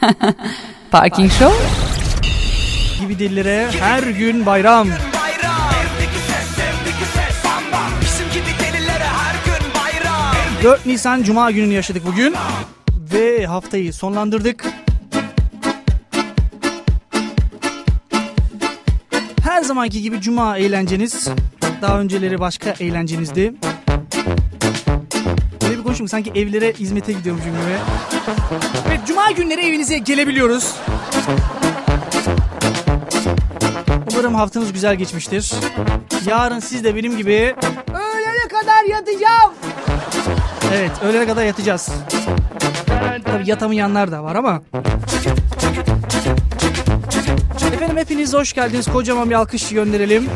[0.90, 1.54] Parking Show
[3.00, 4.88] gibi dillere her gün bayram.
[10.62, 12.34] 4 Nisan Cuma gününü yaşadık bugün
[13.12, 14.64] ve haftayı sonlandırdık.
[19.42, 21.28] Her zamanki gibi Cuma eğlenceniz.
[21.82, 23.54] Daha önceleri başka eğlencenizdi.
[25.88, 27.62] Konuşayım sanki evlere hizmete gidiyormuşum gibi.
[28.88, 30.74] Evet Cuma günleri evinize gelebiliyoruz.
[34.12, 35.52] Umarım haftanız güzel geçmiştir.
[36.26, 37.54] Yarın siz de benim gibi
[37.88, 39.52] öğlene kadar yatacağım.
[40.74, 41.88] Evet öğlene kadar yatacağız.
[43.24, 44.62] Tabi yatamayanlar da var ama.
[47.74, 48.86] Efendim hepiniz hoş geldiniz.
[48.86, 50.28] Kocaman bir alkış gönderelim.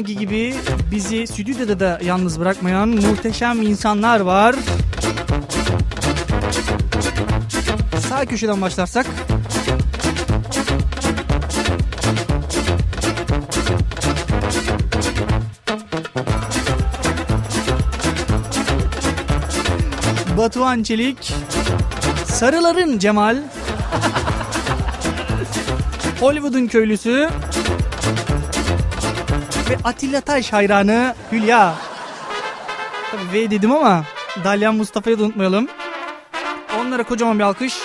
[0.00, 0.54] Zamanki gibi
[0.90, 4.54] bizi stüdyoda da yalnız bırakmayan muhteşem insanlar var.
[8.08, 9.06] Sağ köşeden başlarsak.
[20.38, 21.34] Batuhan Çelik,
[22.24, 23.36] Sarıların Cemal,
[26.20, 27.30] Hollywood'un köylüsü
[29.70, 31.74] ve Atilla Taş hayranı Hülya.
[33.10, 34.04] Tabii V dedim ama
[34.44, 35.68] Dalyan Mustafa'yı da unutmayalım.
[36.80, 37.78] Onlara kocaman bir alkış.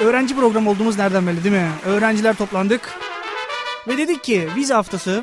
[0.00, 1.70] Öğrenci programı olduğumuz nereden belli değil mi?
[1.86, 2.80] Öğrenciler toplandık.
[3.88, 5.22] Ve dedik ki vize haftası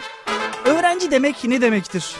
[0.66, 2.16] öğrenci demek ne demektir?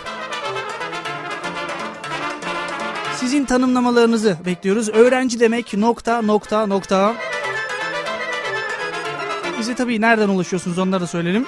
[3.16, 4.90] Sizin tanımlamalarınızı bekliyoruz.
[4.90, 7.16] Öğrenci demek nokta nokta nokta.
[9.60, 11.46] Bize tabii nereden ulaşıyorsunuz onları da söyleyelim.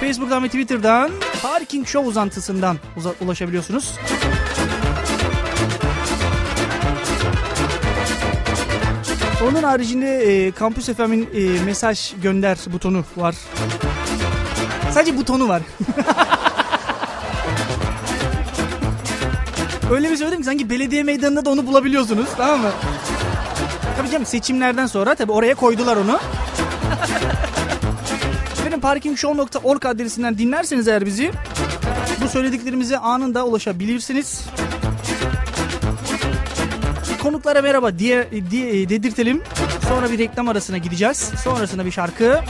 [0.00, 1.10] Facebook'tan ve Twitter'dan
[1.42, 3.94] Parking Show uzantısından uza- ulaşabiliyorsunuz.
[9.48, 13.34] Onun haricinde e, Campus FM'in e, mesaj gönder butonu var.
[14.92, 15.62] Sadece butonu var.
[19.90, 22.70] Öyle bir söyledim ki sanki belediye meydanında da onu bulabiliyorsunuz tamam mı?
[23.96, 26.20] Tabii canım seçimlerden sonra tabii oraya koydular onu.
[28.80, 31.30] Parkingshow.org adresinden dinlerseniz eğer bizi
[32.24, 34.44] bu söylediklerimize anında ulaşabilirsiniz.
[37.22, 39.42] Konuklara merhaba diye, diye dedirtelim.
[39.88, 41.32] Sonra bir reklam arasına gideceğiz.
[41.44, 42.40] Sonrasında bir şarkı.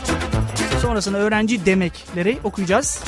[0.83, 3.05] Sonrasında öğrenci demekleri okuyacağız.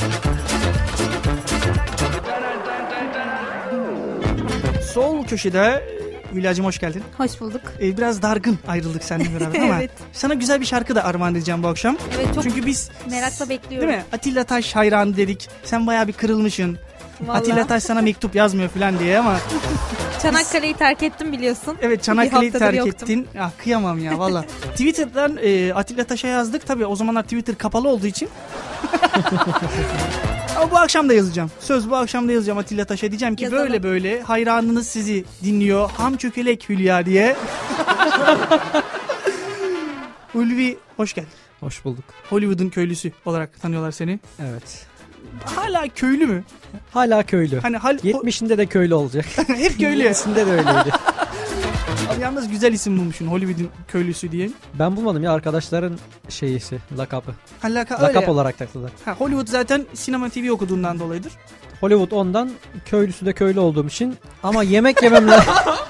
[4.95, 5.96] Sol köşede
[6.35, 7.03] Hülya'cığım hoş geldin.
[7.19, 7.61] Hoş bulduk.
[7.81, 9.91] Ee, biraz dargın ayrıldık seninle beraber ama Evet.
[10.13, 11.97] sana güzel bir şarkı da armağan edeceğim bu akşam.
[12.17, 13.89] Evet çok Çünkü biz merakla bekliyorum.
[13.89, 15.49] değil mi Atilla Taş hayranı dedik.
[15.65, 16.79] Sen bayağı bir kırılmışsın.
[17.21, 17.39] Vallahi.
[17.39, 19.37] Atilla Taş sana mektup yazmıyor falan diye ama
[20.23, 21.77] Çanakkale'yi terk ettim biliyorsun.
[21.83, 22.93] evet Çanakkale'yi terk yoktum.
[23.11, 23.29] ettin.
[23.41, 24.43] Ah kıyamam ya valla.
[24.71, 26.67] Twitter'dan e, Atilla Taş'a yazdık.
[26.67, 28.29] Tabii o zamanlar Twitter kapalı olduğu için.
[30.57, 31.51] Ama bu akşam da yazacağım.
[31.61, 33.11] Söz bu akşam da yazacağım Atilla Taş'a.
[33.11, 33.63] Diyeceğim ki Yazalım.
[33.63, 35.91] böyle böyle hayranınız sizi dinliyor.
[35.91, 37.37] Ham çökelek Hülya diye.
[40.35, 41.29] Ulvi hoş geldin.
[41.61, 42.05] Hoş bulduk.
[42.31, 44.21] Hollywood'un köylüsü olarak tanıyorlar seni.
[44.43, 44.87] Evet.
[45.45, 46.45] Hala köylü mü?
[46.93, 47.61] Hala köylü.
[47.61, 49.27] Hani hal 70'inde de köylü olacak.
[49.47, 50.03] hep köylü.
[50.03, 50.91] 70'inde de öyleydi.
[52.21, 54.51] Yalnız güzel isim bulmuşsun Hollywood'un köylüsü diye.
[54.75, 55.99] ben bulmadım ya arkadaşların
[56.29, 57.31] şeyisi, lakabı.
[57.65, 58.07] Alaka öyle.
[58.07, 58.91] Lakap olarak taktılar.
[59.05, 61.33] Ha, Hollywood zaten sinema TV okuduğundan dolayıdır.
[61.81, 62.51] Hollywood ondan,
[62.87, 64.17] köylüsü de köylü olduğum için.
[64.43, 65.39] Ama yemek yememle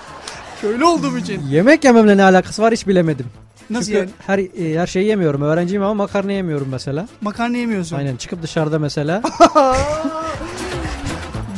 [0.61, 1.43] Köylü olduğum için.
[1.47, 3.27] yemek yememle ne alakası var hiç bilemedim.
[3.71, 4.11] Nasıl Çünkü yani?
[4.27, 5.43] her e, her şeyi yemiyorum.
[5.43, 7.09] Öğrenciyim ama makarna yemiyorum mesela.
[7.21, 7.97] Makarna yemiyorsun.
[7.97, 9.23] Aynen çıkıp dışarıda mesela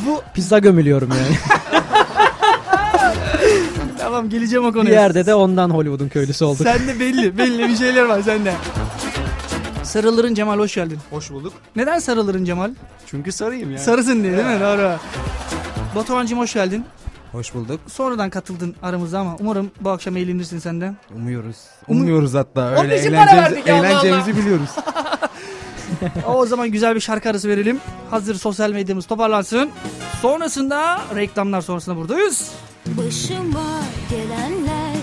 [0.07, 1.37] Bu pizza gömülüyorum yani.
[3.99, 4.87] tamam geleceğim o konuya.
[4.87, 6.63] bir yerde de ondan Hollywood'un köylüsü olduk.
[6.63, 8.53] Sende belli belli bir şeyler var sende.
[9.83, 10.99] Sarılırın Cemal hoş geldin.
[11.11, 11.53] Hoş bulduk.
[11.77, 12.71] Neden sarılırın Cemal?
[13.07, 13.81] Çünkü sarıyım yani.
[13.83, 14.61] Sarısın diye değil mi?
[14.61, 14.93] Doğru.
[15.95, 16.85] Batuhan'cım hoş geldin.
[17.33, 17.81] Hoş bulduk.
[17.87, 20.93] Sonradan katıldın aramıza ama umarım bu akşam eğlenirsin sen de.
[21.17, 21.57] Umuyoruz.
[21.89, 22.71] Umu- Umuyoruz hatta.
[22.73, 24.71] Onun Öyle için para verdik ya, Allah eğleneceğimizi biliyoruz.
[26.27, 27.81] o zaman güzel bir şarkı arası verelim.
[28.11, 29.71] Hazır sosyal medyamız toparlansın.
[30.23, 32.51] Sonrasında reklamlar sonrasında buradayız.
[32.87, 33.81] Başıma
[34.11, 34.97] gelenler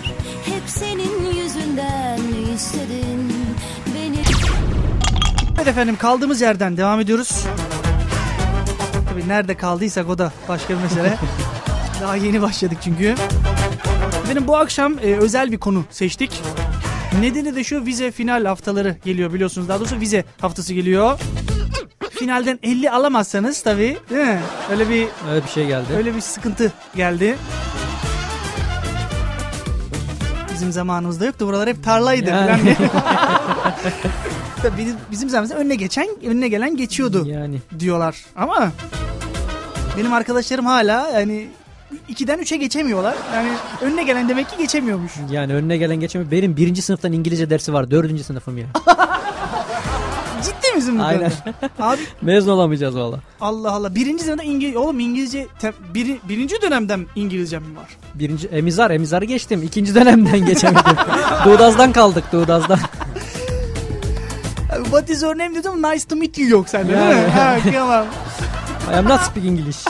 [0.46, 2.20] hep senin yüzünden
[2.56, 3.34] istedin
[3.96, 4.20] beni
[5.58, 7.44] Evet efendim kaldığımız yerden devam ediyoruz.
[9.10, 11.18] Tabii nerede kaldıysak o da başka bir mesele.
[12.02, 13.16] Daha yeni başladık çünkü.
[14.30, 16.42] Benim bu akşam e, özel bir konu seçtik.
[17.22, 19.70] Nedeni de şu vize final haftaları geliyor biliyorsunuz.
[19.70, 21.20] Daha doğrusu vize haftası geliyor.
[22.12, 24.40] Finalden 50 alamazsanız tabii değil mi?
[24.72, 25.86] Öyle bir Öyle bir şey geldi.
[25.98, 27.36] öyle bir sıkıntı geldi.
[30.54, 31.48] Bizim zamanımızda yoktu.
[31.48, 32.30] Buralar hep tarlaydı.
[32.30, 32.48] Yani.
[32.48, 32.76] falan diye.
[34.62, 38.16] Tabii bizim, bizim zamanımızda önüne geçen, önüne gelen geçiyordu Yani diyorlar.
[38.36, 38.72] Ama
[39.98, 41.48] benim arkadaşlarım hala yani
[42.10, 43.16] 2'den 3'e geçemiyorlar.
[43.34, 43.50] Yani
[43.82, 45.12] önüne gelen demek ki geçemiyormuş.
[45.32, 46.32] yani önüne gelen geçemiyor.
[46.32, 47.92] Benim birinci sınıftan İngilizce dersi var.
[47.92, 48.66] Dördüncü sınıfım ya.
[50.44, 51.32] Ciddi misin bu Aynen.
[51.80, 53.20] Abi Mezun olamayacağız valla.
[53.42, 53.96] Allah Allah.
[53.96, 54.76] Birinci sınıfta İngiliz...
[54.76, 55.48] Oğlum İngilizce...
[55.60, 55.74] Te...
[55.94, 56.20] Biri...
[56.30, 57.98] Birinci dönemden İngilizcem mi var?
[58.16, 59.64] Birinci emizar emizarı geçtim.
[59.64, 60.96] İkinci dönemden geçemedim.
[61.46, 62.80] Doğudaz'dan kaldık Doğudaz'dan.
[64.84, 67.22] What is your name dedim nice to meet you yok sende değil Yani.
[67.22, 67.30] mi?
[67.30, 68.06] Ha kıyamam.
[68.94, 69.86] I am not speaking English.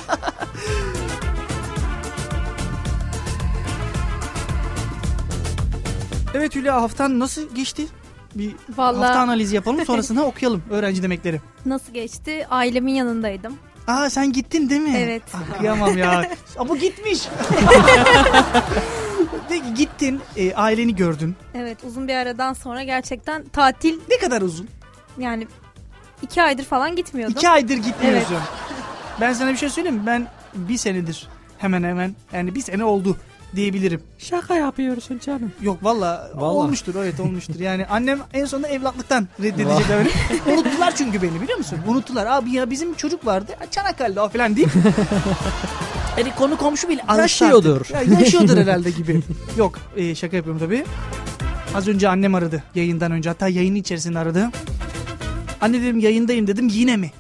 [6.36, 7.88] Evet Hülya haftan nasıl geçti?
[8.36, 11.42] Bir Vallahi hafta analizi yapalım sonrasında okuyalım öğrenci demekleri.
[11.66, 12.48] nasıl geçti?
[12.50, 13.54] Ailemin yanındaydım.
[13.88, 14.98] Aa sen gittin değil mi?
[14.98, 15.24] Evet.
[15.34, 16.20] Ah, kıyamam ya.
[16.58, 17.20] Aa, bu gitmiş.
[19.50, 21.36] Peki gittin e, aileni gördün.
[21.54, 24.68] Evet uzun bir aradan sonra gerçekten tatil Ne kadar uzun?
[25.18, 25.48] yani
[26.22, 27.36] iki aydır falan gitmiyordum.
[27.38, 28.38] İki aydır gitmiyorsun.
[29.22, 30.04] Ben sana bir şey söyleyeyim mi?
[30.06, 31.28] Ben bir senedir
[31.58, 33.18] hemen hemen yani bir sene oldu
[33.56, 34.02] diyebilirim.
[34.18, 35.52] Şaka yapıyorsun canım.
[35.62, 37.60] Yok valla olmuştur evet olmuştur.
[37.60, 40.56] Yani annem en sonunda evlatlıktan reddedecek beni.
[40.58, 41.80] Unuttular çünkü beni biliyor musun?
[41.88, 42.26] Unuttular.
[42.26, 43.52] Abi ya bizim çocuk vardı.
[43.72, 44.70] Çanakkale'de o falan deyip.
[46.18, 47.86] Yani konu komşu bile Yaşıyordur.
[47.94, 49.22] Ya yaşıyordur herhalde gibi.
[49.58, 50.86] Yok e, şaka yapıyorum tabii.
[51.76, 53.30] Az önce annem aradı yayından önce.
[53.30, 54.50] Hatta yayının içerisinde aradı.
[55.62, 57.12] Anne dedim yayındayım dedim yine mi?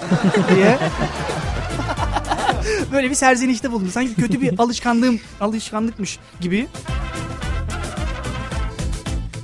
[0.54, 0.78] diye.
[2.92, 3.90] Böyle bir serzenişte bulundu.
[3.90, 6.66] Sanki kötü bir alışkanlığım, alışkanlıkmış gibi.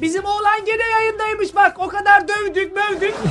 [0.01, 1.77] Bizim oğlan gene yayındaymış bak.
[1.79, 3.15] O kadar dövdük mövdük.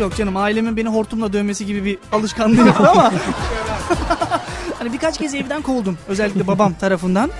[0.00, 3.12] Yok canım ailemin beni hortumla dövmesi gibi bir alışkanlığı yok ama.
[4.78, 5.98] hani birkaç kez evden kovuldum.
[6.08, 7.30] Özellikle babam tarafından.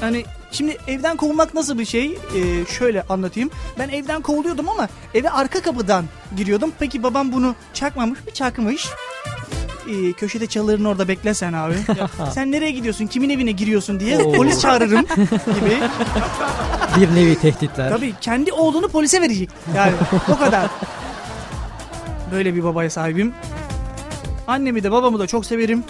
[0.00, 2.06] Hani şimdi evden kovulmak nasıl bir şey?
[2.36, 3.50] Ee, şöyle anlatayım.
[3.78, 6.04] Ben evden kovuluyordum ama eve arka kapıdan
[6.36, 6.72] giriyordum.
[6.78, 8.30] Peki babam bunu çakmamış mı?
[8.34, 8.86] Çakmış.
[9.88, 11.74] Ee, köşede çalıların orada bekle sen abi.
[12.34, 13.06] Sen nereye gidiyorsun?
[13.06, 14.32] Kimin evine giriyorsun diye Oo.
[14.32, 15.00] polis çağırırım
[15.30, 15.78] gibi.
[17.00, 17.90] Bir nevi tehditler.
[17.90, 19.50] Tabii kendi oğlunu polise verecek.
[19.76, 19.92] Yani
[20.32, 20.66] o kadar.
[22.32, 23.34] Böyle bir babaya sahibim.
[24.46, 25.84] Annemi de babamı da çok severim.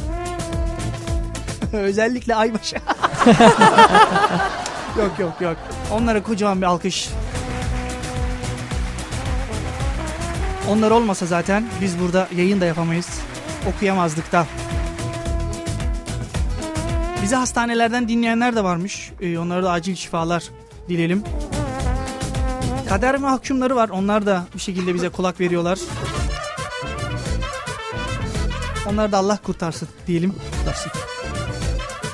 [1.73, 2.79] Özellikle Aybaş'a.
[4.99, 5.57] yok yok yok.
[5.93, 7.09] Onlara kocaman bir alkış.
[10.69, 13.21] Onlar olmasa zaten biz burada yayın da yapamayız.
[13.69, 14.47] Okuyamazdık da.
[17.23, 19.13] Bizi hastanelerden dinleyenler de varmış.
[19.21, 20.45] Ee, onlara da acil şifalar
[20.89, 21.25] dileyelim.
[22.89, 23.89] Kader mahkumları var.
[23.89, 25.79] Onlar da bir şekilde bize kulak veriyorlar.
[28.89, 30.35] Onlar da Allah kurtarsın diyelim.
[30.59, 31.08] Kurtarsın.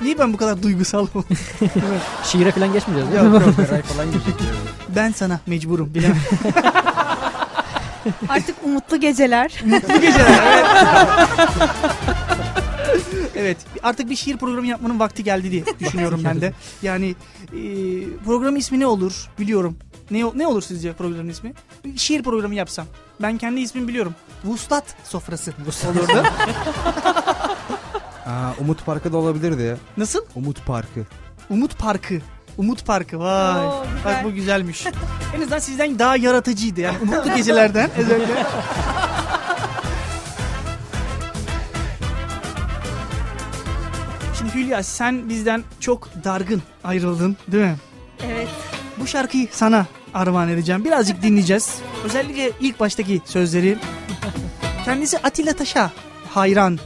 [0.04, 1.24] Niye ben bu kadar duygusal oldum?
[2.24, 3.42] Şiire falan geçmeyeceğiz Yok, yok.
[3.86, 4.08] Falan
[4.96, 6.18] ben sana mecburum bilemem.
[8.28, 9.62] Artık umutlu geceler.
[9.64, 10.64] Mutlu geceler.
[13.28, 13.34] Evet.
[13.36, 13.56] evet.
[13.82, 16.52] Artık bir şiir programı yapmanın vakti geldi diye düşünüyorum ben de.
[16.82, 17.14] Yani
[17.52, 17.58] e,
[18.24, 19.76] programın ismi ne olur biliyorum.
[20.10, 21.52] Ne ne olur sizce programın ismi?
[21.84, 22.86] Bir şiir programı yapsam.
[23.22, 24.14] Ben kendi ismimi biliyorum.
[24.44, 25.52] Vuslat sofrası
[25.90, 26.22] olurdu.
[28.26, 29.76] Aa, Umut Parkı da olabilirdi ya.
[29.96, 30.20] Nasıl?
[30.34, 31.00] Umut Parkı.
[31.50, 32.14] Umut Parkı.
[32.58, 33.66] Umut Parkı vay.
[33.66, 34.04] Oo, güzel.
[34.04, 34.86] Bak bu güzelmiş.
[35.36, 36.98] en azından sizden daha yaratıcıydı yani.
[37.02, 38.46] Umutlu gecelerden özellikle.
[44.38, 47.76] Şimdi Hülya sen bizden çok dargın ayrıldın değil mi?
[48.26, 48.48] Evet.
[48.98, 50.84] Bu şarkıyı sana armağan edeceğim.
[50.84, 51.74] Birazcık dinleyeceğiz.
[52.04, 53.78] Özellikle ilk baştaki sözleri.
[54.84, 55.90] Kendisi Atilla Taş'a
[56.34, 56.78] hayran.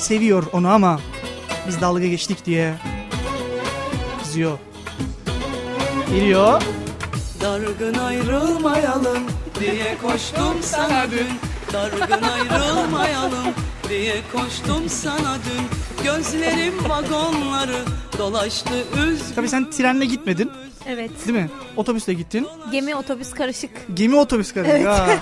[0.00, 1.00] Seviyor onu ama
[1.68, 2.74] biz dalga geçtik diye
[4.22, 4.58] kızıyor.
[6.14, 6.62] Geliyor.
[7.40, 9.18] Dargın ayrılmayalım
[9.60, 11.26] diye koştum sana dün
[11.72, 13.54] Dargın ayrılmayalım
[13.88, 15.64] diye koştum sana dün
[16.04, 17.78] Gözlerim vagonları
[18.18, 20.50] dolaştı üz Tabii sen trenle gitmedin
[20.86, 21.10] Evet.
[21.26, 21.50] değil mi?
[21.76, 22.48] Otobüsle gittin.
[22.72, 23.70] Gemi otobüs karışık.
[23.94, 24.66] Gemi otobüs karı.
[24.68, 24.86] Evet.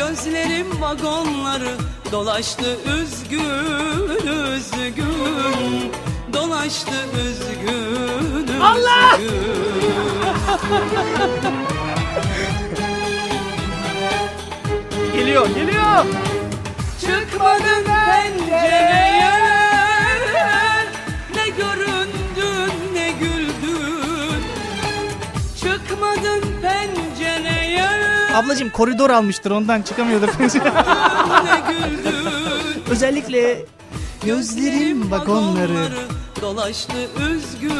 [0.00, 1.74] gözlerim vagonları
[2.12, 3.40] dolaştı üzgün
[4.54, 5.92] üzgün.
[6.32, 6.94] Dolaştı
[7.26, 8.60] üzgün üzgün.
[8.60, 9.18] Allah!
[15.14, 16.04] geliyor geliyor.
[17.00, 19.30] Çıkmadım pencereye.
[21.34, 21.89] Ne görür
[28.34, 30.28] Ablacığım koridor almıştır ondan çıkamıyordur.
[32.90, 33.64] Özellikle
[34.24, 35.88] gözlerim vagonları.
[36.40, 36.92] Dolaştı
[37.30, 37.72] üzgün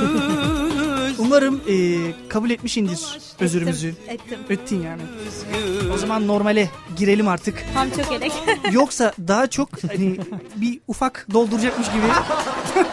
[1.19, 3.88] Umarım eee, kabul etmişindir özürümüzü.
[3.88, 4.38] Ettim, ettim.
[4.50, 5.02] Ettin yani.
[5.28, 7.64] üzgün O zaman normale girelim artık.
[7.75, 8.33] Tam çok elek.
[8.73, 10.16] Yoksa daha çok hani
[10.57, 12.02] bir ufak dolduracakmış gibi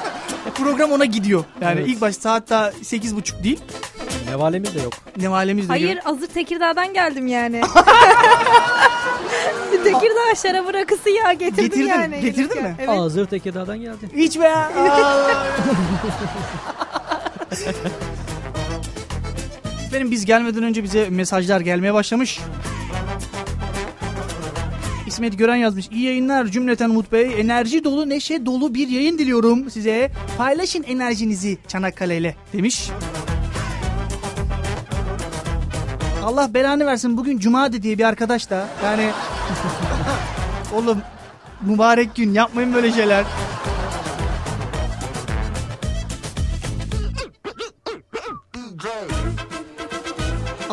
[0.58, 1.44] program ona gidiyor.
[1.62, 1.90] Yani Evet.
[1.90, 3.60] ilk baş saat daha sekiz buçuk değil.
[4.30, 4.94] Nevalemiz de yok.
[5.18, 7.62] Ne valemiz de Hayır hazır Tekirdağ'dan geldim yani.
[9.84, 12.22] Tekirdağ şarabı rakısı ya getirdim Getirdin, yani.
[12.22, 12.76] getirdin mi?
[12.80, 12.90] Evet.
[12.90, 14.10] Hazır Tekirdağ'dan geldi.
[14.16, 14.54] İç be.
[19.88, 22.40] Efendim biz gelmeden önce bize mesajlar gelmeye başlamış.
[25.17, 25.88] İsmet Gören yazmış.
[25.91, 27.41] İyi yayınlar cümleten Umut Bey.
[27.41, 30.12] Enerji dolu, neşe dolu bir yayın diliyorum size.
[30.38, 32.89] Paylaşın enerjinizi Çanakkale ile demiş.
[36.24, 37.17] Allah belanı versin.
[37.17, 38.67] Bugün Cuma'dı diye bir arkadaş da.
[38.83, 39.09] Yani
[40.75, 41.01] oğlum
[41.62, 43.25] mübarek gün yapmayın böyle şeyler.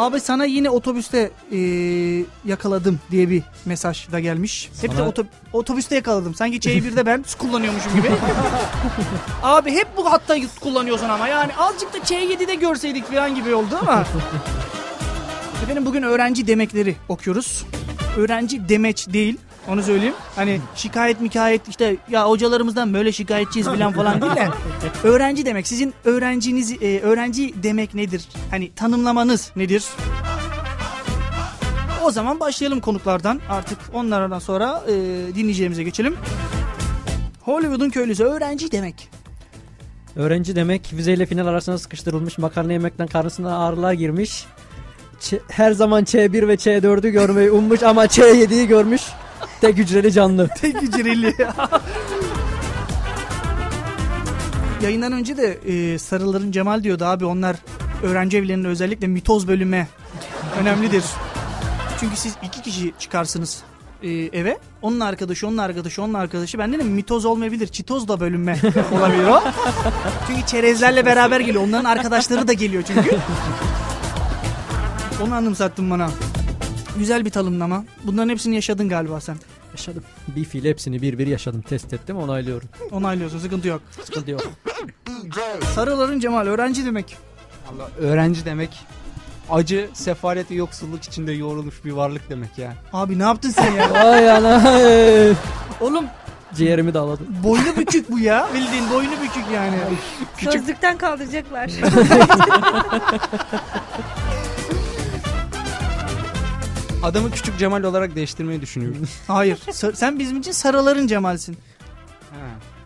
[0.04, 4.70] Abi sana yine otobüste eee, yakaladım diye bir mesaj da gelmiş.
[4.80, 6.34] Hep de Sana- oto- otobüste yakaladım.
[6.34, 8.08] Sanki Ç1'de ben kullanıyormuşum gibi.
[9.42, 14.04] Abi hep bu hatta kullanıyorsun ama yani azıcık da Ç7'de görseydik falan gibi oldu ama.
[15.64, 17.64] Efendim bugün öğrenci demekleri okuyoruz.
[18.16, 19.36] Öğrenci demeç değil.
[19.68, 20.14] Onu söyleyeyim.
[20.36, 24.48] Hani şikayet mikayet işte ya hocalarımızdan böyle şikayetçiyiz falan falan değil de
[25.08, 25.66] öğrenci demek.
[25.66, 28.28] Sizin öğrenciniz e, öğrenci demek nedir?
[28.50, 29.84] Hani tanımlamanız nedir?
[32.04, 33.40] O zaman başlayalım konuklardan.
[33.48, 34.92] Artık onlardan sonra e,
[35.34, 36.16] dinleyeceğimize geçelim.
[37.42, 39.08] Hollywood'un köylüsü öğrenci demek.
[40.16, 44.44] Öğrenci demek vizeyle final arasına sıkıştırılmış makarna yemekten karnısına ağrılar girmiş.
[45.20, 49.02] Ç- her zaman Ç1 ve Ç4'ü görmeyi ummuş ama Ç7'yi görmüş.
[49.64, 50.48] Tek hücreli canlı.
[50.60, 51.34] Tek hücreli.
[54.82, 57.56] Yayından önce de e, Sarıların Cemal diyordu abi onlar
[58.02, 59.88] öğrenci evlerinde özellikle mitoz bölüme
[60.60, 61.04] önemlidir.
[62.00, 63.62] Çünkü siz iki kişi çıkarsınız
[64.02, 64.58] e, eve.
[64.82, 66.58] Onun arkadaşı, onun arkadaşı, onun arkadaşı.
[66.58, 67.66] Ben dedim mitoz olmayabilir.
[67.66, 68.58] Çitoz da bölünme
[68.92, 69.42] olabilir o.
[70.26, 71.64] Çünkü çerezlerle beraber geliyor.
[71.64, 73.16] Onların arkadaşları da geliyor çünkü.
[75.22, 76.10] Onu anımsattın bana.
[76.98, 77.84] Güzel bir tanımlama.
[78.04, 79.36] Bunların hepsini yaşadın galiba sen.
[79.74, 80.02] Yaşadım.
[80.28, 81.62] Bir fiil hepsini bir bir yaşadım.
[81.62, 82.68] Test ettim onaylıyorum.
[82.90, 83.82] Onaylıyorsun sıkıntı yok.
[84.04, 84.40] Sıkıntı yok.
[85.74, 87.16] Sarıların Cemal öğrenci demek.
[87.72, 88.86] Allah, öğrenci demek
[89.50, 92.74] acı, sefalet ve yoksulluk içinde yoğrulmuş bir varlık demek ya.
[92.92, 93.92] Abi ne yaptın sen ya?
[93.92, 94.62] Ay ana.
[95.80, 96.04] Oğlum
[96.54, 97.26] Ciğerimi dağladım.
[97.44, 98.48] boynu bükük bu ya.
[98.54, 99.76] Bildiğin boynu bükük yani.
[100.52, 101.70] Sözlükten kaldıracaklar.
[107.04, 109.08] Adamı küçük Cemal olarak değiştirmeyi düşünüyorum.
[109.26, 109.56] Hayır.
[109.56, 111.56] Sa- sen bizim için sarıların Cemal'sin.
[112.30, 112.36] Ha.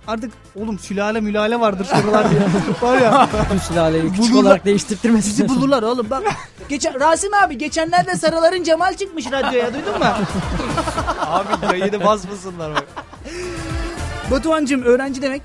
[0.07, 2.41] Artık oğlum sülale mülale vardır sarılar diye.
[2.83, 3.29] Var ya.
[3.45, 5.31] Bütün sülaleyi küçük Bulurlar- olarak değiştirttirmesin.
[5.31, 6.23] Bizi bulurlar oğlum bak.
[6.69, 10.05] Geçen Rasim abi geçenlerde sarıların Cemal çıkmış radyoya duydun mu?
[11.21, 12.85] Abi yayını basmasınlar bak.
[14.31, 15.43] Batuhan'cım öğrenci demek.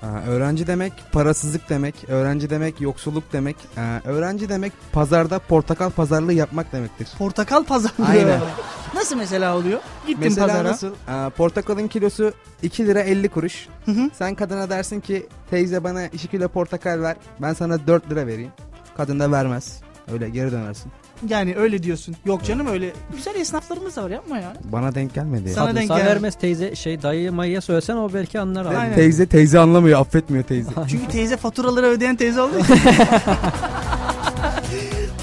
[0.00, 6.32] Ha, öğrenci demek parasızlık demek, öğrenci demek yoksulluk demek, ha, öğrenci demek pazarda portakal pazarlığı
[6.32, 7.08] yapmak demektir.
[7.18, 8.06] Portakal pazarlığı.
[8.08, 8.40] Aynen.
[8.94, 9.80] Nasıl mesela oluyor?
[10.06, 10.68] Gittin Mesela pazara.
[10.68, 10.94] nasıl?
[11.06, 13.68] Ha, portakalın kilosu 2 lira 50 kuruş.
[13.86, 14.10] Hı hı.
[14.12, 17.16] Sen kadına dersin ki teyze bana 2 kilo portakal ver.
[17.42, 18.52] Ben sana 4 lira vereyim.
[18.96, 19.80] Kadın da vermez.
[20.12, 20.92] Öyle geri dönersin.
[21.28, 22.16] Yani öyle diyorsun.
[22.24, 22.92] Yok canım öyle.
[23.16, 24.52] Güzel esnaflarımız da var yapma ya.
[24.64, 25.48] Bana denk gelmedi.
[25.52, 28.76] Sana Sana denk denk gel- vermez teyze şey dayı mayıya söylesen o belki anlar abi.
[28.76, 28.94] Aynen.
[28.94, 30.70] Teyze teyze anlamıyor, affetmiyor teyze.
[30.90, 32.52] Çünkü teyze faturaları ödeyen teyze oldu.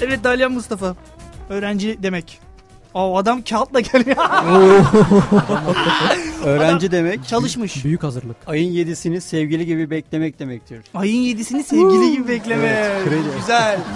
[0.02, 0.96] evet Dalyan Mustafa.
[1.48, 2.40] Öğrenci demek.
[2.94, 4.16] Aa, adam kağıtla geliyor.
[6.44, 7.84] Öğrenci demek Çalışmış.
[7.84, 8.36] Büyük hazırlık.
[8.46, 10.80] ayın yedisini sevgili gibi beklemek demektir.
[10.94, 12.90] Ayın yedisini sevgili gibi bekleme.
[13.40, 13.78] Güzel.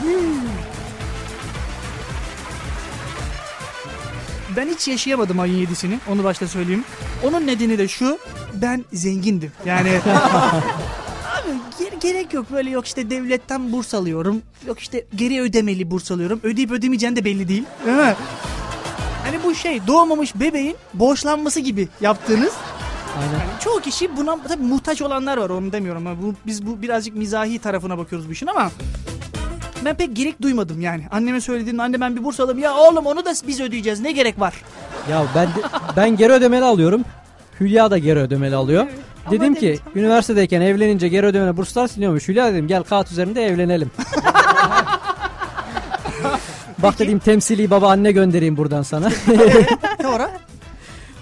[4.57, 5.99] Ben hiç yaşayamadım ayın yedisini.
[6.13, 6.85] Onu başta söyleyeyim.
[7.25, 8.19] Onun nedeni de şu.
[8.55, 9.53] Ben zengindim.
[9.67, 9.91] Yani
[11.33, 11.49] Abi
[11.85, 14.43] ger- gerek yok böyle yok işte devletten burs alıyorum.
[14.67, 16.41] Yok işte geri ödemeli burs alıyorum.
[16.43, 17.65] Ödeyip ödemeyeceğin de belli değil.
[17.87, 18.15] Değil mi?
[19.25, 22.53] Hani bu şey doğmamış bebeğin borçlanması gibi yaptığınız
[23.21, 23.33] Aynen.
[23.33, 27.17] yani çoğu kişi buna tabii muhtaç olanlar var onu demiyorum ama bu, biz bu birazcık
[27.17, 28.71] mizahi tarafına bakıyoruz bu işin ama
[29.85, 31.03] ben pek gerek duymadım yani.
[31.11, 34.41] Anneme söylediğimde anne ben bir burs alayım ya oğlum onu da biz ödeyeceğiz ne gerek
[34.41, 34.55] var?
[35.11, 35.63] Ya ben de-
[35.97, 37.05] ben geri ödemeli alıyorum.
[37.61, 38.87] Hülya da geri ödemeli alıyor.
[39.31, 42.29] Dedim ki dedim- üniversitedeyken evlenince geri ödemeli burslar siliyormuş.
[42.29, 43.91] Hülya dedim gel kağıt üzerinde evlenelim.
[46.79, 49.11] Bak dedim temsili baba anne göndereyim buradan sana.
[50.03, 50.31] Sonra?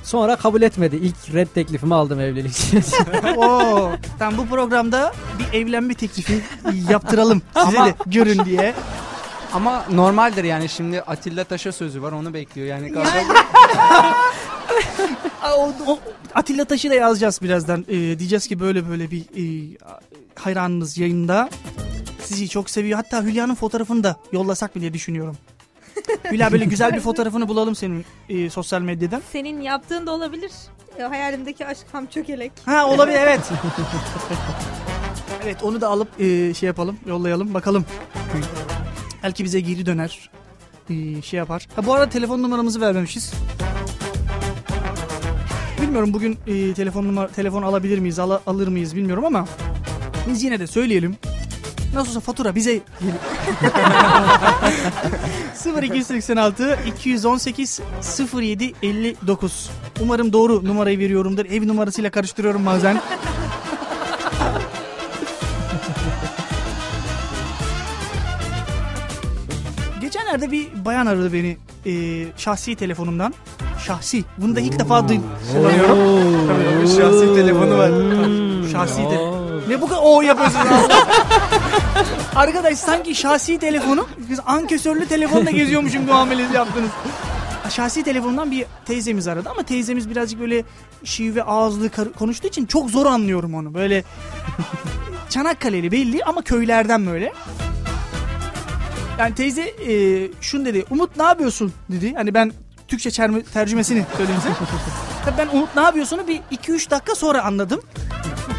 [0.03, 0.97] Sonra kabul etmedi.
[0.97, 2.83] İlk red teklifimi aldım evlilik için.
[3.37, 6.41] Oo, tamam bu programda bir evlenme teklifi
[6.91, 8.75] yaptıralım size Ama- de görün diye.
[9.55, 12.89] Ama normaldir yani şimdi Atilla Taş'a sözü var onu bekliyor yani.
[12.93, 13.35] galiba-
[15.43, 15.99] Aa, o, o-
[16.35, 17.85] Atilla Taş'ı da yazacağız birazdan.
[17.89, 19.77] Ee, diyeceğiz ki böyle böyle bir e,
[20.35, 21.51] hayranınız yayında.
[22.25, 22.97] Sizi çok seviyor.
[22.97, 25.37] Hatta Hülya'nın fotoğrafını da yollasak mı diye düşünüyorum.
[26.33, 29.23] Hülya böyle güzel bir fotoğrafını bulalım senin e, sosyal medyadan.
[29.33, 30.51] Senin yaptığın da olabilir.
[30.99, 32.53] Ya, hayalimdeki aşk ham çökelek.
[32.67, 33.41] Ha olabilir evet.
[35.45, 37.85] evet onu da alıp e, şey yapalım yollayalım bakalım.
[39.23, 40.31] Belki bize geri döner.
[40.91, 41.67] E, şey yapar.
[41.77, 43.33] Ha bu arada telefon numaramızı vermemişiz.
[45.83, 49.47] Bilmiyorum bugün e, telefon numara telefon alabilir miyiz ala- alır mıyız bilmiyorum ama
[50.29, 51.17] biz yine de söyleyelim.
[51.95, 53.15] Nasıl olsa fatura bize gelir.
[55.83, 57.81] 0286 218
[58.35, 59.71] 07 59.
[60.01, 61.45] Umarım doğru numarayı veriyorumdur.
[61.47, 63.01] Ev numarasıyla karıştırıyorum bazen.
[70.01, 71.57] Geçenlerde bir bayan aradı beni
[71.87, 73.35] e, şahsi telefonumdan.
[73.87, 74.25] Şahsi.
[74.39, 75.21] Bunu da ilk defa duy-
[75.53, 75.99] kullanıyorum.
[76.49, 77.91] Tabii, şahsi telefonu var.
[78.73, 79.40] Şahsi telefon.
[79.71, 81.07] Ne bu kadar o yapıyorsun Allah?
[82.37, 86.91] Arkadaş sanki şahsi telefonu biz ankesörlü telefonla geziyormuşum muamelesi yaptınız.
[87.71, 90.65] Şahsi telefondan bir teyzemiz aradı ama teyzemiz birazcık böyle
[91.05, 93.75] şive ağızlı konuştuğu için çok zor anlıyorum onu.
[93.75, 94.05] Böyle
[95.29, 97.33] Çanakkale'li belli ama köylerden böyle.
[99.19, 100.85] Yani teyze e, şunu dedi.
[100.91, 102.15] Umut ne yapıyorsun dedi.
[102.15, 102.53] Hani ben
[102.89, 103.11] Türkçe
[103.53, 104.55] tercümesini söyleyeyim size.
[105.25, 107.81] Tabii ben Umut ne yapıyorsunu bir 2-3 dakika sonra anladım.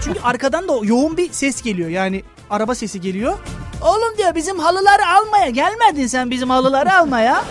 [0.03, 1.89] Çünkü arkadan da yoğun bir ses geliyor.
[1.89, 3.37] Yani araba sesi geliyor.
[3.81, 7.43] Oğlum diyor bizim halıları almaya gelmedin sen bizim halıları almaya.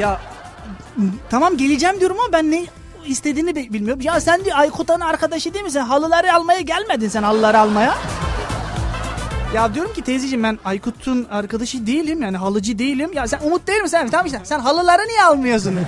[0.00, 0.20] ya
[1.30, 2.66] tamam geleceğim diyorum ama ben ne
[3.06, 4.00] istediğini bi- bilmiyorum.
[4.02, 5.80] Ya sen diyor Aykut'un arkadaşı değil misin?
[5.80, 7.94] Halıları almaya gelmedin sen halıları almaya.
[9.54, 13.10] Ya diyorum ki teyzeciğim ben Aykut'un arkadaşı değilim yani halıcı değilim.
[13.12, 13.98] Ya sen Umut değil misin?
[14.10, 15.78] Tamam işte sen halıları niye almıyorsun?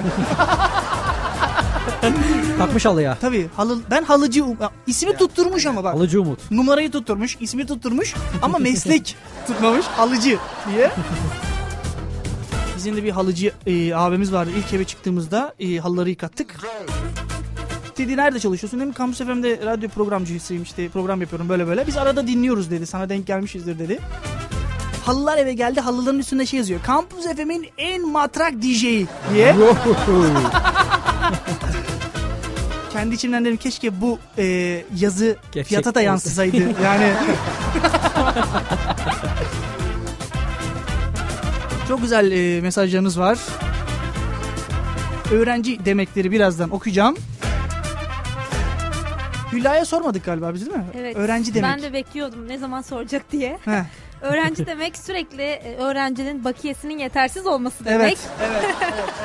[2.59, 3.19] Takmış halıya.
[3.21, 4.45] Tabii halı, ben halıcı
[4.87, 5.95] ismi tutturmuş ama bak.
[5.95, 6.51] Halıcı Umut.
[6.51, 10.39] Numarayı tutturmuş, ismi tutturmuş ama meslek tutmamış halıcı
[10.71, 10.91] diye.
[12.77, 14.51] Bizim de bir halıcı e, abimiz vardı.
[14.59, 16.57] İlk eve çıktığımızda e, halıları yıkattık.
[17.99, 18.81] Dedi nerede çalışıyorsun?
[18.81, 21.87] Dedim Kampüs FM'de radyo programcısıyım işte program yapıyorum böyle böyle.
[21.87, 22.87] Biz arada dinliyoruz dedi.
[22.87, 23.99] Sana denk gelmişizdir dedi.
[25.07, 25.81] Halılar eve geldi.
[25.81, 26.81] Halıların üstünde şey yazıyor.
[26.83, 29.57] Kampüs FM'in en matrak DJ'i diye.
[32.93, 34.45] Kendi içimden dedim keşke bu e,
[34.99, 36.57] yazı Gerçek fiyata da yansısaydı.
[36.85, 37.13] Yani
[41.89, 43.39] çok güzel e, mesajlarınız var.
[45.33, 47.17] Öğrenci demekleri birazdan okuyacağım.
[49.53, 50.85] Hülya'ya sormadık galiba biz değil mi?
[50.99, 51.17] Evet.
[51.17, 51.71] Öğrenci demek.
[51.71, 53.59] Ben de bekliyordum ne zaman soracak diye.
[53.65, 53.85] Heh,
[54.23, 58.19] Öğrenci demek sürekli e, öğrencinin bakiyesinin yetersiz olması demek.
[58.41, 58.75] evet,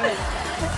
[0.02, 0.18] evet,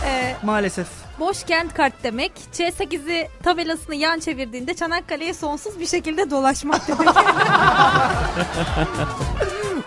[0.06, 0.88] E, maalesef.
[1.20, 2.32] Boş kent kart demek.
[2.54, 7.10] C8'i tabelasını yan çevirdiğinde Çanakkale'ye sonsuz bir şekilde dolaşmak demek.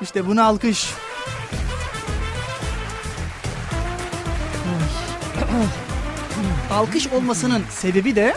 [0.03, 0.91] İşte buna alkış.
[6.71, 8.35] alkış olmasının sebebi de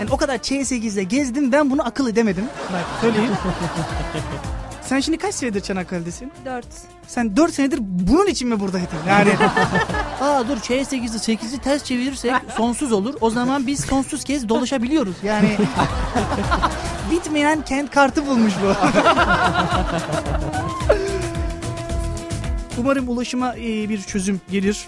[0.00, 2.44] yani o kadar Ç8'de gezdim ben bunu akıl edemedim.
[2.72, 3.32] Bak söyleyeyim.
[4.90, 6.32] Sen şimdi kaç senedir Çanakkale'desin?
[6.44, 6.66] 4.
[7.06, 8.98] Sen 4 senedir bunun için mi buradaydın?
[9.08, 9.30] Yani
[10.20, 13.14] aa dur Ç8'i 8'i ters çevirirsek sonsuz olur.
[13.20, 15.14] O zaman biz sonsuz kez dolaşabiliyoruz.
[15.24, 15.56] Yani
[17.10, 18.74] bitmeyen kent kartı bulmuş bu.
[22.80, 24.86] Umarım ulaşıma e, bir çözüm gelir.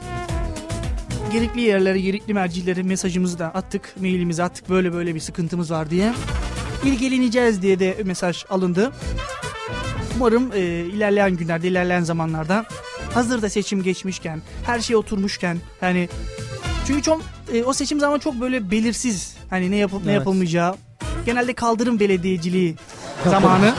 [1.33, 3.95] Gerekli yerlere, gerekli mercilere mesajımızı da attık.
[4.01, 4.69] Mailimizi attık.
[4.69, 6.13] Böyle böyle bir sıkıntımız var diye.
[6.85, 8.93] İlgileneceğiz diye de mesaj alındı.
[10.23, 12.65] Umarım e, ilerleyen günlerde, ilerleyen zamanlarda
[13.15, 16.09] hazır da seçim geçmişken, her şey oturmuşken yani
[16.87, 19.37] çünkü çok e, o seçim zamanı çok böyle belirsiz.
[19.51, 20.19] Hani ne yapıp ne Evet.
[20.19, 20.75] yapılmayacağı.
[21.27, 22.77] Genelde kaldırım belediyeciliği
[23.31, 23.75] zamanı.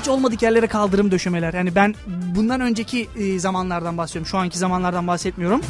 [0.00, 1.54] Hiç olmadık yerlere kaldırım döşemeler.
[1.54, 1.94] Yani ben
[2.34, 4.26] bundan önceki e, zamanlardan bahsediyorum.
[4.30, 5.60] Şu anki zamanlardan bahsetmiyorum.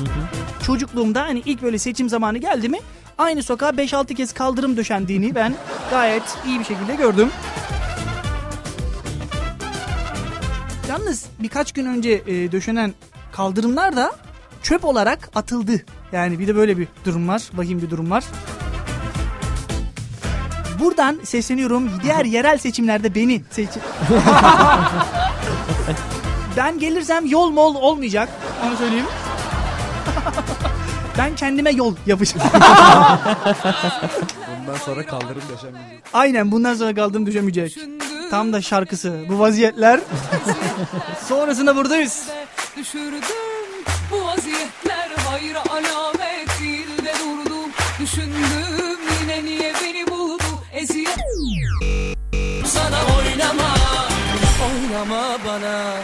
[0.66, 2.78] Çocukluğumda hani ilk böyle seçim zamanı geldi mi
[3.18, 5.54] aynı sokağa 5-6 kez kaldırım döşendiğini ben
[5.90, 7.28] gayet iyi bir şekilde gördüm.
[11.00, 12.94] Yalnız birkaç gün önce e, döşenen
[13.32, 14.12] kaldırımlar da
[14.62, 15.84] çöp olarak atıldı.
[16.12, 17.42] Yani bir de böyle bir durum var.
[17.54, 18.24] Vahim bir durum var.
[20.80, 21.90] Buradan sesleniyorum.
[22.02, 23.82] Diğer yerel seçimlerde beni seçin.
[26.56, 28.28] Ben gelirsem yol mol olmayacak.
[28.66, 29.06] Onu söyleyeyim.
[31.18, 32.50] ben kendime yol yapacağım.
[34.60, 36.02] Bundan sonra kaldırım döşemeyecek.
[36.12, 37.78] Aynen bundan sonra kaldığım düşemeyecek.
[38.30, 39.24] Tam da şarkısı.
[39.28, 40.00] Bu vaziyetler.
[41.28, 42.26] Sonrasında buradayız.
[42.76, 43.22] Düşürdüm
[44.10, 51.16] bu vaziyetler hayra alamet değil de durdum Düşündüm yine niye beni buldu eziyet
[52.66, 53.74] Sana oynama
[54.66, 55.94] Oynama bana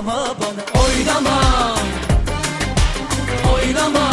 [0.00, 1.40] Oynama bana oynama
[3.54, 4.10] Oynama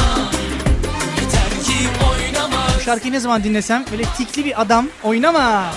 [1.21, 5.71] Yeter ki oynama Şarkıyı ne zaman dinlesem böyle tikli bir adam oynama.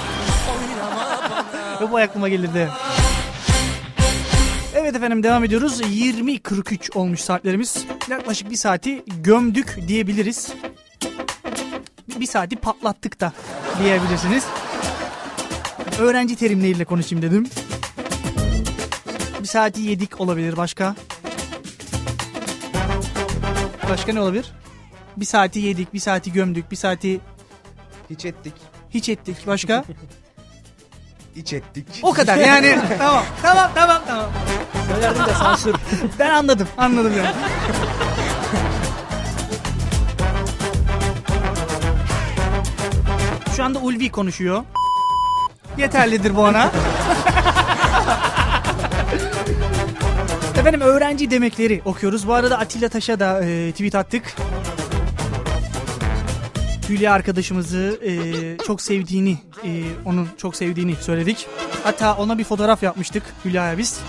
[1.80, 2.68] Ve bu aklıma gelirdi.
[4.74, 5.80] Evet efendim devam ediyoruz.
[5.80, 7.84] 20.43 olmuş saatlerimiz.
[8.08, 10.48] Yaklaşık bir saati gömdük diyebiliriz.
[12.20, 13.32] Bir saati patlattık da
[13.82, 14.44] diyebilirsiniz.
[15.98, 17.46] Öğrenci terimleriyle konuşayım dedim.
[19.50, 20.94] Bir saati yedik olabilir başka.
[23.90, 24.52] Başka ne olabilir?
[25.16, 27.20] Bir saati yedik, bir saati gömdük, bir saati
[28.10, 28.52] Hiç ettik.
[28.90, 29.36] hiç ettik.
[29.46, 29.84] Başka?
[31.36, 31.86] İç ettik.
[32.02, 32.78] o kadar yani.
[32.98, 34.30] tamam, tamam, tamam, tamam.
[34.88, 35.74] Söylerdim de sansür.
[36.18, 37.34] Ben anladım, anladım yani.
[43.56, 44.64] Şu anda Ulvi konuşuyor.
[45.78, 46.70] Yeterlidir bu ana.
[50.60, 52.26] Efendim öğrenci demekleri okuyoruz.
[52.26, 54.36] Bu arada Atilla Taş'a da e, tweet attık.
[56.88, 58.12] Hülya arkadaşımızı e,
[58.66, 59.68] çok sevdiğini, e,
[60.04, 61.46] onun çok sevdiğini söyledik.
[61.84, 64.00] Hatta ona bir fotoğraf yapmıştık Hülya'ya biz.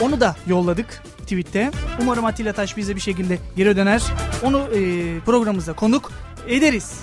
[0.00, 1.70] Onu da yolladık tweette.
[2.02, 4.02] Umarım Atilla Taş bize bir şekilde geri döner.
[4.42, 6.12] Onu e, programımıza konuk
[6.48, 7.00] ederiz.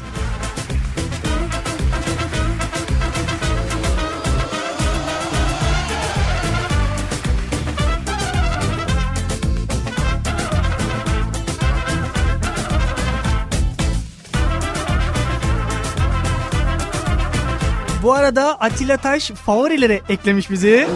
[18.04, 20.88] Bu arada Atilla Taş favorilere eklemiş bizi.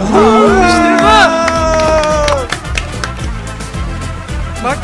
[0.67, 1.07] İşte bu.
[4.63, 4.77] Bak.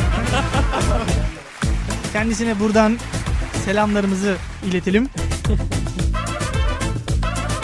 [2.13, 2.97] Kendisine buradan
[3.65, 5.09] selamlarımızı iletelim.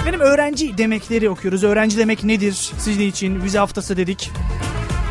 [0.05, 1.63] Benim öğrenci demekleri okuyoruz.
[1.63, 2.71] Öğrenci demek nedir?
[2.79, 4.31] Sizin için vize haftası dedik.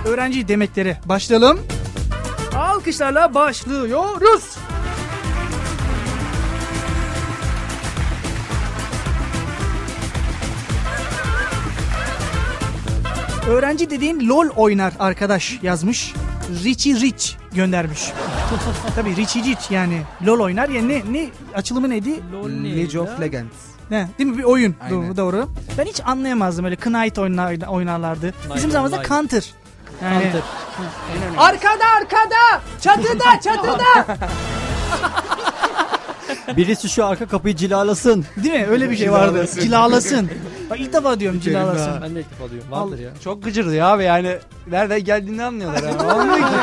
[0.06, 1.60] Öğrenci demekleri başlayalım.
[2.56, 4.42] Alkışlarla başlıyoruz.
[13.48, 16.12] Öğrenci dediğin LOL oynar arkadaş yazmış.
[16.64, 18.12] Richie Rich göndermiş.
[18.96, 22.20] Tabii Richie Rich yani LOL oynar ya ne ne açılımı neydi?
[22.76, 23.52] League of Legends.
[23.90, 24.08] Ne?
[24.18, 24.76] Değil mi bir oyun.
[24.80, 24.96] Aynen.
[25.02, 25.48] Doğru, doğru.
[25.78, 28.34] Ben hiç anlayamazdım öyle Knight oynar, oynarlardı.
[28.42, 29.08] Bizim Knight zamanımızda Online.
[29.08, 29.52] Counter.
[30.02, 30.42] Yani Counter.
[31.38, 34.18] arkada arkada çatıda çatıda.
[36.56, 38.24] Birisi şu arka kapıyı cilalasın.
[38.36, 38.66] Değil mi?
[38.70, 39.46] Öyle bir şey vardı.
[39.60, 40.30] Cilalasın.
[40.70, 42.02] Bak ilk defa diyorum cilalasın.
[42.02, 42.72] Ben de ilk defa duyuyorum.
[42.72, 43.10] Vardır ya.
[43.24, 44.36] Çok gıcırdı ya abi yani.
[44.66, 46.12] Nereden geldiğini anlıyorlar abi.
[46.20, 46.54] Olmuyor ki.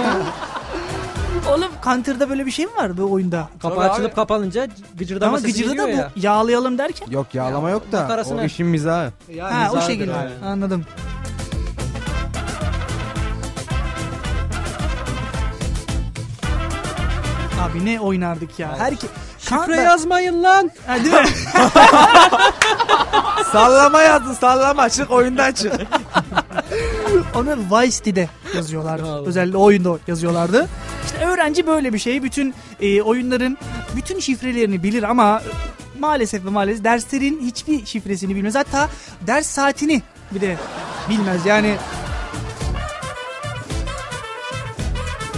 [1.50, 3.50] Oğlum Counter'da böyle bir şey mi var bu oyunda?
[3.62, 4.16] Kapı Tabii açılıp abi.
[4.16, 4.68] kapanınca
[4.98, 6.12] gıcırdama Ama geliyor da ya.
[6.16, 7.08] bu yağlayalım derken.
[7.12, 9.12] Yok yağlama yok da o işin mizahı.
[9.36, 10.14] Ya Ha o şekilde.
[10.16, 10.30] abi.
[10.46, 10.86] Anladım.
[17.62, 18.78] Abi ne oynardık ya.
[18.80, 19.08] Her ki
[19.50, 20.72] Şifre yazmayın lan.
[20.88, 21.28] Ha, değil mi?
[23.52, 25.74] sallama yazdın sallama çık oyundan çık.
[27.36, 29.00] Onu Vice City'de yazıyorlar.
[29.00, 29.28] Vallahi.
[29.28, 30.68] Özellikle oyunda yazıyorlardı.
[31.06, 32.24] İşte öğrenci böyle bir şey.
[32.24, 33.58] Bütün e, oyunların
[33.96, 35.42] bütün şifrelerini bilir ama
[36.00, 38.56] maalesef ve maalesef derslerin hiçbir şifresini bilmez.
[38.56, 38.90] Hatta
[39.28, 40.58] ders saatini bir de
[41.10, 41.46] bilmez.
[41.46, 41.76] Yani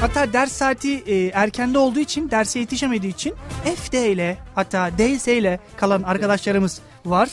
[0.01, 3.35] Hatta ders saati e, erkende olduğu için derse yetişemediği için
[3.75, 7.29] FD ile hatta DS ile kalan arkadaşlarımız var.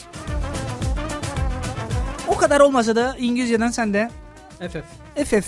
[2.27, 4.09] O kadar olmasa da İngilizceden sen de
[4.59, 4.83] FF.
[5.27, 5.45] FF.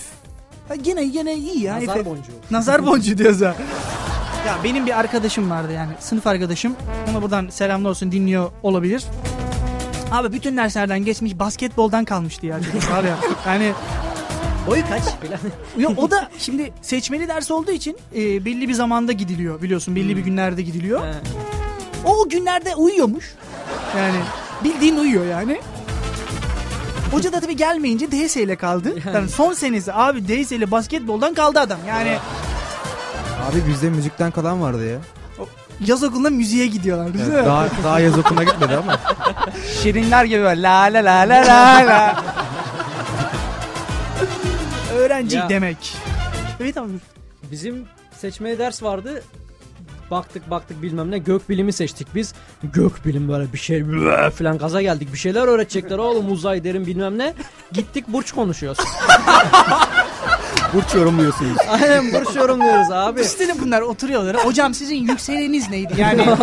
[0.68, 2.06] Ha, gene gene iyi ya Nazar FF.
[2.06, 2.32] boncuğu.
[2.52, 3.56] Nazar boncuğu diyoruz ha.
[4.48, 6.76] Ya benim bir arkadaşım vardı yani sınıf arkadaşım.
[7.12, 9.04] Ona buradan selamlar olsun dinliyor olabilir.
[10.12, 13.18] Abi bütün derslerden geçmiş basketboldan kalmıştı ya çocuk var ya.
[13.48, 13.72] Yani
[14.68, 15.04] Boyu kaç.
[15.78, 19.96] Ya o da şimdi seçmeli ders olduğu için e, belli bir zamanda gidiliyor biliyorsun.
[19.96, 21.02] Belli bir günlerde gidiliyor.
[21.08, 21.12] He.
[22.06, 23.34] O, günlerde uyuyormuş.
[23.98, 24.18] Yani
[24.64, 25.62] bildiğin uyuyor yani.
[27.12, 28.94] Hoca da tabii gelmeyince DS ile kaldı.
[29.14, 31.80] Yani son senesi abi DS ile basketboldan kaldı adam.
[31.88, 32.18] Yani
[33.52, 34.98] Abi bizde müzikten kalan vardı ya.
[35.86, 37.14] yaz okuluna müziğe gidiyorlar.
[37.14, 37.46] değil mi?
[37.46, 39.00] Daha, daha yaz okuluna gitmedi ama.
[39.84, 42.24] Şirinler gibi böyle la la la la la la.
[45.18, 45.50] Öğrenci Ya.
[45.50, 45.94] demek.
[46.60, 46.92] Evet abi.
[47.52, 47.86] Bizim
[48.18, 49.24] seçmeli ders vardı.
[50.12, 52.34] Baktık baktık bilmem ne gök bilimi seçtik biz.
[52.64, 55.14] Gök bilim böyle bir şey "Bıı" falan gaza geldik.
[55.14, 57.34] Bir şeyler öğretecekler oğlum uzay derin bilmem ne.
[57.72, 58.80] Gittik burç konuşuyoruz.
[60.74, 61.58] Burç yorumluyorsunuz.
[61.70, 63.22] Aynen burç yorumluyoruz abi.
[63.22, 64.36] İşte de bunlar oturuyorlar.
[64.46, 65.94] Hocam sizin yükseleniz neydi?
[65.98, 66.26] Yani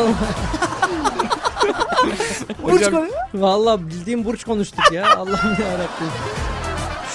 [2.62, 5.16] Burç konu- Vallahi bildiğim burç konuştuk ya.
[5.16, 6.10] Allah'ım yarabbim.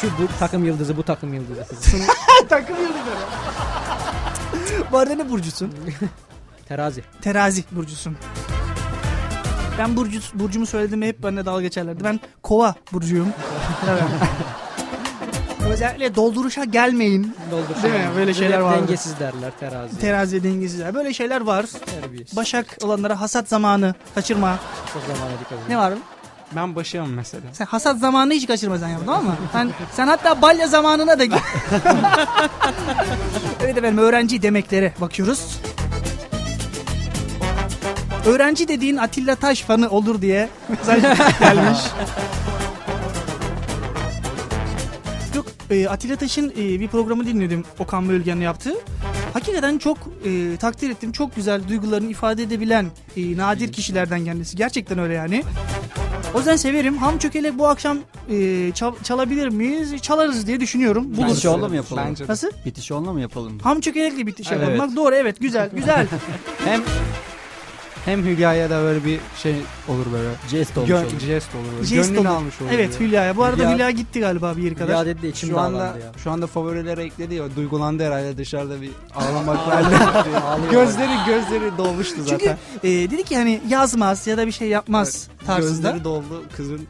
[0.02, 1.64] Şu bu takım yıldızı bu takım yıldızı.
[2.50, 3.20] takım yıldızları.
[4.92, 5.74] Bu arada ne burcusun?
[6.68, 7.04] Terazi.
[7.22, 8.18] Terazi burcusun.
[9.80, 12.04] Ben burcu, burcumu söyledim hep bana dalga geçerlerdi.
[12.04, 13.28] Ben kova burcuyum.
[15.70, 17.36] Özellikle dolduruşa gelmeyin.
[17.52, 17.84] Doldur.
[17.84, 18.10] Değil mi?
[18.16, 18.82] Böyle şeyler vardı.
[18.82, 20.00] Dengesiz derler terazi.
[20.00, 20.94] Terazi dengesizler.
[20.96, 21.66] Böyle şeyler var.
[22.02, 22.38] Terbiyesiz.
[22.38, 24.60] Başak olanlara hasat zamanı kaçırma.
[24.94, 25.70] Çok zamana dikkat edin.
[25.70, 25.94] Ne var?
[26.56, 27.44] Ben başım mesela.
[27.54, 29.36] Sen hasat zamanını hiç kaçırmasan ya tamam mı?
[29.52, 31.34] Sen, sen hatta balya zamanına da git.
[33.62, 35.60] evet efendim öğrenci demeklere bakıyoruz.
[38.26, 41.02] Öğrenci dediğin Atilla Taş fanı olur diye mesaj
[41.40, 41.80] gelmiş.
[45.36, 48.74] Yok e, Atilla Taş'ın e, bir programı dinledim Okan Bölgen'in yaptığı.
[49.34, 51.12] Hakikaten çok e, takdir ettim.
[51.12, 52.86] Çok güzel duygularını ifade edebilen
[53.18, 54.58] e, nadir kişilerden kendisi.
[54.58, 55.44] Gerçekten öyle yani.
[56.34, 56.98] O yüzden severim.
[56.98, 57.98] Ham çökele bu akşam
[58.32, 60.02] e, çal- çalabilir miyiz?
[60.02, 61.15] Çalarız diye düşünüyorum.
[61.18, 61.32] Buluruz.
[61.32, 62.04] Bitiş onunla mı yapalım?
[62.08, 62.32] Bence de.
[62.32, 62.48] Nasıl?
[62.65, 63.60] Bitiş onunla mı yapalım?
[63.60, 64.62] Ham çökelekle bitiş Evet.
[64.62, 64.80] yapalım.
[64.80, 66.08] Bak doğru evet güzel güzel.
[66.65, 66.82] Hem
[68.10, 69.56] hem Hülya'ya da böyle bir şey
[69.88, 70.30] olur böyle.
[70.50, 71.19] Jest olmuş Gön, olur.
[71.19, 71.63] jest olur.
[71.76, 71.86] Böyle.
[71.88, 72.38] Jest Gönlünü olur.
[72.38, 72.69] almış olur.
[72.74, 73.06] evet böyle.
[73.06, 73.38] Hülya'ya.
[73.38, 74.93] Bu arada Hülya- Hülya gitti galiba bir yeri kadar.
[74.93, 75.95] Ya dedi de içim Şu anda ya.
[76.24, 79.95] şu anda favorilere ekledi ya duygulandı herhalde dışarıda bir ağlamak halde.
[80.72, 82.38] gözleri gözleri dolmuştu zaten.
[82.38, 85.88] Çünkü e, dedi ki hani yazmaz ya da bir şey yapmaz tarzında.
[85.89, 86.82] Gözleri doldu kızın.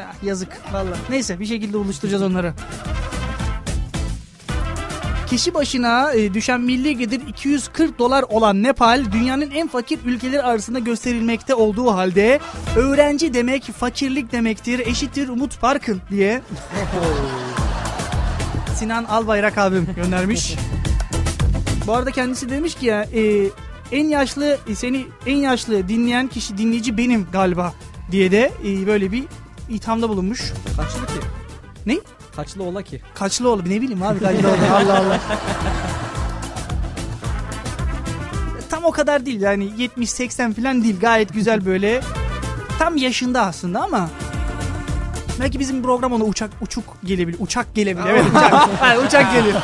[0.00, 0.96] Ah, yazık valla.
[1.10, 2.54] Neyse bir şekilde buluşturacağız onları.
[5.32, 10.78] Kişi başına e, düşen milli gelir 240 dolar olan Nepal dünyanın en fakir ülkeler arasında
[10.78, 12.40] gösterilmekte olduğu halde
[12.76, 16.42] öğrenci demek fakirlik demektir eşittir Umut Parkın diye
[18.76, 20.54] Sinan Albayrak abim göndermiş.
[21.86, 23.48] Bu arada kendisi demiş ki ya e,
[23.92, 27.74] en yaşlı e, seni en yaşlı dinleyen kişi dinleyici benim galiba
[28.10, 29.24] diye de e, böyle bir
[29.68, 30.52] ithamda bulunmuş.
[30.76, 31.26] Kaçlı ki?
[31.86, 31.98] Ne?
[32.36, 33.00] Kaçlı ola ki?
[33.14, 35.20] Kaçlı oğlu ne bileyim abi kaçlı oğlu Allah Allah.
[38.70, 39.64] Tam o kadar değil yani
[39.98, 42.00] 70-80 falan değil gayet güzel böyle
[42.78, 44.08] tam yaşında aslında ama
[45.40, 49.56] belki bizim program ona uçak uçuk gelebilir uçak gelebilir evet uçak, Ha, uçak geliyor.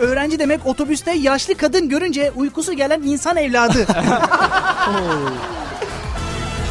[0.00, 3.86] Öğrenci demek otobüste yaşlı kadın görünce uykusu gelen insan evladı.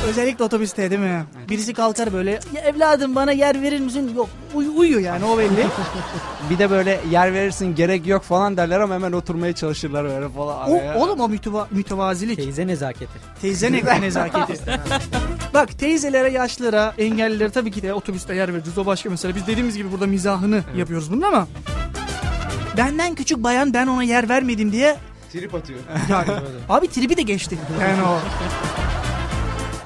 [0.10, 1.26] Özellikle otobüste değil mi?
[1.50, 4.12] Birisi kalkar böyle ya evladım bana yer verir misin?
[4.16, 5.68] Yok uy- uyuyor yani o belli.
[6.50, 10.70] Bir de böyle yer verirsin gerek yok falan derler ama hemen oturmaya çalışırlar böyle falan.
[10.72, 10.96] o, araya.
[10.98, 12.38] oğlum o müteva- mütevazilik.
[12.38, 13.12] Teyze nezaketi.
[13.42, 14.54] Teyze ne nezaketi.
[15.54, 18.78] Bak teyzelere, yaşlılara, engellilere tabii ki de otobüste yer vereceğiz.
[18.78, 19.36] O başka mesele.
[19.36, 21.48] Biz dediğimiz gibi burada mizahını yapıyoruz bunun ama
[22.78, 24.96] benden küçük bayan ben ona yer vermedim diye
[25.34, 25.80] Trip atıyor.
[26.10, 26.32] yani,
[26.70, 27.58] abi tribi de geçti.
[27.82, 28.20] Yani o.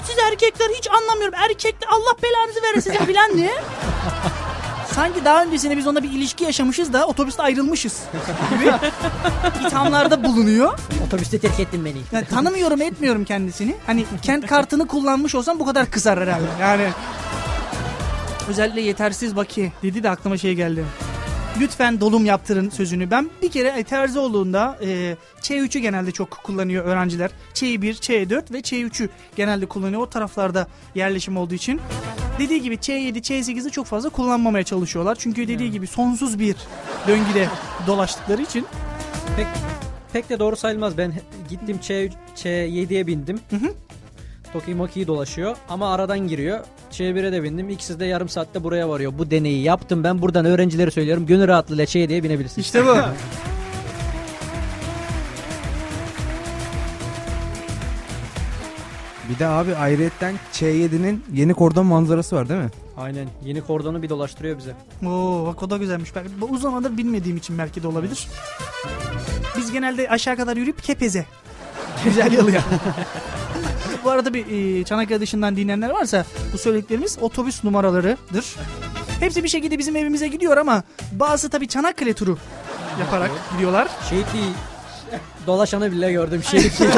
[0.03, 1.39] Siz erkekler hiç anlamıyorum.
[1.49, 3.51] Erkekler Allah belanızı verir size filan diye.
[4.95, 8.01] Sanki daha öncesinde biz onunla bir ilişki yaşamışız da otobüste ayrılmışız
[8.51, 8.71] gibi
[9.67, 10.79] ithamlarda bulunuyor.
[11.07, 11.97] Otobüste terk ettin beni.
[12.11, 13.75] Yani tanımıyorum etmiyorum kendisini.
[13.85, 16.45] Hani kent kartını kullanmış olsam bu kadar kızar herhalde.
[16.61, 16.87] Yani
[18.49, 20.85] özellikle yetersiz bakiye dedi de aklıma şey geldi.
[21.59, 23.11] Lütfen dolum yaptırın sözünü.
[23.11, 27.31] Ben bir kere terzi olduğunda e, Ç3'ü genelde çok kullanıyor öğrenciler.
[27.53, 30.01] Ç1, Ç4 ve Ç3'ü genelde kullanıyor.
[30.01, 31.81] O taraflarda yerleşim olduğu için.
[32.39, 35.15] Dediği gibi Ç7, Ç8'i çok fazla kullanmamaya çalışıyorlar.
[35.19, 36.55] Çünkü dediği gibi sonsuz bir
[37.07, 37.47] döngüde
[37.87, 38.65] dolaştıkları için.
[39.37, 39.47] Pek
[40.13, 40.97] pek de doğru sayılmaz.
[40.97, 41.13] Ben
[41.49, 41.91] gittim Ç,
[42.35, 43.39] Ç7'ye bindim.
[43.49, 43.73] Hı hı.
[44.53, 46.59] Toki Moki dolaşıyor ama aradan giriyor.
[46.91, 47.69] Ç1'e de bindim.
[47.69, 49.13] İkisi de yarım saatte buraya varıyor.
[49.17, 50.21] Bu deneyi yaptım ben.
[50.21, 51.25] Buradan öğrencilere söylüyorum.
[51.25, 52.65] Gönül rahatlığıyla Ç7'ye binebilirsiniz.
[52.65, 52.95] İşte bu.
[59.29, 62.69] Bir de abi ayrıyetten Ç7'nin yeni kordon manzarası var değil mi?
[62.97, 63.27] Aynen.
[63.45, 64.73] Yeni kordonu bir dolaştırıyor bize.
[65.07, 66.15] Oo bak o da güzelmiş.
[66.15, 68.27] Ben, bu uzun zamandır bilmediğim için belki de olabilir.
[69.57, 71.25] Biz genelde aşağı kadar yürüyüp kepeze.
[72.03, 72.61] Güzel yolu ya.
[74.03, 74.45] bu arada bir
[74.79, 78.55] e, Çanakkale dışından dinleyenler varsa bu söylediklerimiz otobüs numaralarıdır.
[79.19, 82.37] Hepsi bir şekilde bizim evimize gidiyor ama bazı tabii Çanakkale turu
[82.99, 83.87] yaparak gidiyorlar.
[84.09, 84.39] Şehitli
[85.47, 86.43] dolaşanı bile gördüm.
[86.51, 86.89] Şehitli.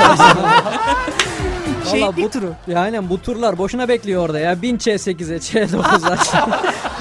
[1.86, 2.54] Valla bu, turu.
[2.68, 4.62] ya aynen bu turlar boşuna bekliyor orada ya.
[4.62, 6.48] 1000 Ç8'e, Ç9'a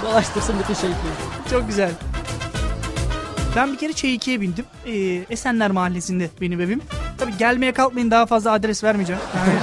[0.03, 1.13] dolaştırsın bütün şehitliği.
[1.51, 1.91] Çok güzel.
[3.57, 4.65] Ben bir kere Ç2'ye bindim.
[4.87, 6.83] Ee, Esenler Mahallesi'nde benim evim.
[7.19, 9.23] Tabii gelmeye kalkmayın daha fazla adres vermeyeceğim.
[9.37, 9.59] Yani...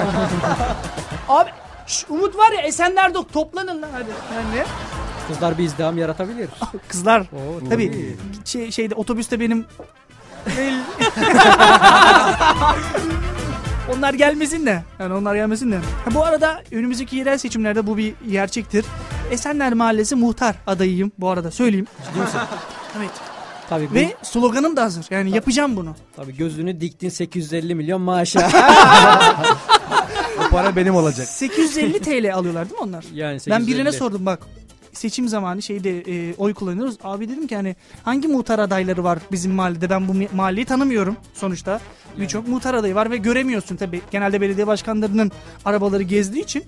[1.29, 1.49] Abi
[1.87, 4.09] şş, Umut var ya Esenler'de toplanın lan hadi.
[4.35, 4.65] Yani ne?
[5.27, 6.49] Kızlar bir izdiham yaratabilir.
[6.87, 9.65] Kızlar Oo, tabii şey, şeyde otobüste benim
[13.97, 14.83] onlar gelmesin de.
[14.99, 15.75] Yani onlar gelmesin de.
[15.77, 18.85] Ha, bu arada önümüzdeki yerel seçimlerde bu bir gerçektir.
[19.31, 21.87] Esenler Mahallesi muhtar adayıyım bu arada söyleyeyim.
[22.97, 23.11] evet.
[23.69, 25.05] Tabii, bu, Ve sloganım da hazır.
[25.09, 25.95] Yani yapacağım bunu.
[26.15, 28.49] tabii gözünü diktin 850 milyon maaşa.
[30.39, 31.27] O para benim olacak.
[31.27, 33.05] 850 TL alıyorlar değil mi onlar?
[33.13, 33.93] yani Ben birine 850.
[33.97, 34.39] sordum bak.
[34.93, 36.95] Seçim zamanı şeyde e, oy kullanıyoruz.
[37.03, 39.89] Abi dedim ki hani hangi muhtar adayları var bizim mahallede?
[39.89, 41.79] Ben bu mahalleyi tanımıyorum sonuçta.
[42.19, 44.01] Birçok muhtar adayı var ve göremiyorsun tabii.
[44.11, 45.31] Genelde belediye başkanlarının
[45.65, 46.63] arabaları gezdiği için.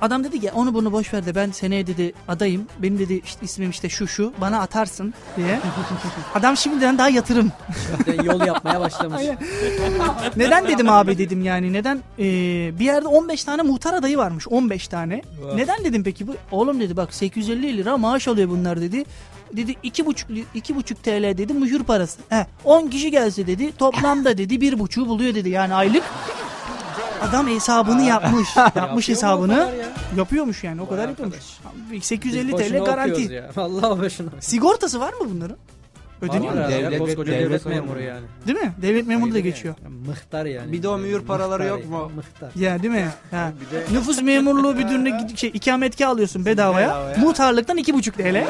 [0.00, 2.66] Adam dedi ki onu bunu boş ver de ben seneye dedi adayım.
[2.78, 5.60] Benim dedi işte ismim işte şu şu bana atarsın diye.
[6.34, 7.52] Adam şimdiden daha yatırım.
[8.24, 9.22] Yol yapmaya başlamış.
[10.36, 12.22] Neden dedim abi dedim yani neden Ee,
[12.78, 15.22] bir yerde 15 tane muhtar adayı varmış 15 tane.
[15.54, 16.34] Neden dedim peki bu?
[16.50, 19.04] Oğlum dedi bak 850 lira maaş alıyor bunlar dedi.
[19.52, 22.20] Dedi iki buçuk, iki buçuk TL dedi mühür parası.
[22.28, 26.02] He, 10 kişi gelse dedi toplamda dedi bir buçuğu buluyor dedi yani aylık.
[27.22, 28.48] Adam hesabını yapmış.
[28.76, 29.56] Yapmış Yapıyor mu o hesabını.
[29.56, 29.86] kadar ya?
[30.16, 31.38] Yapıyormuş yani o Vay kadar yapıyormuş.
[31.92, 33.32] Biz 850 boşuna TL garanti.
[33.32, 33.50] Ya.
[33.56, 34.28] Allah boşuna.
[34.40, 35.56] Sigortası var mı bunların?
[36.22, 36.60] Ödeniyor mu?
[36.60, 38.00] Devlet- devlet devlet, memuru.
[38.02, 38.20] yani.
[38.46, 38.72] Değil mi?
[38.82, 39.74] Devlet memuru da geçiyor.
[39.84, 40.72] Ya, mıhtar yani.
[40.72, 42.10] Bir de o mühür paraları Mıhtar yok mu?
[42.16, 42.50] Mıhtar.
[42.56, 43.08] Ya değil mi?
[43.30, 43.52] Ha.
[43.92, 46.88] Nüfus memurluğu müdürüne şey, ikametgah alıyorsun bedavaya.
[46.88, 47.16] Bedavaya.
[47.18, 48.46] Muhtarlıktan 2,5 TL.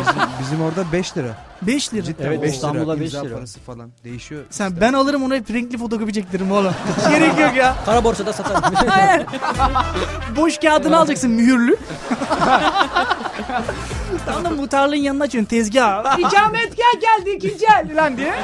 [0.00, 1.36] Bizim, bizim orada 5 lira.
[1.62, 2.02] 5 lira.
[2.04, 3.00] Cidden Evet, 5 İstanbul'da lira.
[3.00, 3.34] beş İmza lira.
[3.34, 4.42] parası falan değişiyor.
[4.50, 6.72] Sen ben alırım onu hep renkli fotokopi çektiririm oğlum.
[7.10, 7.76] Gerek yok ya.
[7.86, 8.74] Kara borsada satarım.
[10.36, 11.76] Boş kağıdını alacaksın mühürlü.
[14.26, 16.18] Tam da muhtarlığın yanına açıyorsun tezgah.
[16.18, 18.34] İkametgah geldi ikinci el lan diye.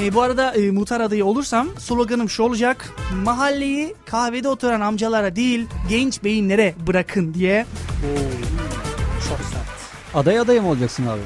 [0.00, 2.90] E, bu arada e, muhtar adayı olursam sloganım şu olacak.
[3.24, 7.66] Mahalleyi kahvede oturan amcalara değil genç beyinlere bırakın diye.
[10.14, 11.20] Aday adayı mı olacaksın abi?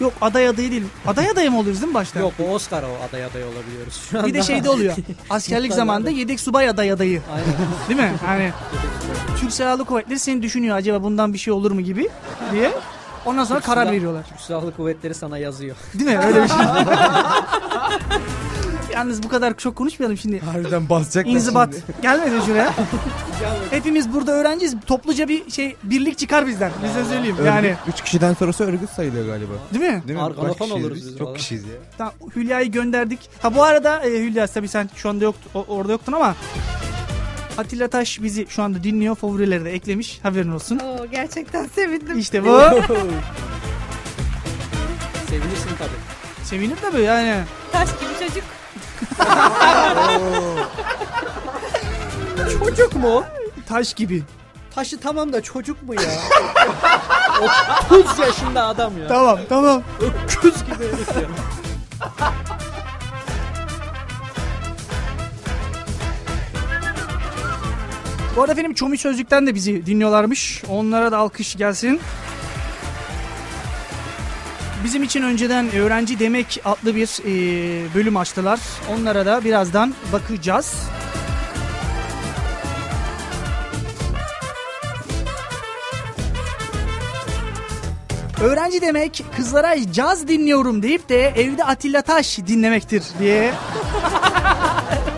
[0.00, 0.84] Yok aday adayı değil.
[1.06, 2.20] Aday adayı mı oluyoruz değil mi başta?
[2.20, 4.00] Yok o Oscar o aday aday olabiliyoruz.
[4.10, 4.94] Şu Bir de anda- şeyde oluyor.
[5.30, 7.22] Askerlik zamanında yedek subay aday adayı.
[7.32, 7.46] Aynen.
[7.88, 8.16] Değil mi?
[8.26, 8.52] Hani
[9.40, 12.08] Türk Silahlı Kuvvetleri seni düşünüyor acaba bundan bir şey olur mu gibi
[12.52, 12.72] diye.
[13.26, 14.24] Ondan sonra Türk karar Silah- veriyorlar.
[14.28, 15.76] Türk Silahlı Kuvvetleri sana yazıyor.
[15.94, 16.18] Değil mi?
[16.26, 16.56] Öyle bir şey.
[18.94, 20.40] Yalnız bu kadar çok konuşmayalım şimdi.
[20.40, 21.84] Harbiden basacaklar İnzibat şimdi.
[22.02, 22.72] gelmedi şuraya.
[23.70, 24.74] Hepimiz burada öğrenciyiz.
[24.86, 26.72] Topluca bir şey birlik çıkar bizden.
[26.84, 27.36] Bize söyleyeyim.
[27.46, 29.52] Yani 3 kişiden sonrası örgüt sayılıyor galiba.
[29.74, 30.02] değil mi?
[30.08, 30.24] Değil mi?
[30.24, 31.06] Arkanofon Kaç kişiyiz oluruz biz?
[31.08, 31.36] biz Çok valla.
[31.36, 31.70] kişiyiz ya.
[31.98, 33.18] Tamam, Hülya'yı gönderdik.
[33.42, 36.34] Ha bu arada e, Hülya tabii sen şu anda yoktu, o- orada yoktun ama
[37.58, 39.14] Atilla Taş bizi şu anda dinliyor.
[39.14, 40.20] Favorileri de eklemiş.
[40.22, 40.78] Haberin olsun.
[40.78, 42.18] Oo, gerçekten sevindim.
[42.18, 42.46] İşte bu.
[45.30, 46.44] Sevinirsin tabii.
[46.44, 47.34] Sevinir tabii yani.
[47.72, 48.44] Taş gibi çocuk.
[52.58, 53.24] Çocuk mu?
[53.68, 54.22] Taş gibi.
[54.74, 56.00] Taşı tamam da çocuk mu ya?
[57.90, 59.08] 30 yaşında adam ya.
[59.08, 59.82] Tamam tamam.
[60.00, 61.22] Öküz gibi herif ya.
[68.36, 70.62] Bu arada efendim Çomi Sözlük'ten de bizi dinliyorlarmış.
[70.68, 72.00] Onlara da alkış gelsin.
[74.84, 78.60] Bizim için önceden öğrenci demek adlı bir e, bölüm açtılar.
[78.92, 80.74] Onlara da birazdan bakacağız.
[88.42, 93.52] Öğrenci demek kızlara caz dinliyorum deyip de evde Atilla Taş dinlemektir diye.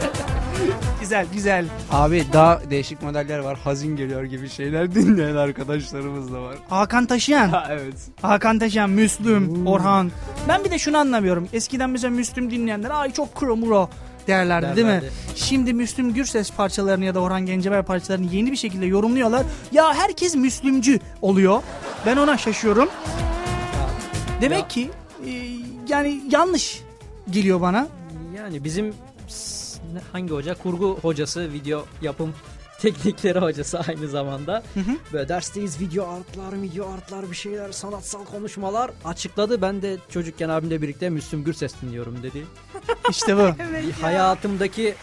[1.13, 1.65] güzel güzel.
[1.91, 3.59] Abi daha değişik modeller var.
[3.65, 6.57] Hazin geliyor gibi şeyler dinleyen arkadaşlarımız da var.
[6.69, 7.49] Hakan Taşıyan.
[7.49, 7.95] Ha evet.
[8.23, 10.11] Hakan Taşıyan, Müslüm, Orhan.
[10.49, 11.49] Ben bir de şunu anlamıyorum.
[11.53, 13.91] Eskiden mesela Müslüm dinleyenler ay çok kro muro
[14.27, 14.93] derlerdi değil mi?
[14.93, 15.13] Derlerdi.
[15.35, 19.43] Şimdi Müslüm Gürses parçalarını ya da Orhan Gencebay parçalarını yeni bir şekilde yorumluyorlar.
[19.73, 21.63] Ya herkes Müslümcü oluyor.
[22.07, 22.89] Ben ona şaşıyorum.
[24.41, 24.69] Demek Ya.
[24.69, 24.91] ki
[25.27, 25.31] e,
[25.89, 26.81] yani yanlış
[27.31, 27.87] geliyor bana.
[28.37, 28.95] Yani bizim
[30.13, 30.55] hangi hoca?
[30.55, 32.35] Kurgu hocası, video yapım
[32.81, 34.63] teknikleri hocası aynı zamanda.
[35.13, 39.63] Böyle dersteyiz video artlar, video artlar bir şeyler, sanatsal konuşmalar açıkladı.
[39.63, 42.47] Ben de çocukken abimle birlikte Müslüm Gürses dinliyorum dedi.
[43.11, 43.51] İşte bu.
[44.03, 44.95] Hayatımdaki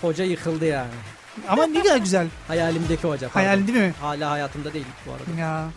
[0.00, 0.90] hoca yıkıldı yani.
[1.48, 2.26] Ama ne kadar güzel.
[2.48, 3.28] Hayalimdeki hoca.
[3.28, 3.46] pardon.
[3.48, 3.94] Hayal değil mi?
[4.00, 5.40] Hala hayatımda değil bu arada.
[5.40, 5.68] Ya.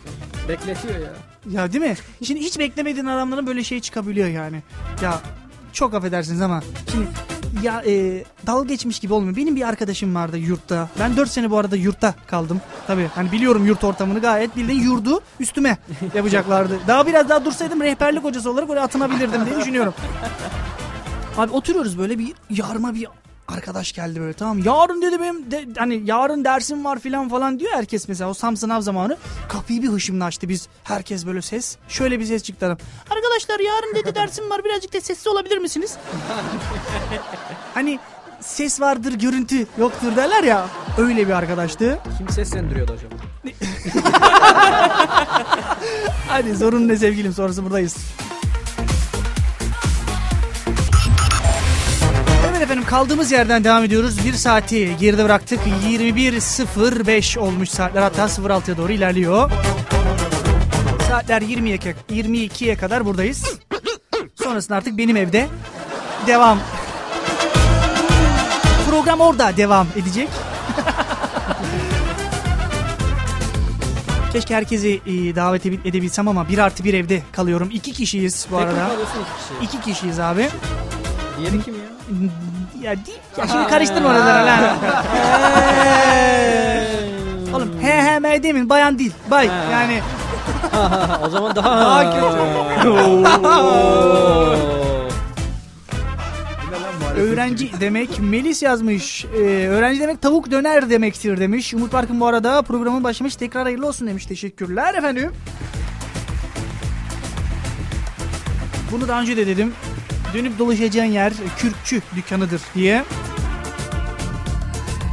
[0.48, 1.12] Bekletiyor ya.
[1.50, 1.96] Ya değil mi?
[2.24, 4.62] Şimdi hiç beklemediğin adamların böyle şey çıkabiliyor yani.
[5.02, 5.20] Ya
[5.72, 6.62] çok affedersiniz ama
[6.92, 7.06] şimdi
[7.62, 9.36] ya e, dalga geçmiş gibi olmuyor.
[9.36, 10.88] Benim bir arkadaşım vardı yurtta.
[11.00, 12.60] Ben 4 sene bu arada yurtta kaldım.
[12.86, 15.78] Tabii hani biliyorum yurt ortamını gayet bildiğin yurdu üstüme
[16.14, 16.78] yapacaklardı.
[16.88, 19.94] Daha biraz daha dursaydım rehberlik hocası olarak oraya atınabilirdim diye düşünüyorum.
[21.38, 23.06] Abi oturuyoruz böyle bir yarma bir
[23.48, 27.72] arkadaş geldi böyle tamam yarın dedi benim de, hani yarın dersim var filan falan diyor
[27.74, 29.16] herkes mesela o tam sınav zamanı.
[29.48, 32.78] Kapıyı bir hışımla açtı biz herkes böyle ses şöyle bir ses çıktı adam.
[33.10, 35.96] Arkadaşlar yarın dedi dersim var birazcık da sessiz olabilir misiniz?
[37.74, 37.98] Hani
[38.40, 40.66] ses vardır görüntü yoktur derler ya
[40.98, 41.98] öyle bir arkadaştı.
[42.18, 43.10] Kim seslendiriyordu hocam?
[46.28, 47.96] hadi sorun ne sevgilim sonrası buradayız
[52.66, 54.24] efendim kaldığımız yerden devam ediyoruz.
[54.24, 55.60] Bir saati geride bıraktık.
[55.88, 59.50] 21.05 olmuş saatler hatta 06'ya doğru ilerliyor.
[61.08, 61.76] Saatler 20'ye
[62.10, 63.58] 22'ye kadar buradayız.
[64.42, 65.46] Sonrasında artık benim evde
[66.26, 66.58] devam.
[68.90, 70.28] Program orada devam edecek.
[74.32, 77.68] Keşke herkesi e, davet edebil- edebilsem ama bir artı bir evde kalıyorum.
[77.72, 78.88] İki kişiyiz bu Tek arada.
[78.88, 79.64] kişi?
[79.76, 80.48] İki kişiyiz abi.
[81.38, 81.80] Diğeri kim ya?
[82.82, 83.18] Ya değil.
[83.38, 84.76] Ya şimdi karıştırma oraları lan.
[87.54, 89.12] Oğlum he he me demin bayan değil.
[89.30, 90.00] Bay yani
[91.24, 91.80] o zaman daha...
[91.80, 92.88] Daha kötü.
[97.16, 99.24] öğrenci demek Melis yazmış.
[99.24, 101.74] Ee, öğrenci demek tavuk döner demektir demiş.
[101.74, 103.36] Umut Park'ın bu arada programın başlamış.
[103.36, 104.26] Tekrar hayırlı olsun demiş.
[104.26, 105.32] Teşekkürler efendim.
[108.92, 109.72] Bunu daha önce de dedim.
[110.36, 113.04] Dönüp dolaşacağın yer kürkçü dükkanıdır diye.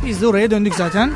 [0.06, 1.12] Biz de oraya döndük zaten.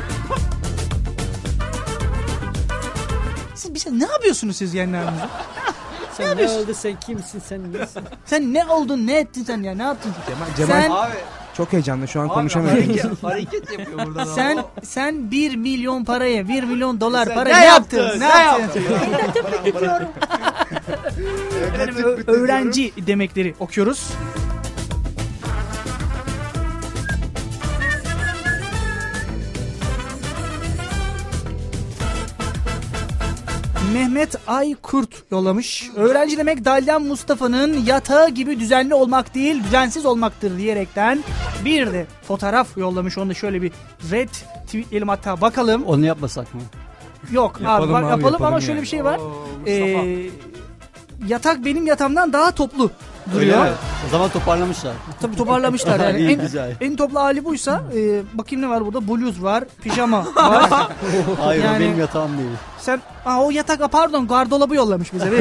[3.54, 5.30] Siz bir şey ne yapıyorsunuz siz yayınlarınızda?
[6.16, 8.02] Sen ne oldu sen kimsin sen nesin?
[8.24, 10.12] Sen ne oldun ne ettin sen ya ne yaptın?
[10.56, 11.12] Cemal Sen Abi,
[11.58, 12.82] çok heyecanlı şu an abi konuşamıyorum.
[12.82, 14.18] hareket, hareket yapıyor burada.
[14.20, 14.26] da.
[14.26, 18.20] sen sen 1 milyon paraya 1 milyon dolar Sen para ne ne yaptın?
[18.20, 18.82] Ne yaptın?
[21.74, 24.10] Efendim, ö- öğrenci demekleri okuyoruz.
[33.92, 35.90] Mehmet Aykurt yollamış.
[35.96, 41.24] Öğrenci demek Dalyan Mustafa'nın yatağı gibi düzenli olmak değil düzensiz olmaktır diyerekten
[41.64, 43.18] bir de fotoğraf yollamış.
[43.18, 43.72] Onu da şöyle bir
[44.10, 44.28] red
[44.66, 45.84] tweetleyelim hatta bakalım.
[45.84, 46.60] Onu yapmasak mı?
[47.32, 48.82] Yok Yapalım abi, bak, abi, yapalım, ama yapalım şöyle yani.
[48.82, 49.18] bir şey var.
[49.18, 50.06] Oo, Mustafa.
[50.06, 50.30] Ee,
[51.28, 52.90] yatak benim yatağımdan daha toplu
[53.36, 53.64] Öyle duruyor.
[53.64, 53.70] mi?
[54.06, 54.92] O zaman toparlamışlar.
[55.20, 56.18] Tabii toparlamışlar yani.
[56.20, 56.76] İyi, en, güzel.
[56.80, 59.08] en toplu hali buysa e, bakayım ne var burada?
[59.08, 60.88] Bluz var, pijama var.
[61.40, 62.50] Hayır Yani- benim yatağım değil.
[62.78, 65.30] Sen Aa, o yatak pardon gardolabı yollamış bize?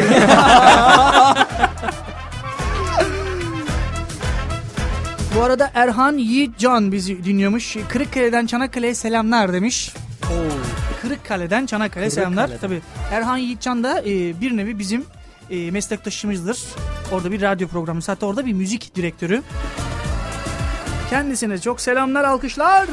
[5.35, 7.77] Bu arada Erhan Yiğitcan bizi dinliyormuş.
[7.89, 9.93] Kırıkkale'den Çanakkale'ye selamlar demiş.
[11.01, 12.49] Kırıkkale'den Çanakkale selamlar.
[12.61, 12.81] Tabii
[13.11, 15.05] Erhan Yiğitcan da e, bir nevi bizim
[15.49, 16.59] e, meslektaşımızdır.
[17.11, 18.01] Orada bir radyo programı.
[18.07, 19.41] Hatta orada bir müzik direktörü.
[21.09, 22.87] Kendisine çok selamlar, alkışlar.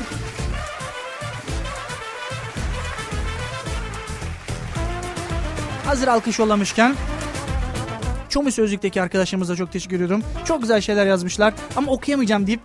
[5.86, 6.96] Hazır alkış yollamışken
[8.28, 10.22] Çomu Sözlük'teki arkadaşlarımıza çok teşekkür ediyorum.
[10.44, 12.60] Çok güzel şeyler yazmışlar ama okuyamayacağım deyip.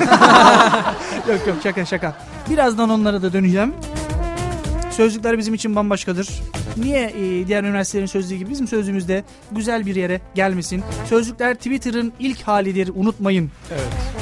[1.28, 2.16] yok yok şaka şaka.
[2.50, 3.74] Birazdan onlara da döneceğim.
[4.90, 6.28] Sözlükler bizim için bambaşkadır.
[6.76, 10.82] Niye e, diğer üniversitelerin sözlüğü gibi bizim sözlüğümüz de güzel bir yere gelmesin?
[11.08, 13.50] Sözlükler Twitter'ın ilk halidir unutmayın.
[13.70, 14.14] Evet.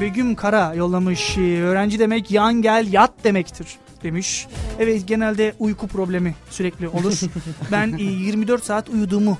[0.00, 1.38] Begüm Kara yollamış.
[1.38, 3.66] Ee, Öğrenci demek yan gel yat demektir
[4.02, 4.46] demiş.
[4.78, 7.20] Evet genelde uyku problemi sürekli olur.
[7.72, 9.38] ben e, 24 saat uyuduğumu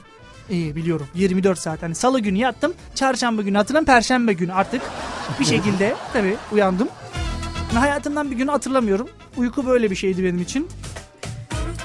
[0.50, 1.06] e, biliyorum.
[1.14, 1.82] 24 saat.
[1.82, 2.74] Hani salı günü yattım.
[2.94, 3.84] Çarşamba günü hatırlam.
[3.84, 4.82] Perşembe günü artık
[5.40, 6.88] bir şekilde tabii uyandım.
[7.74, 9.08] Ben hayatımdan bir günü hatırlamıyorum.
[9.36, 10.68] Uyku böyle bir şeydi benim için.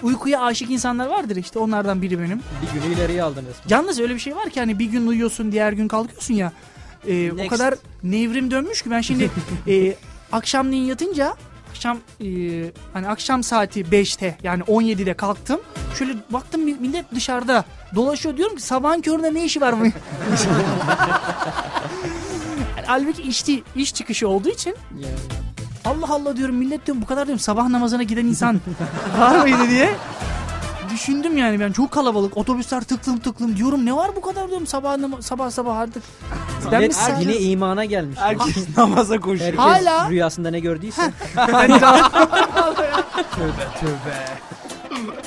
[0.03, 2.41] Uykuya aşık insanlar vardır işte onlardan biri benim.
[2.62, 3.70] Bir günü ileriye aldın resmen.
[3.70, 6.53] Yalnız öyle bir şey var ki hani bir gün uyuyorsun diğer gün kalkıyorsun ya.
[7.07, 9.32] Ee, o kadar nevrim dönmüş ki ben şimdi
[9.68, 9.95] e,
[10.32, 11.36] akşamleyin yatınca
[11.80, 12.27] akşam e,
[12.93, 15.59] hani akşam saati 5'te yani 17'de kalktım.
[15.97, 17.63] Şöyle baktım mi- millet dışarıda
[17.95, 19.84] dolaşıyor diyorum ki sabahın köründe ne işi var bu?
[19.86, 19.93] Yani
[22.86, 24.75] halbuki işti, iş çıkışı olduğu için
[25.86, 28.59] Allah Allah diyorum millet diyorum bu kadar diyorum sabah namazına giden insan
[29.19, 29.89] var mıydı diye.
[30.93, 34.97] Düşündüm yani ben çok kalabalık otobüsler tıklım tıklım diyorum ne var bu kadar diyorum sabah
[35.21, 36.03] sabah sabah artık.
[36.66, 38.18] Mi yine imana gelmiş.
[38.20, 39.53] Herkes namaza koşuyor.
[39.53, 41.01] Herkes Hala- rüyasında ne gördüyse.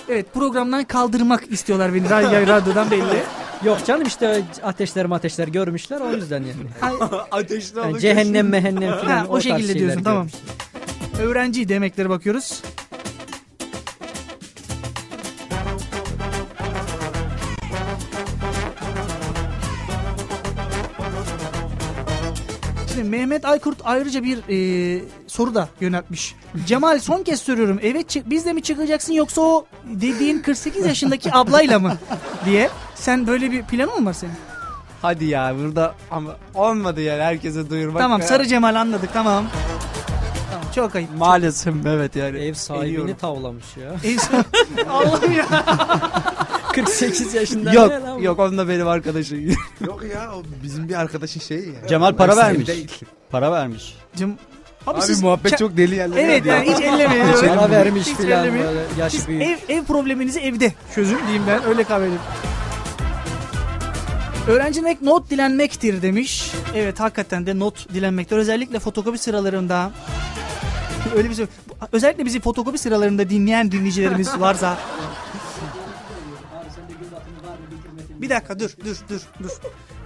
[0.08, 3.22] Evet programdan kaldırmak istiyorlar beni radyo, radyodan belli.
[3.64, 6.92] Yok canım işte ateşler ateşler görmüşler o yüzden yani.
[7.30, 10.28] Ateşli yani cehennem mehennem falan Ha, o tarz şekilde diyorsun, tamam.
[11.22, 12.62] Öğrenci demeklere bakıyoruz.
[23.12, 26.34] Mehmet Aykurt ayrıca bir e, soru da yöneltmiş.
[26.66, 27.78] Cemal son kez soruyorum.
[27.82, 31.96] Evet çık, bizle mi çıkacaksın yoksa o dediğin 48 yaşındaki ablayla mı
[32.44, 32.70] diye.
[32.94, 34.32] Sen böyle bir planın mı var senin?
[35.02, 38.02] Hadi ya burada ama olmadı yani herkese duyurmak.
[38.02, 38.26] tamam ya.
[38.26, 39.44] Sarı Cemal anladık tamam.
[40.52, 41.16] Tamam çok ayıp.
[41.18, 42.38] Maalesef evet yani.
[42.38, 43.14] Ev sahibini Eliyorum.
[43.14, 44.10] tavlamış ya.
[44.10, 45.46] Ev- Allah'ım ya.
[46.72, 49.48] 48 yaşında Yok ne lan yok onunla benim arkadaşım.
[49.86, 51.88] Yok ya o bizim bir arkadaşın şeyi ya.
[51.88, 52.68] Cemal para vermiş.
[52.68, 52.90] değil.
[53.30, 53.94] Para vermiş.
[54.16, 54.30] Cım,
[54.86, 57.26] abi, Abi siz muhabbet çok deli yerlere Evet yani hiç ellemeyin.
[57.32, 58.66] Para vermiş Hiç filan ellemeyin.
[58.66, 59.42] böyle yaş Siz büyük.
[59.42, 62.20] ev, ev probleminizi evde çözün diyeyim ben öyle kabul edeyim.
[65.02, 66.52] Not dilenmektir demiş.
[66.74, 68.36] Evet hakikaten de not dilenmektir.
[68.36, 69.90] Özellikle fotokopi sıralarında
[71.16, 71.46] öyle bir şey.
[71.92, 74.78] Özellikle bizi fotokopi sıralarında dinleyen dinleyicilerimiz varsa
[78.22, 79.50] Bir dakika dur dur dur dur.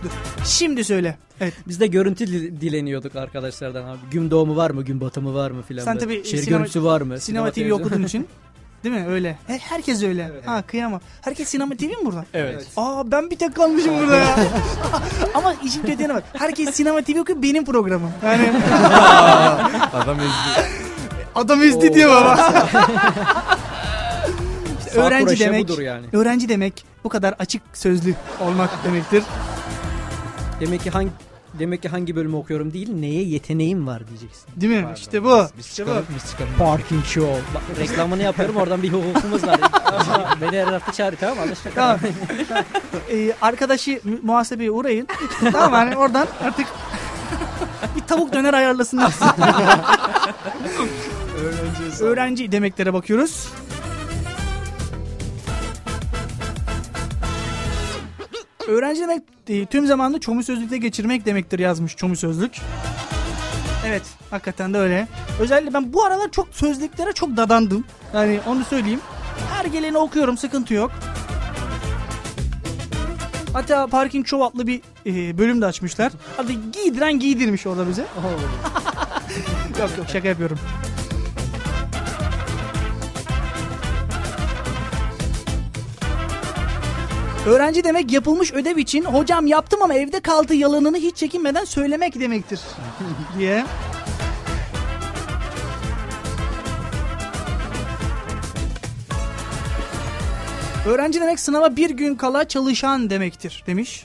[0.05, 0.11] Dur.
[0.45, 1.19] Şimdi söyle.
[1.41, 1.55] Evet.
[1.69, 3.99] Biz de görüntü dil- dileniyorduk arkadaşlardan abi.
[4.11, 5.85] Gün doğumu var mı, gün batımı var mı filan.
[5.85, 7.21] Sen tabii Şehir sinema- görüntüsü var mı?
[7.21, 8.29] Sinema TV televizyon- okuduğun için.
[8.85, 9.07] Değil mi?
[9.09, 9.39] Öyle.
[9.47, 10.31] He, herkes öyle.
[10.47, 11.01] Ha kıyamam.
[11.21, 12.25] Herkes sinema TV mi burada?
[12.35, 12.67] Evet.
[12.77, 14.37] Aa ben bir tek kalmışım burada ya.
[15.35, 16.25] Ama işin kötü yanı bak.
[16.33, 18.11] Herkes sinema TV okuyor benim programım.
[18.25, 18.53] Yani
[19.93, 20.63] Adam ezdi.
[21.35, 22.67] adam ezdi diyor baba.
[24.97, 25.79] Öğrenci demek.
[25.79, 26.07] yani.
[26.13, 29.23] Öğrenci demek bu kadar açık sözlü olmak demektir.
[30.61, 31.11] Demek ki hangi
[31.59, 34.45] demek ki hangi bölümü okuyorum değil, neye yeteneğim var diyeceksin.
[34.57, 34.89] Değil mi?
[34.97, 35.47] İşte bu.
[35.59, 35.89] Biz İşte bu.
[35.89, 36.51] çıkalım biz çıkalım.
[36.59, 37.41] Parking show.
[37.55, 39.61] Bak, reklamını yapıyorum oradan bir hukukumuz var.
[40.41, 41.39] Beni her hafta çağır tamam?
[41.39, 41.75] Anlaştık.
[41.75, 41.99] Tamam.
[43.11, 45.09] Ee, arkadaşı mu- muhasebeye uğrayın.
[45.53, 46.67] tamam hani oradan artık
[47.97, 49.13] bir tavuk döner ayarlasınlar.
[52.01, 53.49] Öğrenci demeklere bakıyoruz.
[58.69, 59.23] Öğrenci demek
[59.71, 62.61] tüm zamanını çomu sözlükte geçirmek demektir yazmış çomu sözlük.
[63.87, 65.09] Evet hakikaten de öyle.
[65.41, 67.85] Özellikle ben bu aralar çok sözlüklere çok dadandım.
[68.15, 69.01] Yani onu söyleyeyim.
[69.55, 70.91] Her geleni okuyorum sıkıntı yok.
[73.53, 76.13] Hatta Parking Show adlı bir e, bölüm de açmışlar.
[76.37, 78.03] Hadi giydiren giydirmiş orada bize.
[79.81, 80.59] yok yok şaka yapıyorum.
[87.47, 92.61] Öğrenci demek yapılmış ödev için hocam yaptım ama evde kaldı yalanını hiç çekinmeden söylemek demektir
[93.39, 93.65] diye.
[100.87, 104.05] Öğrenci demek sınava bir gün kala çalışan demektir demiş.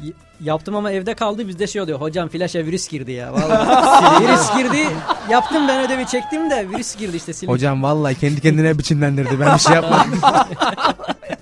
[0.00, 2.00] Y- Yaptım ama evde kaldı bizde şey oluyor.
[2.00, 3.32] Hocam flaşa virüs girdi ya.
[3.32, 4.88] Vallahi virüs girdi.
[5.30, 7.32] Yaptım ben ödevi çektim de virüs girdi işte.
[7.32, 7.52] Silin.
[7.52, 9.40] Hocam vallahi kendi kendine biçimlendirdi.
[9.40, 10.20] Ben bir şey yapmadım.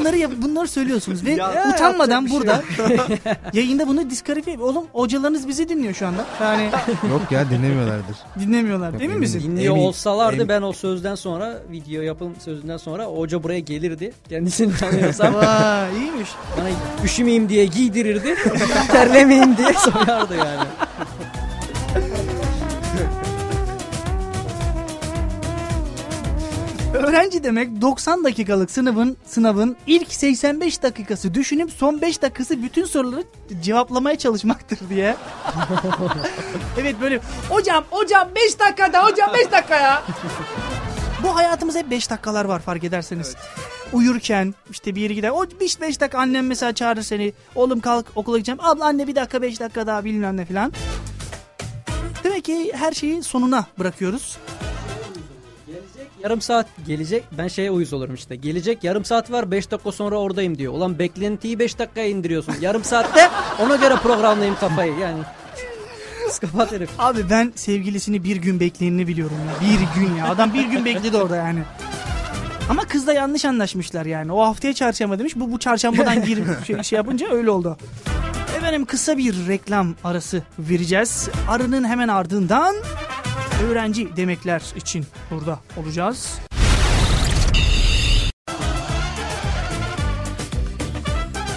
[0.00, 2.62] Bunları yap- bunları söylüyorsunuz ve Ya, utanmadan şey burada
[3.52, 6.24] yayında bunu diskalifiye oğlum hocalarınız bizi dinliyor şu anda.
[6.40, 6.70] Yani
[7.10, 8.16] Yok ya dinlemiyorlardır.
[8.40, 8.86] dinlemiyorlar.
[8.92, 9.40] Yok, Emin emin misin?
[9.40, 14.12] Dinliyor Emin- olsalardı emin- ben o sözden sonra video yapım sözünden sonra hoca buraya gelirdi.
[14.28, 16.28] Kendisini tanıyorsam Vay iyiymiş.
[16.58, 16.68] bana
[17.04, 18.34] üşümeyeyim diye giydirirdi.
[18.92, 20.64] terlemeyeyim diye soyardı yani.
[27.12, 33.24] Öğrenci demek 90 dakikalık sınavın sınavın ilk 85 dakikası düşünüp son 5 dakikası bütün soruları
[33.62, 35.16] cevaplamaya çalışmaktır diye.
[36.80, 40.02] evet böyle hocam hocam 5 dakikada hocam 5 dakika ya.
[41.22, 43.36] Bu hayatımızda hep 5 dakikalar var fark ederseniz.
[43.92, 45.30] Uyurken işte bir yere gider.
[45.30, 47.32] O 5 5 dakika annem mesela çağırır seni.
[47.54, 48.60] Oğlum kalk okula gideceğim.
[48.62, 50.72] Abla anne bir dakika 5 dakika daha bilmem ne filan.
[52.24, 54.38] Demek ki her şeyi sonuna bırakıyoruz.
[56.22, 58.36] Yarım saat gelecek ben şeye uyuz olurum işte.
[58.36, 60.72] Gelecek yarım saat var 5 dakika sonra oradayım diyor.
[60.72, 62.54] Ulan beklentiyi 5 dakikaya indiriyorsun.
[62.60, 63.28] Yarım saatte
[63.60, 65.22] ona göre programlayayım kafayı yani.
[66.28, 66.90] Psikopat herif.
[66.98, 69.68] Abi ben sevgilisini bir gün bekleyenini biliyorum ya.
[69.68, 70.28] Bir gün ya.
[70.28, 71.62] Adam bir gün bekledi orada yani.
[72.70, 74.32] Ama kızla yanlış anlaşmışlar yani.
[74.32, 75.32] O haftaya çarşamba demiş.
[75.36, 77.78] Bu bu çarşambadan gir şey, şey yapınca öyle oldu.
[78.56, 81.28] Efendim kısa bir reklam arası vereceğiz.
[81.48, 82.76] Arının hemen ardından
[83.62, 86.38] öğrenci demekler için burada olacağız.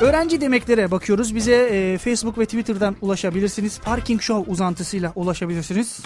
[0.02, 1.36] Öğrenci demeklere bakıyoruz.
[1.36, 3.80] Bize e, Facebook ve Twitter'dan ulaşabilirsiniz.
[3.80, 6.00] Parking Show uzantısıyla ulaşabilirsiniz.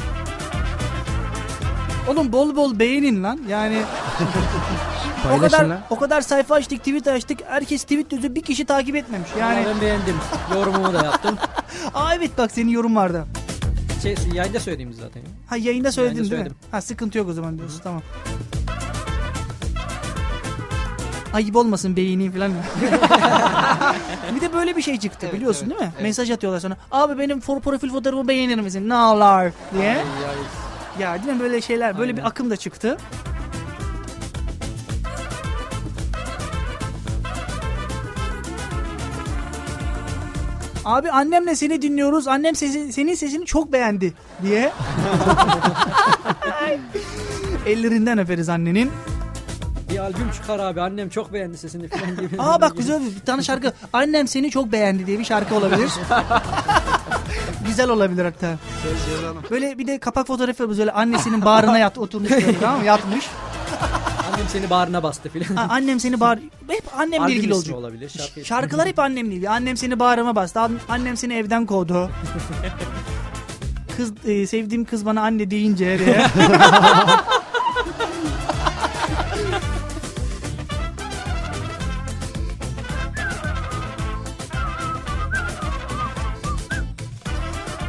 [2.07, 3.39] Oğlum bol bol beğenin lan.
[3.47, 3.77] Yani
[5.25, 5.79] o Paylaşın kadar lan.
[5.89, 7.39] o kadar sayfa açtık, tweet açtık.
[7.47, 9.29] Herkes tweet düzü bir kişi takip etmemiş.
[9.39, 10.15] Yani Yani ben beğendim.
[10.53, 11.37] Yorumumu da yaptım.
[11.93, 13.25] aa evet bak senin yorum vardı.
[14.01, 15.19] Şey, yayında söylediğimiz zaten.
[15.19, 15.27] ya.
[15.47, 16.49] Ha yayında söyledin Yayında değil mi?
[16.49, 16.67] söyledim.
[16.71, 17.81] Ha sıkıntı yok o zaman diyorsun.
[17.83, 18.01] Tamam.
[21.33, 22.51] Ayıp olmasın beğeneyim falan.
[24.35, 25.91] bir de böyle bir şey çıktı biliyorsun değil mi?
[26.01, 26.77] Mesaj atıyorlar sana.
[26.91, 28.89] Abi benim for profil fotoğrafımı beğenir misin?
[28.89, 28.93] Ne
[29.73, 29.97] diye.
[30.99, 32.29] Ya değil mi böyle şeyler böyle bir Aynen.
[32.29, 32.97] akım da çıktı.
[40.85, 42.27] Abi annemle seni dinliyoruz.
[42.27, 44.13] Annem sesi, senin sesini çok beğendi
[44.43, 44.71] diye.
[47.65, 48.91] Ellerinden öperiz annenin.
[49.89, 50.81] Bir albüm çıkar abi.
[50.81, 52.41] Annem çok beğendi sesini falan gibi.
[52.41, 53.73] Aa bak güzel bir tane şarkı.
[53.93, 55.91] Annem seni çok beğendi diye bir şarkı olabilir.
[57.67, 58.55] güzel olabilir hatta.
[59.51, 60.69] Böyle bir de kapak fotoğrafı.
[60.77, 62.85] Böyle annesinin bağrına yat oturmuş böyle tamam mı?
[62.85, 63.29] Yatmış.
[64.39, 65.55] Annem seni bağrına bastı filan.
[65.55, 66.39] Ha, annem seni bağır...
[66.67, 67.75] Hep annemle Albüm ilgili olacak.
[67.75, 68.09] olabilir.
[68.09, 69.49] Şarkı Şarkılar hep annemle ilgili.
[69.49, 70.59] Annem seni bağrıma bastı.
[70.59, 72.09] an- Annem seni evden kovdu.
[73.97, 76.25] Kız e, sevdiğim kız bana anne deyince diye.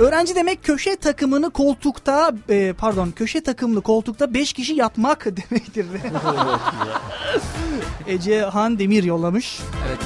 [0.00, 5.86] Öğrenci demek köşe takımını koltukta e, pardon köşe takımlı koltukta 5 kişi yatmak demektir.
[8.06, 9.60] Ece Han Demir yollamış.
[9.88, 9.98] Evet.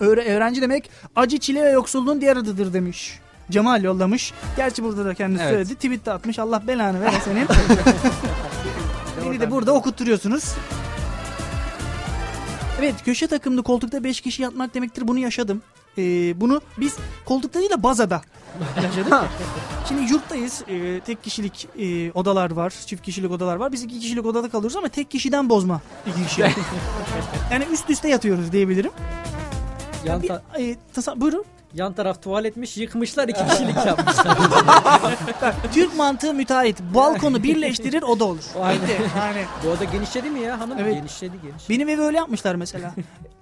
[0.00, 3.18] Öğre- öğrenci demek acı çile ve yoksulluğun diğer adıdır demiş.
[3.50, 4.32] Cemal yollamış.
[4.56, 5.52] Gerçi burada da kendisi Evet.
[5.54, 5.74] söyledi.
[5.74, 6.38] Tweet de atmış.
[6.38, 7.46] Allah belanı vere senin.
[9.26, 10.44] Beni de burada okutturuyorsunuz.
[12.80, 15.08] Evet köşe takımlı koltukta 5 kişi yatmak demektir.
[15.08, 15.62] Bunu yaşadım.
[15.98, 18.22] Ee, bunu biz koltukta değil de bazada
[18.82, 19.14] yaşadık.
[19.88, 20.62] Şimdi yurttayız.
[20.68, 22.74] Ee, tek kişilik e, odalar var.
[22.86, 23.72] Çift kişilik odalar var.
[23.72, 26.40] Biz iki kişilik odada kalıyoruz ama tek kişiden bozma iki kişi.
[27.52, 28.90] yani üst üste yatıyoruz diyebilirim.
[30.04, 31.44] Yan, Bir, e, tasa- buyurun.
[31.74, 34.38] Yan taraf tuvaletmiş yıkmışlar iki kişilik yapmışlar.
[35.74, 36.80] Türk mantığı müteahhit.
[36.94, 38.44] Balkonu birleştirir oda olur.
[38.62, 38.80] Aynen.
[39.18, 40.78] Yani Bu arada genişledi mi ya hanım?
[40.80, 40.94] Evet.
[40.94, 41.70] Genişledi geniş.
[41.70, 42.94] benim evi öyle yapmışlar mesela.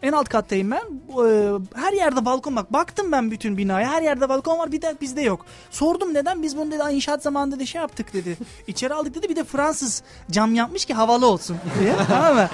[0.03, 0.83] en alt kattayım ben.
[1.24, 2.72] Ee, her yerde balkon bak.
[2.72, 3.91] Baktım ben bütün binaya.
[3.91, 4.72] Her yerde balkon var.
[4.72, 5.47] Bir de bizde yok.
[5.70, 6.43] Sordum neden?
[6.43, 8.37] Biz bunu dedi inşaat zamanında da şey yaptık dedi.
[8.66, 9.29] İçeri aldık dedi.
[9.29, 11.95] Bir de Fransız cam yapmış ki havalı olsun diye.
[12.09, 12.49] tamam mı?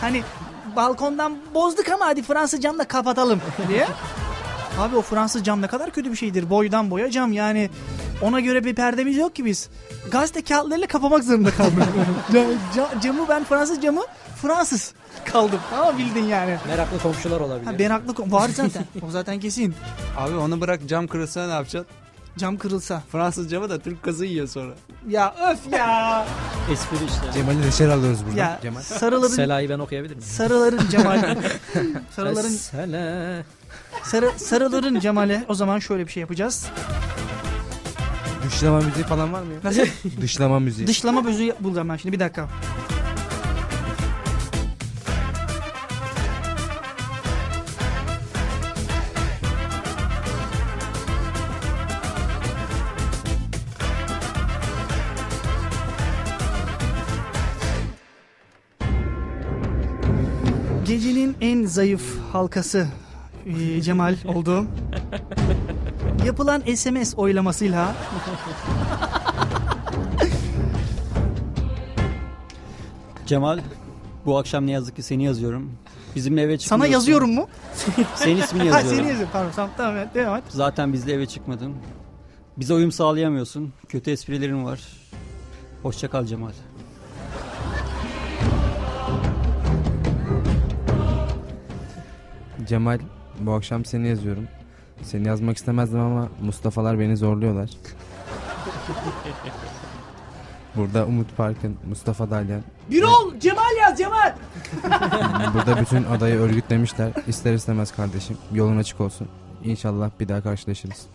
[0.00, 0.22] Hani
[0.76, 3.86] balkondan bozduk ama hadi Fransız camla kapatalım diye.
[4.78, 6.50] Abi o Fransız cam ne kadar kötü bir şeydir.
[6.50, 7.70] Boydan boya cam yani.
[8.22, 9.68] Ona göre bir perdemiz yok ki biz.
[10.10, 11.48] Gazete kağıtlarıyla kapamak zorunda.
[11.48, 14.02] Ca- ca- camı ben Fransız camı
[14.42, 14.92] Fransız
[15.24, 15.60] kaldım.
[15.78, 16.56] Ama bildin yani.
[16.68, 17.66] Meraklı komşular olabilir.
[17.66, 18.84] Ha, ben haklı kom- var zaten.
[19.08, 19.74] O zaten kesin.
[20.18, 21.86] Abi onu bırak cam kırılsa ne yapacaksın?
[22.38, 23.02] Cam kırılsa.
[23.12, 24.74] Fransız camı da Türk kazı yiyor sonra.
[25.08, 26.26] Ya öf ya.
[26.72, 27.32] Espri işte.
[27.34, 28.36] Cemal'i dışarı alıyoruz buradan.
[28.36, 28.80] ya Cemal.
[28.82, 30.28] sarıların Sela'yı ben okuyabilir miyim?
[30.28, 31.18] sarıların Cemal.
[32.16, 33.42] sarıların Sela.
[34.02, 36.66] Sarı, sarıların Cemal'e o zaman şöyle bir şey yapacağız.
[38.46, 39.58] Dışlama müziği falan var mı ya?
[39.64, 39.82] Nasıl?
[40.20, 40.86] Dışlama müziği.
[40.86, 42.48] Dışlama bözü bulacağım ben şimdi bir dakika.
[60.86, 62.86] Gecenin en zayıf halkası
[63.46, 64.66] e, Cemal oldu.
[66.26, 67.94] Yapılan SMS oylamasıyla
[73.26, 73.60] Cemal
[74.26, 75.72] bu akşam ne yazık ki seni yazıyorum.
[76.16, 76.84] Bizimle eve çıkmıyorsun.
[76.84, 77.48] sana yazıyorum mu?
[78.14, 78.98] Senin ismini Ha yazıyorum.
[78.98, 80.44] seni yazıyorum pardon tamam, tamam evet, devam et.
[80.48, 81.74] Zaten bizle eve çıkmadın.
[82.56, 83.72] Bize uyum sağlayamıyorsun.
[83.88, 84.80] Kötü esprilerin var.
[85.82, 86.52] Hoşça kal Cemal.
[92.68, 92.98] Cemal
[93.40, 94.44] bu akşam seni yazıyorum.
[95.02, 97.70] Seni yazmak istemezdim ama Mustafa'lar beni zorluyorlar.
[100.76, 102.62] Burada Umut Park'ın, Mustafa Dalyan.
[102.90, 104.34] Bir ol Cemal yaz Cemal.
[105.54, 107.12] Burada bütün adayı örgütlemişler.
[107.26, 108.36] İster istemez kardeşim.
[108.52, 109.28] Yolun açık olsun.
[109.64, 111.06] İnşallah bir daha karşılaşırız.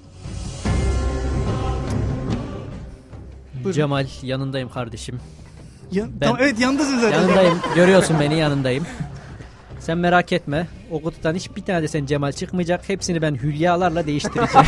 [3.53, 3.71] Buyurun.
[3.71, 5.19] Cemal yanındayım kardeşim.
[5.91, 7.21] Ya- Ben- tamam, evet yanındasın zaten.
[7.21, 7.57] Yanındayım.
[7.75, 8.85] Görüyorsun beni yanındayım.
[9.91, 10.67] Sen merak etme.
[10.91, 12.89] O kutudan hiçbir tane de sen Cemal çıkmayacak.
[12.89, 14.67] Hepsini ben hülyalarla değiştireceğim.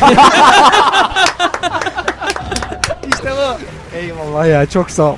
[3.08, 3.58] İşte bu.
[3.96, 5.16] Eyvallah ya çok sağ ol.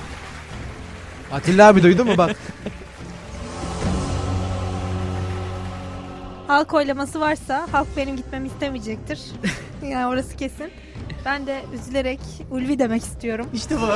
[1.32, 2.36] Atilla abi duydu mu bak.
[6.46, 9.20] Halk oylaması varsa halk benim gitmemi istemeyecektir.
[9.82, 10.70] yani orası kesin.
[11.26, 12.20] Ben de üzülerek
[12.50, 13.46] Ulvi demek istiyorum.
[13.54, 13.86] İşte bu.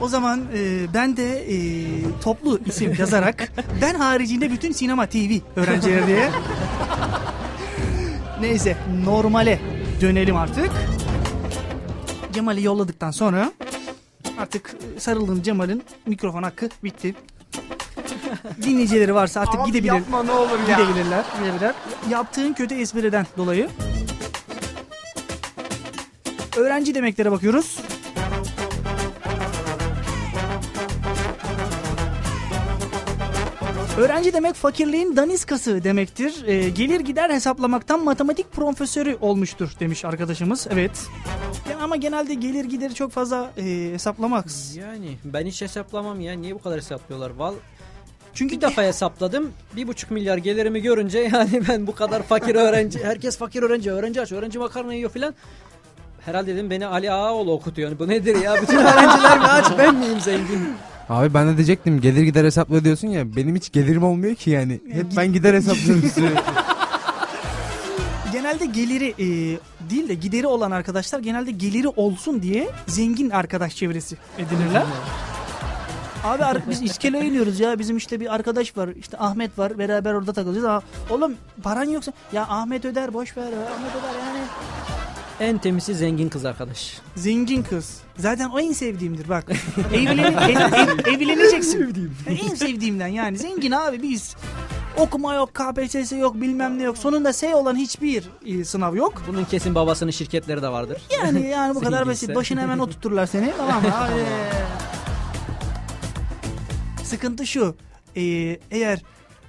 [0.04, 1.56] o zaman e, ben de e,
[2.22, 6.30] toplu isim yazarak ben haricinde bütün sinema TV öğrencileri diye.
[8.40, 9.60] Neyse normale
[10.00, 10.70] dönelim artık.
[12.32, 13.52] Cemal'i yolladıktan sonra
[14.38, 17.14] artık sarıldığım Cemal'in mikrofon hakkı bitti.
[18.62, 19.92] Dinleyicileri varsa artık gidebilir.
[19.92, 20.78] Yapma ne olur ya.
[20.78, 21.74] Gidebilirler, gidebilirler.
[22.10, 23.68] Yaptığın kötü espriden dolayı.
[26.56, 27.78] Öğrenci demeklere bakıyoruz.
[33.98, 36.44] Öğrenci demek fakirliğin daniskası demektir.
[36.46, 40.66] Ee, gelir gider hesaplamaktan matematik profesörü olmuştur demiş arkadaşımız.
[40.70, 41.06] Evet.
[41.70, 44.46] Ya ama genelde gelir gideri çok fazla e, hesaplamak.
[44.74, 46.32] yani ben hiç hesaplamam ya.
[46.32, 47.30] Niye bu kadar hesaplıyorlar?
[47.30, 47.54] Val
[48.34, 49.52] Çünkü bir defa hesapladım.
[49.76, 53.04] Bir buçuk milyar gelirimi görünce yani ben bu kadar fakir öğrenci.
[53.04, 53.92] Herkes fakir öğrenci.
[53.92, 54.32] Öğrenci aç.
[54.32, 55.34] Öğrenci makarna yiyor filan.
[56.24, 57.88] Herhalde dedim beni Ali Ağaoğlu okutuyor.
[57.88, 58.54] Yani bu nedir ya?
[58.62, 59.66] Bütün öğrenciler mi aç?
[59.78, 60.68] Ben miyim zengin?
[61.08, 64.80] Abi ben de diyecektim gelir gider hesapla diyorsun ya benim hiç gelirim olmuyor ki yani.
[64.92, 66.40] Hep ben gider hesaplıyorum sürekli.
[68.32, 69.26] genelde geliri e,
[69.90, 74.82] değil de gideri olan arkadaşlar genelde geliri olsun diye zengin arkadaş çevresi edinirler.
[76.24, 80.12] Abi ar- biz iskele iniyoruz ya bizim işte bir arkadaş var işte Ahmet var beraber
[80.14, 80.64] orada takılıyoruz.
[80.70, 84.38] Aa, oğlum paran yoksa ya Ahmet öder boş ver Ahmet öder yani.
[85.40, 86.98] En temizi zengin kız arkadaş.
[87.16, 87.98] Zengin kız.
[88.18, 89.44] Zaten o en sevdiğimdir bak.
[89.94, 92.12] Evlen, ev- ev- evleneceksin.
[92.28, 93.38] En sevdiğimden yani.
[93.38, 94.36] Zengin abi biz.
[94.96, 96.98] Okuma yok, KPSS yok, bilmem ne yok.
[96.98, 99.22] Sonunda S olan hiçbir e, sınav yok.
[99.28, 101.02] Bunun kesin babasının şirketleri de vardır.
[101.22, 102.34] Yani yani bu kadar basit.
[102.34, 103.52] Başına hemen oturturlar seni.
[103.56, 103.88] Tamam mı?
[107.04, 107.76] Sıkıntı şu.
[108.16, 108.22] e,
[108.70, 109.02] eğer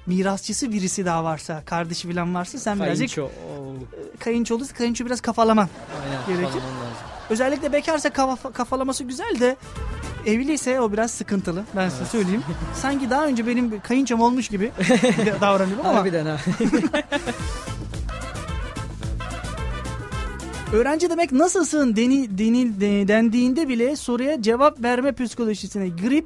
[0.06, 3.24] mirasçısı birisi daha varsa, kardeşi falan varsa sen birazcık Kayınço.
[3.24, 3.74] Oo,
[4.20, 5.70] kayınço kayınço biraz kafalaman.
[6.03, 6.39] Aynen.
[6.41, 6.62] Gerekir.
[7.30, 9.56] Özellikle bekarsa kafa- kafalaması güzel de
[10.26, 11.64] evliyse o biraz sıkıntılı.
[11.76, 12.43] Ben size söyleyeyim.
[12.76, 14.72] Sanki daha önce benim kayınçom olmuş gibi
[15.41, 16.38] davranıyorum ama Harbiden ha.
[20.76, 26.26] öğrenci demek nasılsın deni, denil, de- dendiğinde bile soruya cevap verme psikolojisine girip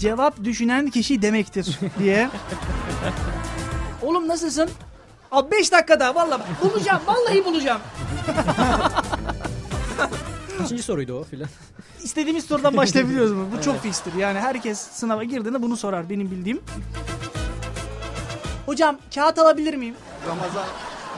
[0.00, 2.30] cevap düşünen kişi demektir diye.
[4.02, 4.70] Oğlum nasılsın?
[5.32, 7.80] Abi 5 dakikada valla bulacağım vallahi bulacağım.
[10.58, 11.48] Kaçıncı soruydu o filan.
[12.02, 13.46] İstediğimiz sorudan başlayabiliyoruz mu?
[13.56, 14.14] Bu çok fikstir.
[14.14, 16.60] Yani herkes sınava girdiğinde bunu sorar benim bildiğim.
[18.66, 19.94] Hocam kağıt alabilir miyim?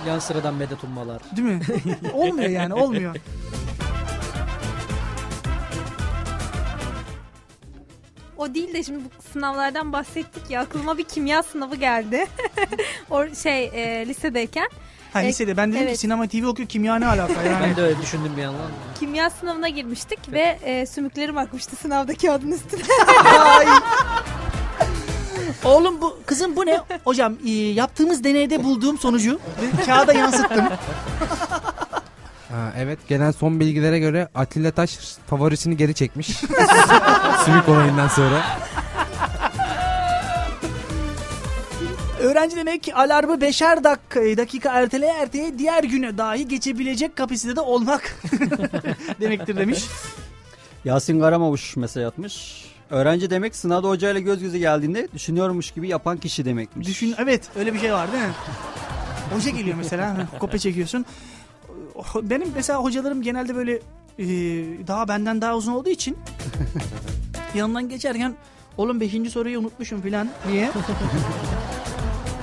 [0.07, 1.23] Yan sıradan medet ummalar.
[1.37, 1.61] Değil mi?
[2.13, 3.17] olmuyor yani olmuyor.
[8.37, 12.27] O değil de şimdi bu sınavlardan bahsettik ya aklıma bir kimya sınavı geldi.
[13.11, 14.69] o şey e, lisedeyken
[15.13, 16.01] Ha E, lisede ben dedim ki evet.
[16.01, 17.57] sinema TV okuyor kimya ne alaka yani.
[17.63, 18.71] Ben de öyle düşündüm bir yandan.
[19.01, 22.83] kimya sınavına girmiştik ve e, sümüklerim akmıştı sınavda kağıdın üstüne.
[23.39, 23.67] Ay.
[25.65, 26.81] Oğlum bu kızım bu ne?
[27.05, 29.41] Hocam e, yaptığımız deneyde bulduğum sonucu
[29.87, 30.65] kağıda yansıttım.
[32.51, 36.29] Ha, evet gelen son bilgilere göre Atilla Taş favorisini geri çekmiş.
[37.45, 38.43] Sümük olayından sonra.
[42.21, 48.17] Öğrenci demek ki alarmı beşer dakika, dakika erteleye erteleye diğer güne dahi geçebilecek kapasitede olmak
[49.21, 49.85] demektir demiş.
[50.85, 52.65] Yasin Karamavuş mesaj atmış.
[52.91, 56.89] Öğrenci demek sınavda hocayla göz göze geldiğinde düşünüyormuş gibi yapan kişi demekmiş.
[56.89, 58.33] Düşün evet öyle bir şey var değil mi?
[59.35, 61.07] Hoca geliyor mesela kopya çekiyorsun.
[62.23, 63.75] Benim mesela hocalarım genelde böyle
[64.19, 64.27] e,
[64.87, 66.19] daha benden daha uzun olduğu için
[67.55, 68.35] yanından geçerken
[68.77, 69.31] oğlum 5.
[69.33, 70.71] soruyu unutmuşum falan diye.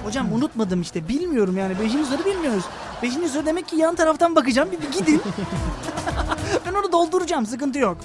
[0.05, 1.91] Hocam unutmadım işte bilmiyorum yani 5.
[1.91, 2.63] soru bilmiyoruz.
[3.03, 3.13] 5.
[3.13, 5.21] soru demek ki yan taraftan bakacağım bir, bir gidin.
[6.65, 7.97] ben onu dolduracağım sıkıntı yok.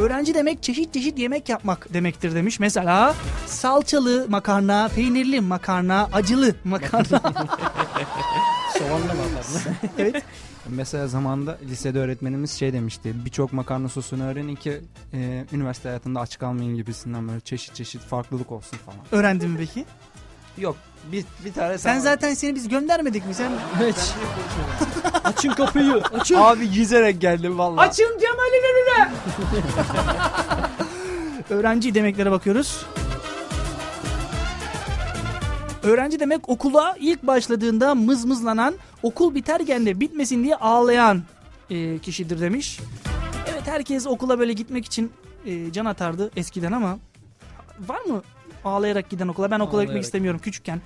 [0.00, 2.60] Öğrenci demek çeşit çeşit yemek yapmak demektir demiş.
[2.60, 3.14] Mesela
[3.46, 7.20] salçalı makarna, peynirli makarna, acılı makarna.
[8.78, 9.76] Soğanla makarna.
[9.98, 10.22] evet.
[10.68, 13.12] Mesela zamanda lisede öğretmenimiz şey demişti.
[13.24, 14.80] Birçok makarna sosunu öğrenin ki
[15.12, 18.98] e, üniversite hayatında aç kalmayın gibisinden böyle çeşit çeşit farklılık olsun falan.
[19.12, 19.84] Öğrendin mi peki?
[20.58, 20.76] Yok
[21.12, 23.34] Bir, bir tane Sen zaten seni biz göndermedik mi?
[23.34, 24.14] Sen Evet.
[25.24, 25.94] Açın kapıyı.
[25.94, 26.34] Açın.
[26.34, 27.80] Abi yüzerek geldim valla.
[27.80, 29.12] Açın Cemal'in önüne.
[31.50, 32.86] Öğrenci demeklere bakıyoruz.
[35.82, 41.22] Öğrenci demek okula ilk başladığında mızmızlanan, okul biterken de bitmesin diye ağlayan
[41.70, 42.80] e, kişidir demiş.
[43.52, 45.12] Evet herkes okula böyle gitmek için
[45.46, 46.98] e, can atardı eskiden ama
[47.88, 48.22] var mı
[48.64, 49.50] ağlayarak giden okula?
[49.50, 50.04] Ben okula gitmek Ağlayarak.
[50.04, 50.80] istemiyorum küçükken.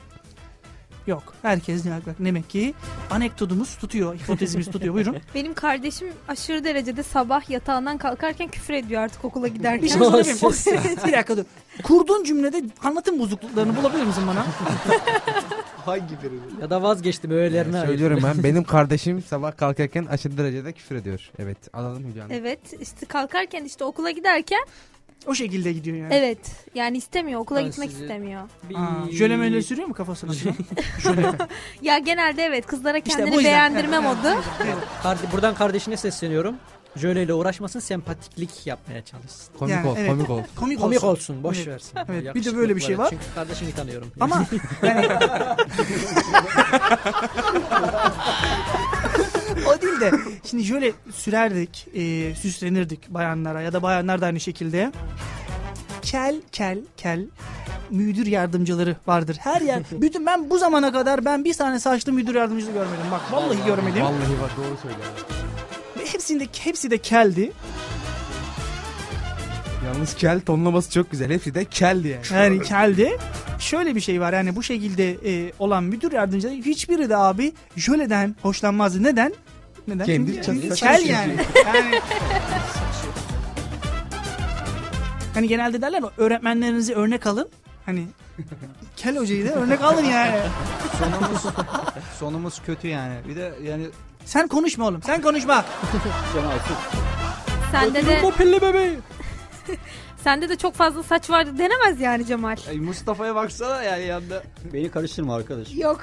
[1.06, 1.34] Yok.
[1.42, 2.74] Herkes bak demek ki
[3.10, 4.94] anekdotumuz tutuyor, hipotezimiz tutuyor.
[4.94, 5.16] Buyurun.
[5.34, 9.86] Benim kardeşim aşırı derecede sabah yatağından kalkarken küfür ediyor artık okula Bir giderken.
[9.86, 11.44] şey sorabilir bir dakika dur.
[11.82, 14.46] Kurduğun cümlede anlatım bozukluklarını bulabilir misin bana?
[15.84, 16.62] Hangi biri?
[16.62, 17.78] Ya da vazgeçtim öğelerine.
[17.78, 17.86] ait.
[17.86, 18.42] Söylüyorum ben.
[18.42, 21.30] Benim kardeşim sabah kalkarken aşırı derecede küfür ediyor.
[21.38, 21.58] Evet.
[21.72, 22.26] Alalım Hülya.
[22.30, 24.64] Evet işte kalkarken işte okula giderken
[25.26, 26.14] O şekilde gidiyor yani.
[26.14, 26.38] evet
[26.74, 28.42] yani istemiyor okula Ben gitmek sizi- istemiyor.
[28.74, 30.32] Aa, jöle möyle sürüyor mu kafasına?
[31.02, 31.32] Jöle.
[31.82, 33.44] Ya genelde evet kızlara İşte kendini bu yüzden.
[33.52, 34.42] beğendirme modu.
[35.02, 36.56] Karde- buradan kardeşine sesleniyorum.
[36.96, 39.54] Jöleyle uğraşmasın, sempatiklik yapmaya çalışsın.
[39.58, 40.10] Komik Yani ol, evet.
[40.10, 40.40] komik ol.
[40.56, 41.08] Komik, Komik olsun.
[41.08, 41.68] olsun, boş Evet.
[41.68, 41.98] versin.
[42.08, 43.10] Evet, bir de böyle bir şey var.
[43.10, 44.08] Çünkü kardeşini tanıyorum.
[44.20, 44.46] Ama
[44.82, 45.08] yani...
[49.66, 50.12] o değil de
[50.44, 54.92] şimdi şöyle sürerdik, e, süslenirdik bayanlara ya da bayanlar da aynı şekilde.
[56.02, 57.26] Kel, kel, kel
[57.90, 59.36] müdür yardımcıları vardır.
[59.40, 59.82] Her yer.
[59.92, 63.04] Bütün ben bu zamana kadar ben bir tane saçlı müdür yardımcısı görmedim.
[63.10, 64.02] Bak vallahi görmedim.
[64.02, 65.08] Vallahi bak doğru söylüyor.
[65.98, 67.52] Ve Hepsinde hepsi de keldi.
[69.86, 71.30] Yalnız kel tonlaması çok güzel.
[71.30, 72.24] Hepsi de keldi yani.
[72.32, 73.18] Yani keldi.
[73.58, 78.36] Şöyle bir şey var yani bu şekilde e, olan müdür yardımcıları hiçbiri de abi jöleden
[78.42, 79.02] hoşlanmazdı.
[79.02, 79.32] Neden?
[79.88, 80.06] Neden?
[80.06, 81.36] Kendi Çünkü kel yani.
[81.66, 82.00] yani.
[85.34, 87.48] Hani genelde derler öğretmenlerinizi örnek alın.
[87.86, 88.06] Hani
[88.96, 90.40] kel hocayı da örnek alın yani.
[90.98, 91.42] Sonumuz,
[92.18, 93.14] sonumuz kötü yani.
[93.28, 93.86] Bir de yani
[94.24, 95.02] Sen konuşma oğlum.
[95.02, 95.64] Sen konuşma.
[97.72, 98.98] Sende de Bu pilli bebeği.
[100.24, 102.56] sende de çok fazla saç vardı denemez yani Cemal.
[102.68, 104.42] ay Mustafa'ya baksana yani yanında.
[104.72, 105.74] Beni karıştırma arkadaş.
[105.74, 106.00] Yok.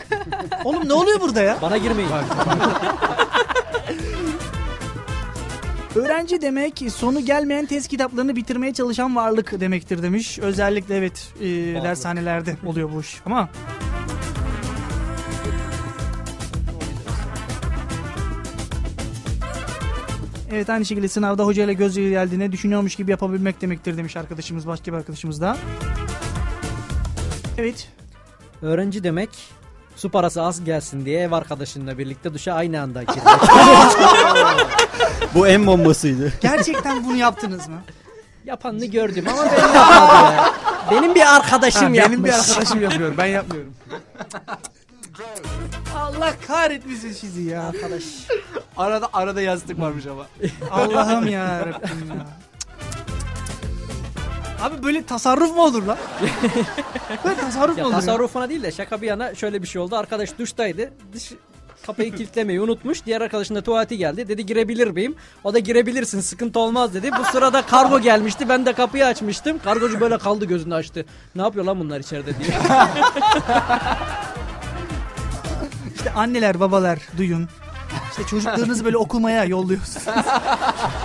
[0.64, 1.58] Oğlum ne oluyor burada ya?
[1.62, 2.12] Bana girmeyin.
[5.96, 10.40] Öğrenci demek sonu gelmeyen test kitaplarını bitirmeye çalışan varlık demektir demiş.
[10.40, 11.46] Özellikle evet e,
[11.84, 13.50] dershanelerde oluyor bu iş ama
[20.54, 24.98] Evet aynı şekilde sınavda hocayla göz geldiğine düşünüyormuş gibi yapabilmek demektir demiş arkadaşımız başka bir
[24.98, 25.58] arkadaşımız da.
[27.58, 27.90] Evet
[28.62, 29.30] Öğrenci demek
[29.96, 33.26] su parası az gelsin diye ev arkadaşınla birlikte duşa aynı anda girmek.
[35.36, 36.34] Bu en bombasıydı.
[36.42, 37.82] gerçekten bunu yaptınız mı?
[38.46, 40.52] Yapanını gördüm ama ben yapmadım ya.
[40.92, 42.08] Benim bir arkadaşım Ha, yapmış.
[42.12, 43.18] benim bir arkadaşım yapıyor.
[43.18, 43.74] Ben yapmıyorum.
[45.98, 47.64] Allah kahretmesin sizi ya.
[47.64, 48.04] Arkadaş.
[48.78, 50.26] Arada arada yazdık varmış ama.
[50.72, 52.26] Allah'ım ya Rabbim ya.
[54.62, 55.98] Abi böyle tasarruf mu olur lan?
[57.26, 57.94] böyle tasarruf mu Ya olur?
[57.94, 58.00] ya?
[58.00, 59.96] tasarrufuna değil de şaka bir yana şöyle bir şey oldu.
[59.96, 60.94] Arkadaş duştaydı.
[61.14, 61.32] Dış
[61.86, 63.06] kapıyı kilitlemeyi unutmuş.
[63.06, 64.28] Diğer arkadaşın da tuvaleti geldi.
[64.28, 65.16] Dedi girebilir miyim?
[65.44, 67.12] O da girebilirsin sıkıntı olmaz dedi.
[67.20, 68.50] Bu sırada kargo gelmişti.
[68.50, 69.60] Ben de kapıyı açmıştım.
[69.60, 71.06] Kargocu böyle kaldı gözünü açtı.
[71.36, 72.50] Ne yapıyor lan bunlar içeride diye.
[75.96, 77.50] İşte anneler babalar duyun.
[78.12, 80.06] İşte çocuklarınızı böyle okumaya yolluyorsunuz.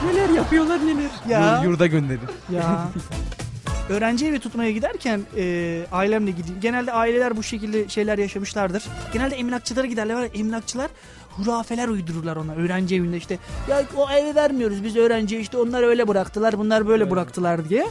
[0.05, 1.11] neler yapıyorlar neler.
[1.29, 1.63] ya.
[1.65, 2.21] Yurda gönderin.
[2.53, 2.89] ya.
[3.91, 6.61] Öğrenci evi tutmaya giderken e, ailemle gideyim.
[6.61, 8.85] Genelde aileler bu şekilde şeyler yaşamışlardır.
[9.13, 10.15] Genelde emlakçılara giderler.
[10.15, 10.91] Var Emlakçılar
[11.31, 13.39] hurafeler uydururlar ona öğrenci evinde işte.
[13.71, 17.87] Ya o evi vermiyoruz biz öğrenciye işte onlar öyle bıraktılar bunlar böyle bıraktılar diye.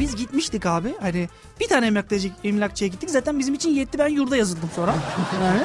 [0.00, 1.28] Biz gitmiştik abi hani
[1.60, 4.94] bir tane emlakçı, emlakçıya gittik zaten bizim için yetti ben yurda yazıldım sonra.
[5.44, 5.62] Yani.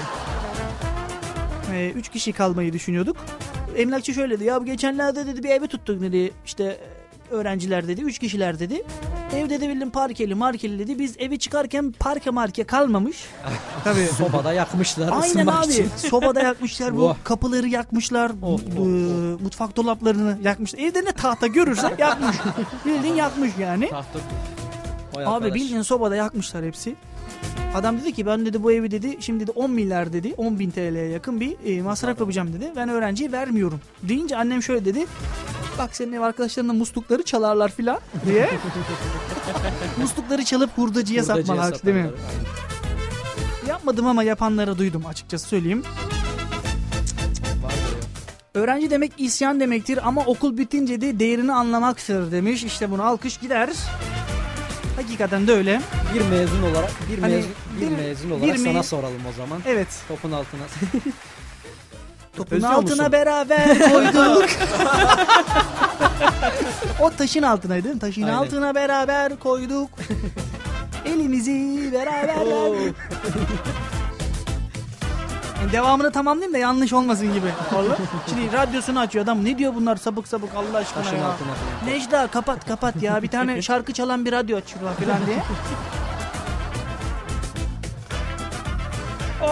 [1.73, 3.17] Ee, üç kişi kalmayı düşünüyorduk.
[3.77, 6.77] Emlakçı şöyle dedi ya geçenlerde dedi bir evi tuttuk dedi işte
[7.31, 8.83] öğrenciler dedi üç kişiler dedi.
[9.35, 13.25] Ev dedi bildim parkeli markeli dedi biz evi çıkarken parke marke kalmamış.
[13.83, 14.05] Tabii.
[14.17, 15.71] Sobada yakmışlar Aynen ısınmak abi.
[15.73, 15.89] için.
[15.97, 18.31] Sobada yakmışlar bu kapıları yakmışlar.
[18.41, 20.79] Oh, bu- oh, Mutfak dolaplarını yakmışlar.
[20.79, 22.35] Evde ne tahta görürsen yakmış.
[22.85, 23.89] Bildiğin yakmış yani.
[23.89, 24.19] Tahta.
[25.25, 26.95] Abi bildiğin sobada yakmışlar hepsi.
[27.75, 30.71] Adam dedi ki ben dedi bu evi dedi şimdi dedi 10 milyar dedi 10 bin
[30.71, 32.71] TL'ye yakın bir e, masraf yapacağım dedi.
[32.75, 33.81] Ben öğrenciye vermiyorum.
[34.03, 35.05] Deyince annem şöyle dedi.
[35.79, 38.49] Bak senin ev arkadaşlarının muslukları çalarlar filan diye.
[39.97, 42.11] muslukları çalıp hurdacıya, Hurdacıya satmalar değil mi?
[43.67, 45.83] Yapmadım ama yapanları duydum açıkçası söyleyeyim.
[48.53, 52.63] Öğrenci demek isyan demektir ama okul bitince de değerini anlamaktır demiş.
[52.63, 53.69] İşte bunu alkış gider.
[54.95, 55.81] Hakikaten de öyle.
[56.15, 57.51] Bir mezun olarak bir Hani mezun
[57.81, 59.59] bir, bir- mezun bir olarak me- sana soralım o zaman.
[59.65, 59.87] Evet.
[60.07, 60.61] Topun altına.
[62.39, 63.11] Topun Özlüyor altına musun?
[63.11, 64.49] beraber koyduk.
[67.01, 68.01] o taşın altınaydı değil mi?
[68.01, 68.33] Taşın Aynen.
[68.37, 69.89] altına beraber koyduk.
[71.05, 72.73] Elimizi beraber Oo.
[72.73, 72.95] verdik.
[75.61, 77.47] Yani devamını tamamlayayım da yanlış olmasın gibi.
[78.29, 79.45] Şimdi radyosunu açıyor adam.
[79.45, 81.25] Ne diyor bunlar sapık sapık Allah aşkına Taşın ya.
[81.25, 81.93] altına falan.
[81.95, 83.23] Necda kapat kapat ya.
[83.23, 85.43] Bir tane şarkı çalan bir radyo aç şuradan falan diye.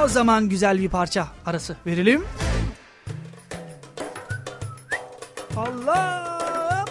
[0.04, 2.26] O zaman güzel bir parça arası verelim.
[5.58, 6.86] Allah!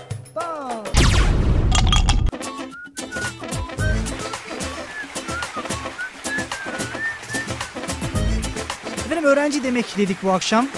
[9.07, 10.69] Efendim öğrenci demek dedik bu akşam.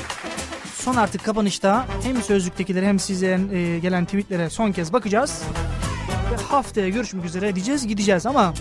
[0.75, 5.43] Son artık kapanışta hem sözlüktekileri hem sizden e, gelen tweetlere son kez bakacağız.
[6.33, 8.55] Ve haftaya görüşmek üzere diyeceğiz gideceğiz ama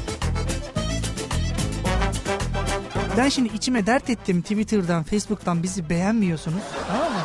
[3.18, 6.64] ben şimdi içime dert ettim Twitter'dan, Facebook'tan bizi beğenmiyorsunuz.
[6.88, 7.20] Tamam mı?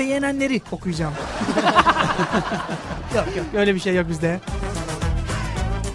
[0.00, 1.14] Beğenenleri okuyacağım.
[3.16, 4.40] yok yok öyle bir şey yok bizde.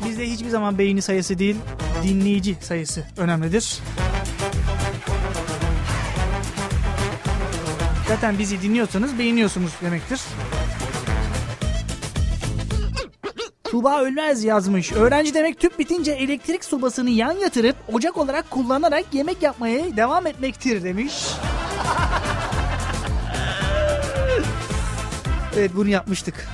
[0.06, 1.56] Bizde hiçbir zaman beğeni sayısı değil,
[2.04, 3.80] dinleyici sayısı önemlidir.
[8.08, 10.22] Zaten bizi dinliyorsanız beğeniyorsunuz demektir.
[13.64, 14.92] Tuğba Ölmez yazmış.
[14.92, 20.84] Öğrenci demek tüp bitince elektrik sobasını yan yatırıp ocak olarak kullanarak yemek yapmaya devam etmektir
[20.84, 21.14] demiş.
[25.58, 26.48] evet bunu yapmıştık.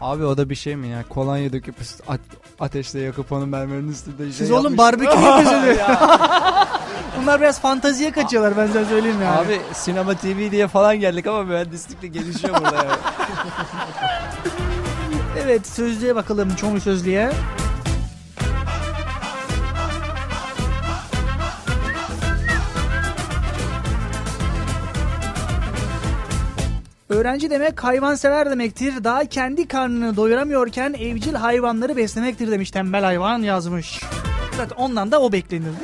[0.00, 1.04] Abi o da bir şey mi ya?
[1.08, 1.74] Kolonya döküp
[2.08, 5.78] a- ateşte yakıp onu mermerin üstünde şey Siz oğlum barbekü yapıyorsunuz.
[7.22, 9.38] Bunlar biraz fantaziye kaçıyorlar ben size söyleyeyim yani.
[9.38, 12.92] Abi sinema TV diye falan geldik ama mühendislik de gelişiyor burada yani.
[15.44, 17.32] Evet sözlüğe bakalım çoğu sözlüğe.
[27.12, 29.04] Öğrenci demek hayvansever demektir.
[29.04, 34.00] Daha kendi karnını doyuramıyorken evcil hayvanları beslemektir demiş tembel hayvan yazmış.
[34.56, 35.76] Zaten ondan da o beklenirdi.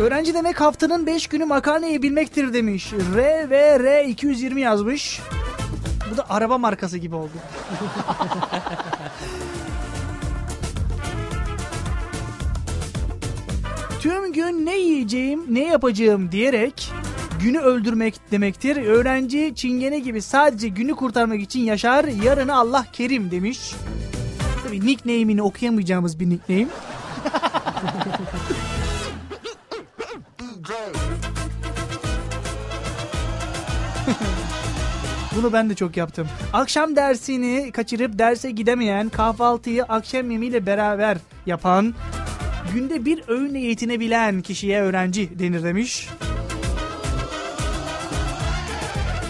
[0.00, 2.92] Öğrenci demek haftanın 5 günü makarna yiyebilmektir demiş.
[3.14, 5.20] R ve R 220 yazmış.
[6.12, 7.32] Bu da araba markası gibi oldu.
[14.02, 16.92] Tüm gün ne yiyeceğim, ne yapacağım diyerek
[17.42, 18.76] günü öldürmek demektir.
[18.76, 22.04] Öğrenci çingene gibi sadece günü kurtarmak için yaşar.
[22.04, 23.74] Yarını Allah kerim demiş.
[24.66, 26.66] Tabii nickname'ini okuyamayacağımız bir nickname.
[35.36, 36.28] Bunu ben de çok yaptım.
[36.52, 41.94] Akşam dersini kaçırıp derse gidemeyen, kahvaltıyı akşam yemeğiyle beraber yapan,
[42.74, 46.08] günde bir öğünle yetinebilen kişiye öğrenci denir demiş.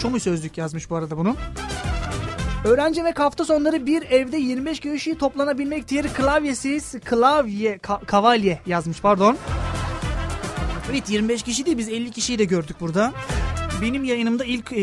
[0.01, 1.35] Çomu sözlük yazmış bu arada bunu.
[2.65, 6.07] Öğrenci ve hafta sonları bir evde 25 kişi toplanabilmektir.
[6.13, 9.37] Klavyesiz klavye ka- kavalye yazmış pardon.
[10.91, 13.13] Evet 25 kişi değil biz 50 kişiyi de gördük burada.
[13.81, 14.77] Benim yayınımda ilk e,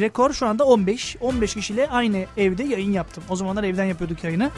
[0.00, 1.16] rekor şu anda 15.
[1.20, 3.24] 15 kişiyle aynı evde yayın yaptım.
[3.28, 4.50] O zamanlar evden yapıyorduk yayını.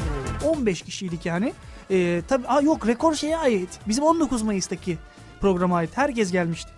[0.45, 1.53] 15 kişiydik yani.
[1.91, 3.69] E, tabii aa, yok rekor şeye ait.
[3.89, 4.99] Bizim 19 Mayıs'taki
[5.41, 5.91] programa ait.
[5.97, 6.71] Herkes gelmişti.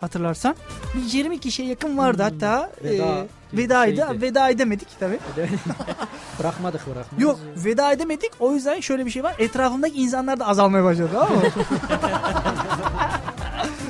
[0.00, 0.54] Hatırlarsan.
[0.94, 2.70] Bir 20 kişiye yakın vardı hatta.
[2.84, 4.06] veda e, vedaydı.
[4.08, 4.22] şeydi.
[4.22, 5.18] Veda edemedik tabii.
[6.38, 7.20] bırakmadık bırakmadık.
[7.20, 8.30] Yok veda edemedik.
[8.40, 9.34] O yüzden şöyle bir şey var.
[9.38, 11.14] Etrafımdaki insanlar da azalmaya başladı.
[11.14, 11.28] Mı?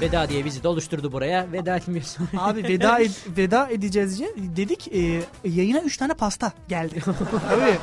[0.01, 1.53] Veda diye bizi de oluşturdu buraya.
[1.53, 2.29] Veda etmiyorsun.
[2.39, 4.89] Abi veda ed- veda edeceğiz diye dedik.
[4.95, 7.03] e, yayına 3 tane pasta geldi.
[7.51, 7.79] Tabii.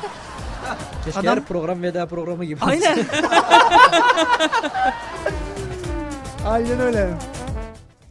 [1.04, 2.60] Keşke Adam- her program veda programı gibi.
[2.64, 2.98] Aynen.
[6.46, 7.10] Aynen öyle.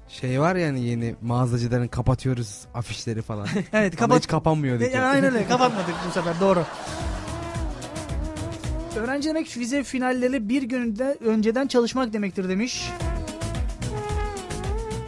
[0.09, 3.47] Şey var yani yeni mağazacıların kapatıyoruz afişleri falan.
[3.73, 4.17] Evet Ama kapat.
[4.17, 6.63] hiç kapanmıyor E, Aynen öyle kapatmadık bu sefer doğru.
[8.95, 12.89] Öğrenci demek vize finalleri bir günde önceden çalışmak demektir demiş.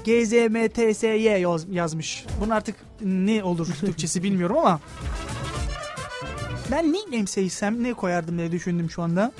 [0.05, 2.25] GZMTSY yaz, yazmış.
[2.41, 4.79] Bunun artık ne olur Türkçesi bilmiyorum ama.
[6.71, 9.31] Ben nickname seçsem ne koyardım diye düşündüm şu anda.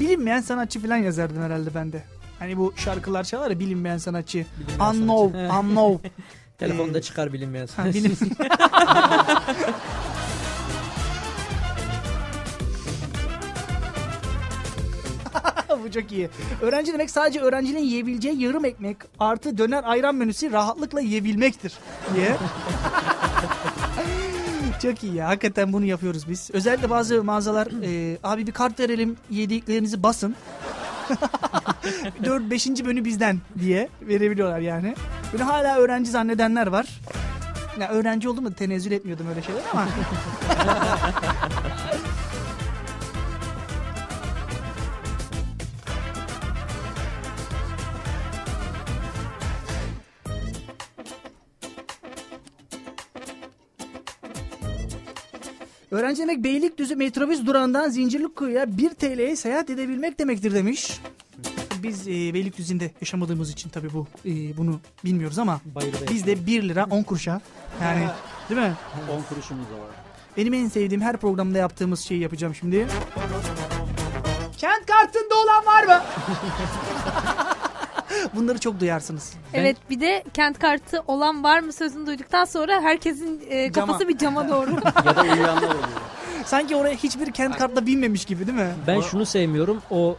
[0.00, 2.02] Bilinmeyen sanatçı falan yazardım herhalde ben de.
[2.38, 4.46] Hani bu şarkılar çalar ya bilinmeyen sanatçı.
[4.58, 5.58] Bilinmeyen unknown, sanatçı.
[5.68, 6.08] unknown.
[6.58, 7.68] Telefonda Ee, çıkar bilinmeyen.
[7.76, 8.16] Ha, bilim.
[15.70, 16.28] bu Bu çok iyi.
[16.62, 21.72] Öğrenci demek sadece öğrencinin yiyebileceği yarım ekmek artı döner ayran menüsü rahatlıkla yiyebilmektir
[22.14, 22.36] diye.
[24.82, 25.28] Çok iyi ya.
[25.28, 26.50] Hakikaten bunu yapıyoruz biz.
[26.52, 30.34] Özellikle bazı mağazalar e, abi bir kart verelim yediklerinizi basın.
[32.24, 32.66] 4 5.
[32.66, 34.94] menü bizden diye verebiliyorlar yani.
[35.32, 36.86] Böyle hala öğrenci zannedenler var.
[37.80, 39.88] Ya öğrenci oldum da tenezzül etmiyordum öyle şeyler ama.
[55.90, 61.00] Öğrenci demek Beylikdüzü metrobüs durağından Zincirlikuyu'ya 1 TL'ye seyahat edebilmek demektir demiş.
[61.82, 66.00] Biz e, Beylikdüzü'nde yaşamadığımız için tabii bu e, bunu bilmiyoruz ama Bayır Bey.
[66.10, 67.40] biz de 1 lira 10 kuruşa
[67.82, 68.08] yani
[68.50, 68.72] değil mi?
[69.18, 69.90] 10 kuruşumuz da var.
[70.36, 72.86] Benim en sevdiğim her programda yaptığımız şeyi yapacağım şimdi.
[74.56, 76.02] Kent kartında olan var mı?
[78.34, 79.32] Bunları çok duyarsınız.
[79.54, 83.86] Evet bir de kent kartı olan var mı sözünü duyduktan sonra herkesin e, Cama.
[83.86, 84.70] kafası bir cama doğru.
[85.06, 85.88] ya da uyuyanlar oluyor.
[86.44, 88.70] Sanki oraya hiçbir kent kartla binmemiş gibi değil mi?
[88.86, 89.82] Ben şunu sevmiyorum.
[89.90, 90.16] O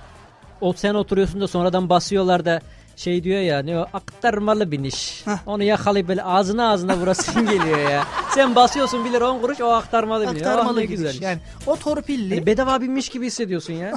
[0.61, 2.61] o sen oturuyorsun da sonradan basıyorlar da
[2.95, 5.21] şey diyor ya ne o aktarmalı biniş.
[5.25, 5.37] Hah.
[5.45, 8.03] Onu yakalayıp böyle ağzına ağzına vurasın geliyor ya.
[8.35, 10.25] Sen basıyorsun bilir 10 kuruş o aktarmalı.
[10.27, 10.97] Ah, Aktarmalı ne gidiş.
[10.97, 11.21] güzelmiş.
[11.21, 12.35] Yani o torpilli.
[12.35, 13.93] Yani bedava binmiş gibi hissediyorsun ya.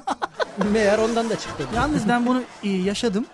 [0.73, 1.65] Meğer ondan da çıktı.
[1.77, 3.27] Yalnız ben bunu e, yaşadım.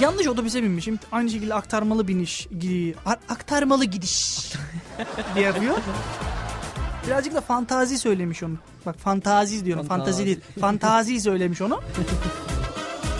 [0.00, 0.98] Yanlış otobüse binmişim.
[1.12, 2.48] Aynı şekilde aktarmalı biniş,
[3.28, 4.52] aktarmalı gidiş
[5.34, 5.74] diye yapıyor.
[7.06, 8.54] Birazcık da fantazi söylemiş onu.
[8.86, 9.86] Bak fantazi diyorum.
[9.86, 10.26] Fantazi, Fantazi.
[10.26, 10.40] değil.
[10.60, 11.80] Fantazi söylemiş onu.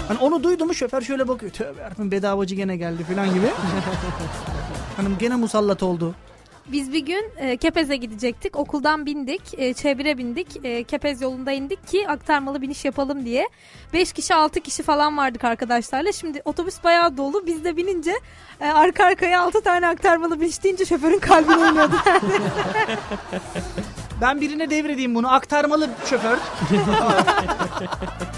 [0.09, 1.53] Hani onu duydu mu şoför şöyle bakıyor.
[1.53, 3.47] Tövbe yarabbim bedavacı gene geldi falan gibi.
[4.97, 6.15] Hanım gene musallat oldu.
[6.73, 8.57] Biz bir gün e, Kepez'e gidecektik.
[8.57, 9.43] Okuldan bindik.
[9.59, 10.65] E, çevire bindik.
[10.65, 13.49] E, Kepez yolunda indik ki aktarmalı biniş yapalım diye.
[13.93, 16.13] 5 kişi 6 kişi falan vardık arkadaşlarla.
[16.13, 17.47] Şimdi otobüs bayağı dolu.
[17.47, 18.13] Biz de binince
[18.61, 21.97] e, arka arkaya 6 tane aktarmalı biniş deyince şoförün kalbi oynuyordu.
[24.21, 25.33] Ben birine devredeyim bunu.
[25.35, 26.39] Aktarmalı şoför.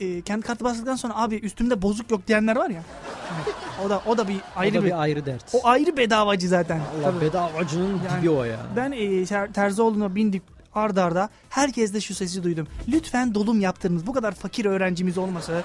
[0.00, 2.82] e, kendi kartı bastıktan sonra abi üstümde bozuk yok diyenler var ya.
[3.44, 3.54] Evet.
[3.86, 5.44] O da o da bir Ayrı o da bir, bir ayrı dert.
[5.52, 6.80] o ayrı bedavacı zaten.
[7.04, 8.58] Allah bedavacının Yani- dibi o ya.
[8.76, 10.42] Ben e, ter, Terzioğlu'na bindik
[10.74, 12.66] ardarda arda herkes de şu sesi duydum.
[12.88, 14.06] Lütfen dolum yaptırınız.
[14.06, 15.62] Bu kadar fakir öğrencimiz olmasa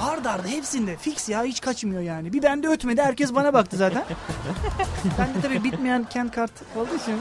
[0.00, 2.32] ardarda arda hepsinde fix ya hiç kaçmıyor yani.
[2.32, 4.04] Bir bende ötmedi herkes bana baktı zaten.
[5.18, 7.14] ben de tabii bitmeyen kent kart olduğu için.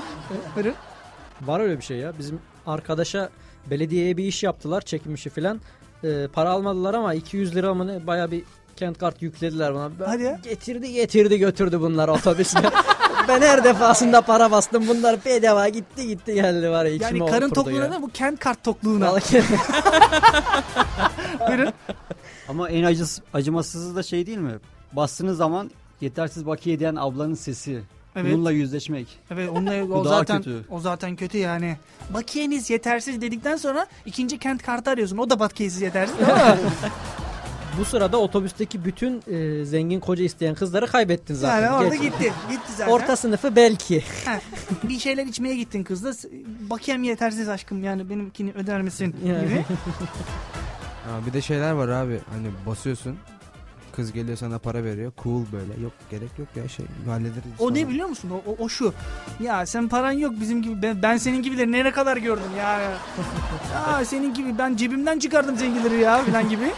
[1.42, 2.14] Var öyle bir şey ya.
[2.20, 3.30] Bizim arkadaşa
[3.70, 5.62] belediyeye bir iş yaptılar çekim işi filan.
[6.04, 8.44] Ee, para almadılar ama 200 lira mı ne baya bir
[8.76, 9.92] kent kart yüklediler bana.
[10.00, 10.40] Ben Hadi ya.
[10.44, 12.72] Getirdi getirdi götürdü bunlar otobüsle.
[13.28, 17.50] ben her defasında para bastım bunlar bedava gitti gitti geldi var ya içime Yani karın
[17.50, 17.92] tokluğuna ya.
[17.92, 19.14] da bu kent kart tokluğuna.
[21.48, 21.74] Buyurun.
[22.50, 24.60] Ama en acıs, acımasızı da şey değil mi?
[24.94, 25.72] Bastığınız zaman
[26.02, 27.84] yetersiz bakiye diyen ablanın sesi.
[28.16, 28.34] Evet.
[28.34, 29.08] Bununla yüzleşmek.
[29.32, 30.66] Evet onunla, o zaten kötü.
[30.70, 31.78] o zaten kötü yani.
[32.14, 35.18] Bakiyeniz yetersiz dedikten sonra ikinci kent kartı arıyorsun.
[35.18, 36.16] O da bakiyesiz yetersiz.
[37.78, 41.62] Bu sırada otobüsteki bütün e, zengin koca isteyen kızları kaybettin zaten.
[41.64, 42.02] yani orada Geç.
[42.04, 42.34] gitti.
[42.50, 42.92] Gitti zaten.
[42.92, 44.04] Orta sınıfı belki.
[44.26, 44.40] Ha,
[44.84, 46.12] bir şeyler içmeye gittin kızla.
[46.70, 49.48] Bakiyem yetersiz aşkım yani benimkini öder misin Yani.
[49.48, 49.66] gibi.
[51.06, 53.18] Ha, bir de şeyler var abi hani basıyorsun.
[53.96, 55.12] Kız geliyor sana para veriyor.
[55.24, 55.84] Cool böyle.
[55.84, 57.52] Yok gerek yok ya şey hallederiz.
[57.60, 58.30] O ne biliyor musun?
[58.30, 58.94] O, o, o şu.
[59.40, 60.82] Ya sen paran yok bizim gibi.
[60.82, 62.80] Ben, ben senin gibileri nereye kadar gördüm ya.
[63.74, 66.72] ya senin gibi ben cebimden çıkardım zenginleri ya falan gibi.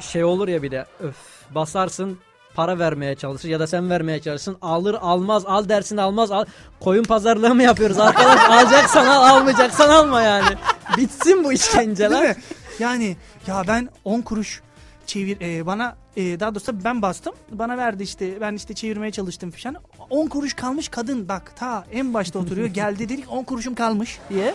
[0.00, 1.16] şey olur ya bir de öf
[1.50, 2.18] basarsın
[2.54, 6.44] para vermeye çalışır ya da sen vermeye çalışırsın alır almaz al dersin almaz al
[6.80, 10.56] koyun pazarlığı mı yapıyoruz arkadaş alacaksan al almayacaksan alma yani
[10.96, 12.36] bitsin bu işkenceler?
[12.78, 13.16] Yani
[13.46, 14.62] ya ben 10 kuruş
[15.06, 17.34] çevir e, bana e, daha doğrusu ben bastım.
[17.50, 19.76] Bana verdi işte ben işte çevirmeye çalıştım falan.
[20.10, 22.66] 10 kuruş kalmış kadın bak ta en başta oturuyor.
[22.74, 24.54] Geldi dedik 10 kuruşum kalmış diye.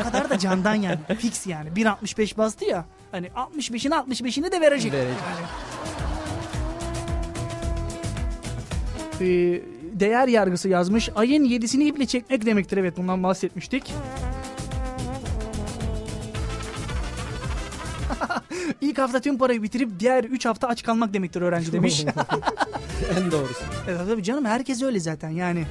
[0.00, 0.98] o kadar da candan yani.
[1.18, 1.68] Fix yani.
[1.68, 2.84] 1.65 bastı ya.
[3.10, 4.92] Hani 65'in 65'ini de verecek.
[4.92, 5.16] Verecek.
[5.26, 5.46] Yani.
[9.20, 9.62] Ee,
[9.92, 11.10] değer yargısı yazmış.
[11.14, 12.76] Ayın 7'sini iple çekmek demektir.
[12.76, 13.94] Evet bundan bahsetmiştik.
[18.80, 22.04] İlk hafta tüm parayı bitirip diğer 3 hafta aç kalmak demektir öğrenci demiş.
[23.18, 25.64] en doğrusu evet, tabii canım herkes öyle zaten yani.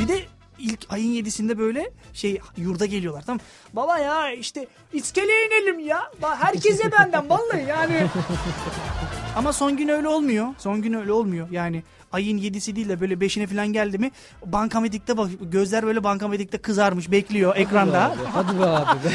[0.00, 0.20] Bir de
[0.58, 3.40] ilk ayın 7'sinde böyle şey yurda geliyorlar tamam.
[3.72, 6.12] Baba ya işte iskeleye inelim ya.
[6.22, 8.06] Herkese benden vallahi yani.
[9.36, 10.48] Ama son gün öyle olmuyor.
[10.58, 11.50] Son gün öyle olmuyor.
[11.50, 11.82] Yani
[12.16, 14.10] ayın 7'si değil de böyle 5'ine falan geldi mi
[14.46, 18.16] bankamedikte bak gözler böyle bankamedikte kızarmış bekliyor ekranda.
[18.32, 19.10] Hadi be abi be.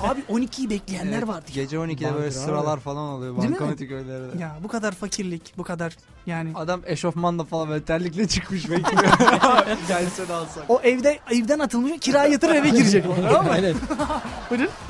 [0.02, 1.46] Abi 12'yi bekleyenler Evet, vardı.
[1.54, 2.32] Gece 12'de Vardır böyle abi.
[2.34, 4.38] sıralar falan oluyor bankamatik öylerde.
[4.42, 5.96] Ya bu kadar fakirlik, bu kadar
[6.26, 6.52] yani.
[6.54, 9.02] Adam eşofmanla falan böyle terlikle çıkmış bekliyor.
[9.88, 10.64] Gelse de alsak.
[10.68, 13.04] O evde evden atılmış kira yatır eve girecek.
[13.28, 13.52] Tamam mı?
[13.52, 13.74] Aynen.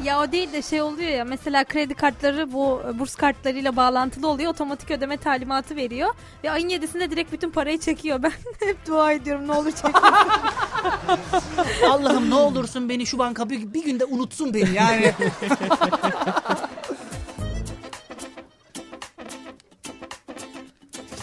[0.05, 4.51] Ya o değil de şey oluyor ya mesela kredi kartları bu burs kartlarıyla bağlantılı oluyor.
[4.51, 6.09] Otomatik ödeme talimatı veriyor.
[6.45, 8.23] Ve ayın 7'sinde direkt bütün parayı çekiyor.
[8.29, 8.33] Ben
[8.67, 9.99] hep dua ediyorum ne olur çekmesin.
[11.91, 15.13] Allah'ım ne olursun beni şu banka bir, bir günde unutsun beni yani.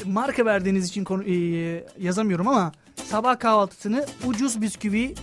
[0.06, 1.35] Marka verdiğiniz için konu, e,
[1.99, 2.72] yazamıyorum ama
[3.06, 5.15] sabah kahvaltısını ucuz bisküvi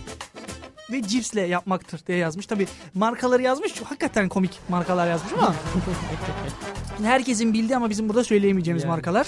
[0.91, 2.45] ve cipsle yapmaktır diye yazmış.
[2.45, 3.81] Tabi markaları yazmış.
[3.81, 5.55] Hakikaten komik markalar yazmış ama.
[7.03, 8.91] Herkesin bildiği ama bizim burada söyleyemeyeceğimiz Yani.
[8.91, 9.27] markalar.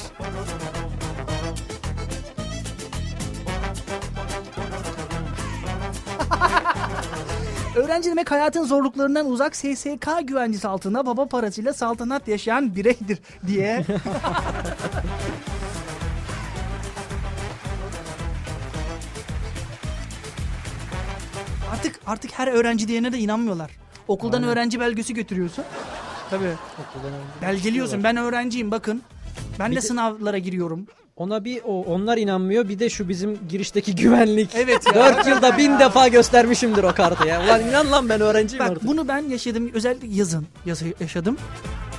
[7.76, 13.86] Öğrenci demek hayatın zorluklarından uzak SSK güvencesi altında baba parasıyla saltanat yaşayan bireydir diye.
[21.72, 23.72] artık artık her öğrenci diyene de inanmıyorlar.
[24.08, 24.50] Okuldan Aynen.
[24.50, 25.66] öğrenci belgesi götürüyorsun.
[26.30, 26.52] Tabii.
[27.42, 28.04] Belgeliyorsun.
[28.04, 29.02] Ben öğrenciyim bakın.
[29.60, 30.88] Ben Bir de de- sınavlara giriyorum.
[31.16, 32.70] Ona bir o, onlar inanmıyor.
[32.70, 34.50] Bir de şu bizim girişteki güvenlik.
[34.56, 35.16] Evet ya.
[35.16, 37.44] 4 yılda bin defa göstermişimdir o kartı ya.
[37.46, 38.88] Ulan inan lan ben öğrenciyim Bak artık.
[38.88, 39.72] bunu ben yaşadım.
[39.74, 41.38] Özellikle yazın yasa- yaşadım.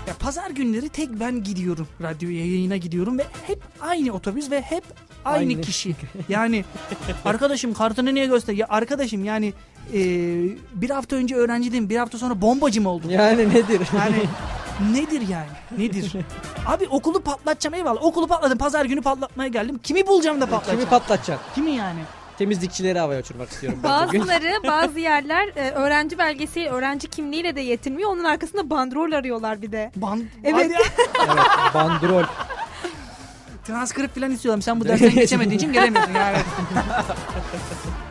[0.09, 4.85] Ya pazar günleri tek ben gidiyorum radyoya yayına gidiyorum ve hep aynı otobüs ve hep
[5.25, 5.61] aynı, Aynı.
[5.61, 5.95] kişi.
[6.29, 6.65] Yani
[7.25, 8.55] arkadaşım kartını niye göster?
[8.55, 9.53] Ya arkadaşım yani
[9.95, 10.01] e,
[10.75, 13.09] bir hafta önce öğrenciydim bir hafta sonra bombacı mı oldun?
[13.09, 13.81] Yani nedir?
[13.99, 14.17] Yani
[14.93, 15.49] nedir yani?
[15.79, 16.13] Nedir?
[16.67, 18.05] Abi okulu patlatacağım eyvallah.
[18.05, 18.59] Okulu patladım.
[18.59, 19.81] Pazar günü patlatmaya geldim.
[19.83, 20.79] Kimi bulacağım da patlatacağım?
[20.79, 21.39] Kimi patlatacak?
[21.55, 22.01] Kimi yani?
[22.39, 23.79] Temizlikçileri havaya uçurmak istiyorum.
[23.85, 24.21] ben bugün.
[24.21, 28.11] Bazıları bazı yerler e, öğrenci belgesi öğrenci kimliğiyle de yetinmiyor.
[28.11, 29.91] Onun arkasında bandrol arıyorlar bir de.
[29.97, 30.71] Ban Evet.
[30.71, 30.79] Ya.
[31.27, 32.25] evet, bandrol.
[33.65, 34.63] Transkript falan istiyorum.
[34.63, 36.37] Sen bu dersten geçemediğin için gelemiyorsun yani.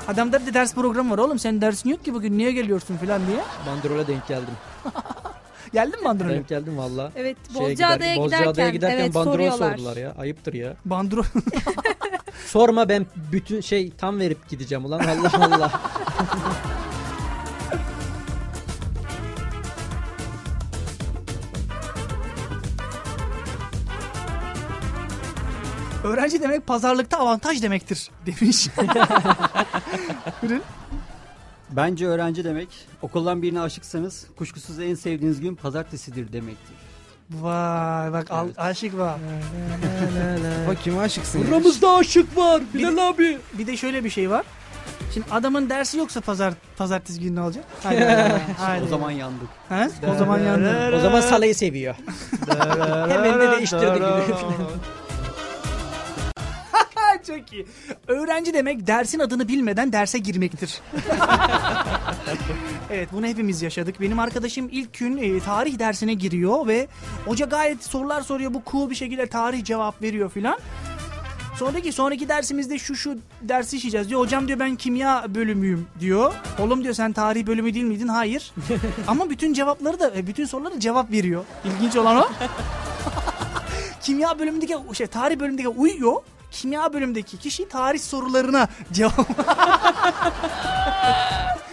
[0.07, 1.39] Adamda bir de ders programı var oğlum.
[1.39, 3.37] Senin dersin yok ki bugün niye geliyorsun falan diye.
[3.67, 4.53] Bandrola denk geldim.
[5.75, 6.29] Geldin mi bandrolü?
[6.33, 7.11] Denk geldim valla.
[7.15, 9.71] Evet Bozcaada'ya gider- giderken, Bozcaada'ya giderken evet, bandrol soruyorlar.
[9.77, 10.15] sordular ya.
[10.17, 10.73] Ayıptır ya.
[10.85, 11.23] Bandrol.
[12.47, 15.81] Sorma ben bütün şey tam verip gideceğim ulan Allah Allah.
[26.03, 28.67] Öğrenci demek pazarlıkta avantaj demektir demiş.
[31.75, 32.67] Bence öğrenci demek
[33.01, 36.75] okuldan birine aşıksanız kuşkusuz en sevdiğiniz gün pazartesidir demektir.
[37.29, 39.15] Vay bak al, aşık var.
[40.67, 41.47] Bak kime aşıksın ya?
[41.47, 43.37] Aramızda aşık var Bilal abi.
[43.53, 44.45] Bir de şöyle bir şey var.
[45.13, 47.65] Şimdi adamın dersi yoksa pazar pazartesi günü ne olacak?
[47.83, 48.83] Haydi, haydi, haydi.
[48.83, 49.47] O zaman yandık.
[49.69, 49.87] Ha?
[50.13, 50.95] O zaman yandı.
[50.95, 51.95] O zaman salayı seviyor.
[53.09, 54.23] Hemen de değiştirdi günü.
[57.27, 57.65] Çok iyi.
[58.07, 60.81] Öğrenci demek dersin adını bilmeden derse girmektir.
[62.89, 64.01] evet bunu hepimiz yaşadık.
[64.01, 66.87] Benim arkadaşım ilk gün e, tarih dersine giriyor ve
[67.25, 68.53] hoca gayet sorular soruyor.
[68.53, 70.59] Bu cool bir şekilde tarih cevap veriyor filan.
[71.55, 74.19] Sonraki sonraki dersimizde şu şu dersi işleyeceğiz diyor.
[74.21, 76.33] Hocam diyor ben kimya bölümüyüm diyor.
[76.59, 78.07] Oğlum diyor sen tarih bölümü değil miydin?
[78.07, 78.53] Hayır.
[79.07, 81.45] Ama bütün cevapları da e, bütün soruları cevap veriyor.
[81.65, 82.29] İlginç olan o.
[84.01, 86.15] kimya bölümündeki şey tarih bölümündeki uyuyor.
[86.55, 89.19] Kimya bölümündeki kişi tarih sorularına cevap.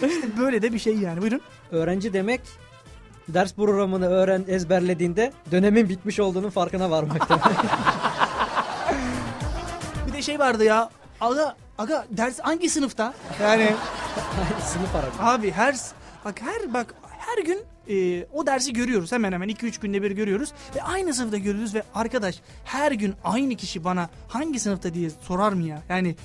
[0.07, 1.21] işte böyle de bir şey yani.
[1.21, 1.41] Buyurun.
[1.71, 2.41] Öğrenci demek
[3.27, 7.43] ders programını öğren ezberlediğinde dönemin bitmiş olduğunun farkına varmak demek.
[10.07, 10.89] Bir de şey vardı ya.
[11.21, 13.13] Aga aga ders hangi sınıfta?
[13.41, 13.71] Yani
[14.65, 15.23] Sınıf arası.
[15.33, 15.75] Abi her
[16.25, 20.51] bak her bak her gün e, o dersi görüyoruz hemen hemen 2-3 günde bir görüyoruz
[20.75, 25.53] ve aynı sınıfta görüyoruz ve arkadaş her gün aynı kişi bana hangi sınıfta diye sorar
[25.53, 25.81] mı ya?
[25.89, 26.15] Yani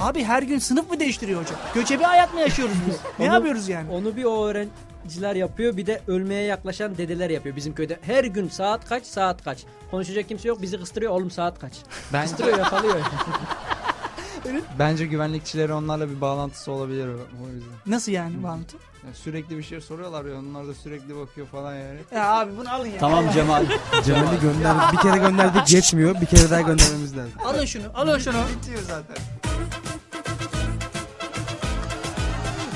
[0.00, 1.56] abi her gün sınıf mı değiştiriyor hocam?
[1.74, 2.96] Göçebe hayat mı yaşıyoruz biz?
[3.18, 3.90] ne Onu- yapıyoruz yani?
[3.90, 7.98] Onu bir o öğrenciler yapıyor bir de ölmeye yaklaşan dedeler yapıyor bizim köyde.
[8.02, 9.58] Her gün saat kaç saat kaç.
[9.90, 11.72] Konuşacak kimse yok bizi kıstırıyor oğlum saat kaç.
[12.12, 12.96] Ben, Kıstırıyor yakalıyor.
[14.78, 17.72] bence güvenlikçileri onlarla bir bağlantısı olabilir o yüzden.
[17.86, 18.76] Nasıl yani bağlantı?
[19.06, 21.98] Yani sürekli bir şey soruyorlar ya onlar da sürekli bakıyor falan yani.
[22.14, 22.98] Ya abi bunu alın ya.
[22.98, 23.64] Tamam Cemal.
[24.04, 24.76] Cemal'i gönder.
[24.92, 26.20] Bir kere gönderdik yetmiyor.
[26.20, 27.32] Bir kere daha göndermemiz lazım.
[27.44, 28.36] Alın şunu alın şunu.
[28.56, 29.16] Bitiyor zaten.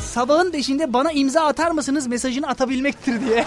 [0.00, 3.46] Sabahın beşinde bana imza atar mısınız mesajını atabilmektir diye.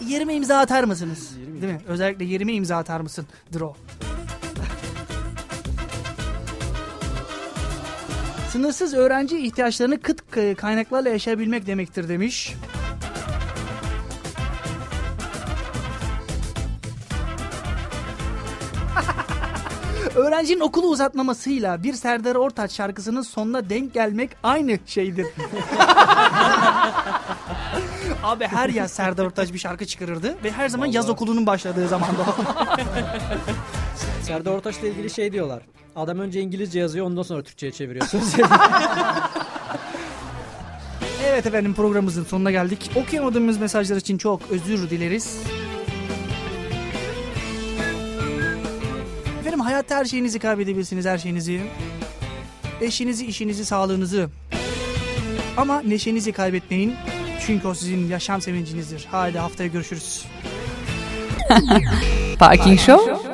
[0.08, 1.30] yerime imza atar mısınız?
[1.36, 1.80] Değil mi?
[1.86, 3.26] Özellikle yerime imza atar mısın?
[3.60, 3.76] o.
[8.54, 10.22] Sınırsız öğrenci ihtiyaçlarını kıt
[10.56, 12.54] kaynaklarla yaşayabilmek demektir demiş.
[20.14, 25.26] Öğrencinin okulu uzatmamasıyla bir Serdar Ortaç şarkısının sonuna denk gelmek aynı şeydir.
[28.22, 32.26] Abi her yaz Serdar Ortaç bir şarkı çıkarırdı ve her zaman yaz okulunun başladığı zamanda.
[34.24, 35.62] Serdar Ortaç'la ilgili şey diyorlar.
[35.96, 38.06] Adam önce İngilizce yazıyor ondan sonra Türkçe'ye çeviriyor.
[41.26, 42.90] Evet efendim programımızın sonuna geldik.
[42.96, 45.38] Okuyamadığımız mesajlar için çok özür dileriz.
[49.40, 51.60] Efendim hayatta her şeyinizi kaybedebilirsiniz her şeyinizi.
[52.80, 54.30] Eşinizi, işinizi, sağlığınızı.
[55.56, 56.94] Ama neşenizi kaybetmeyin.
[57.46, 59.08] Çünkü o sizin yaşam sevincinizdir.
[59.10, 60.24] Haydi haftaya görüşürüz.
[62.38, 63.33] Parking Show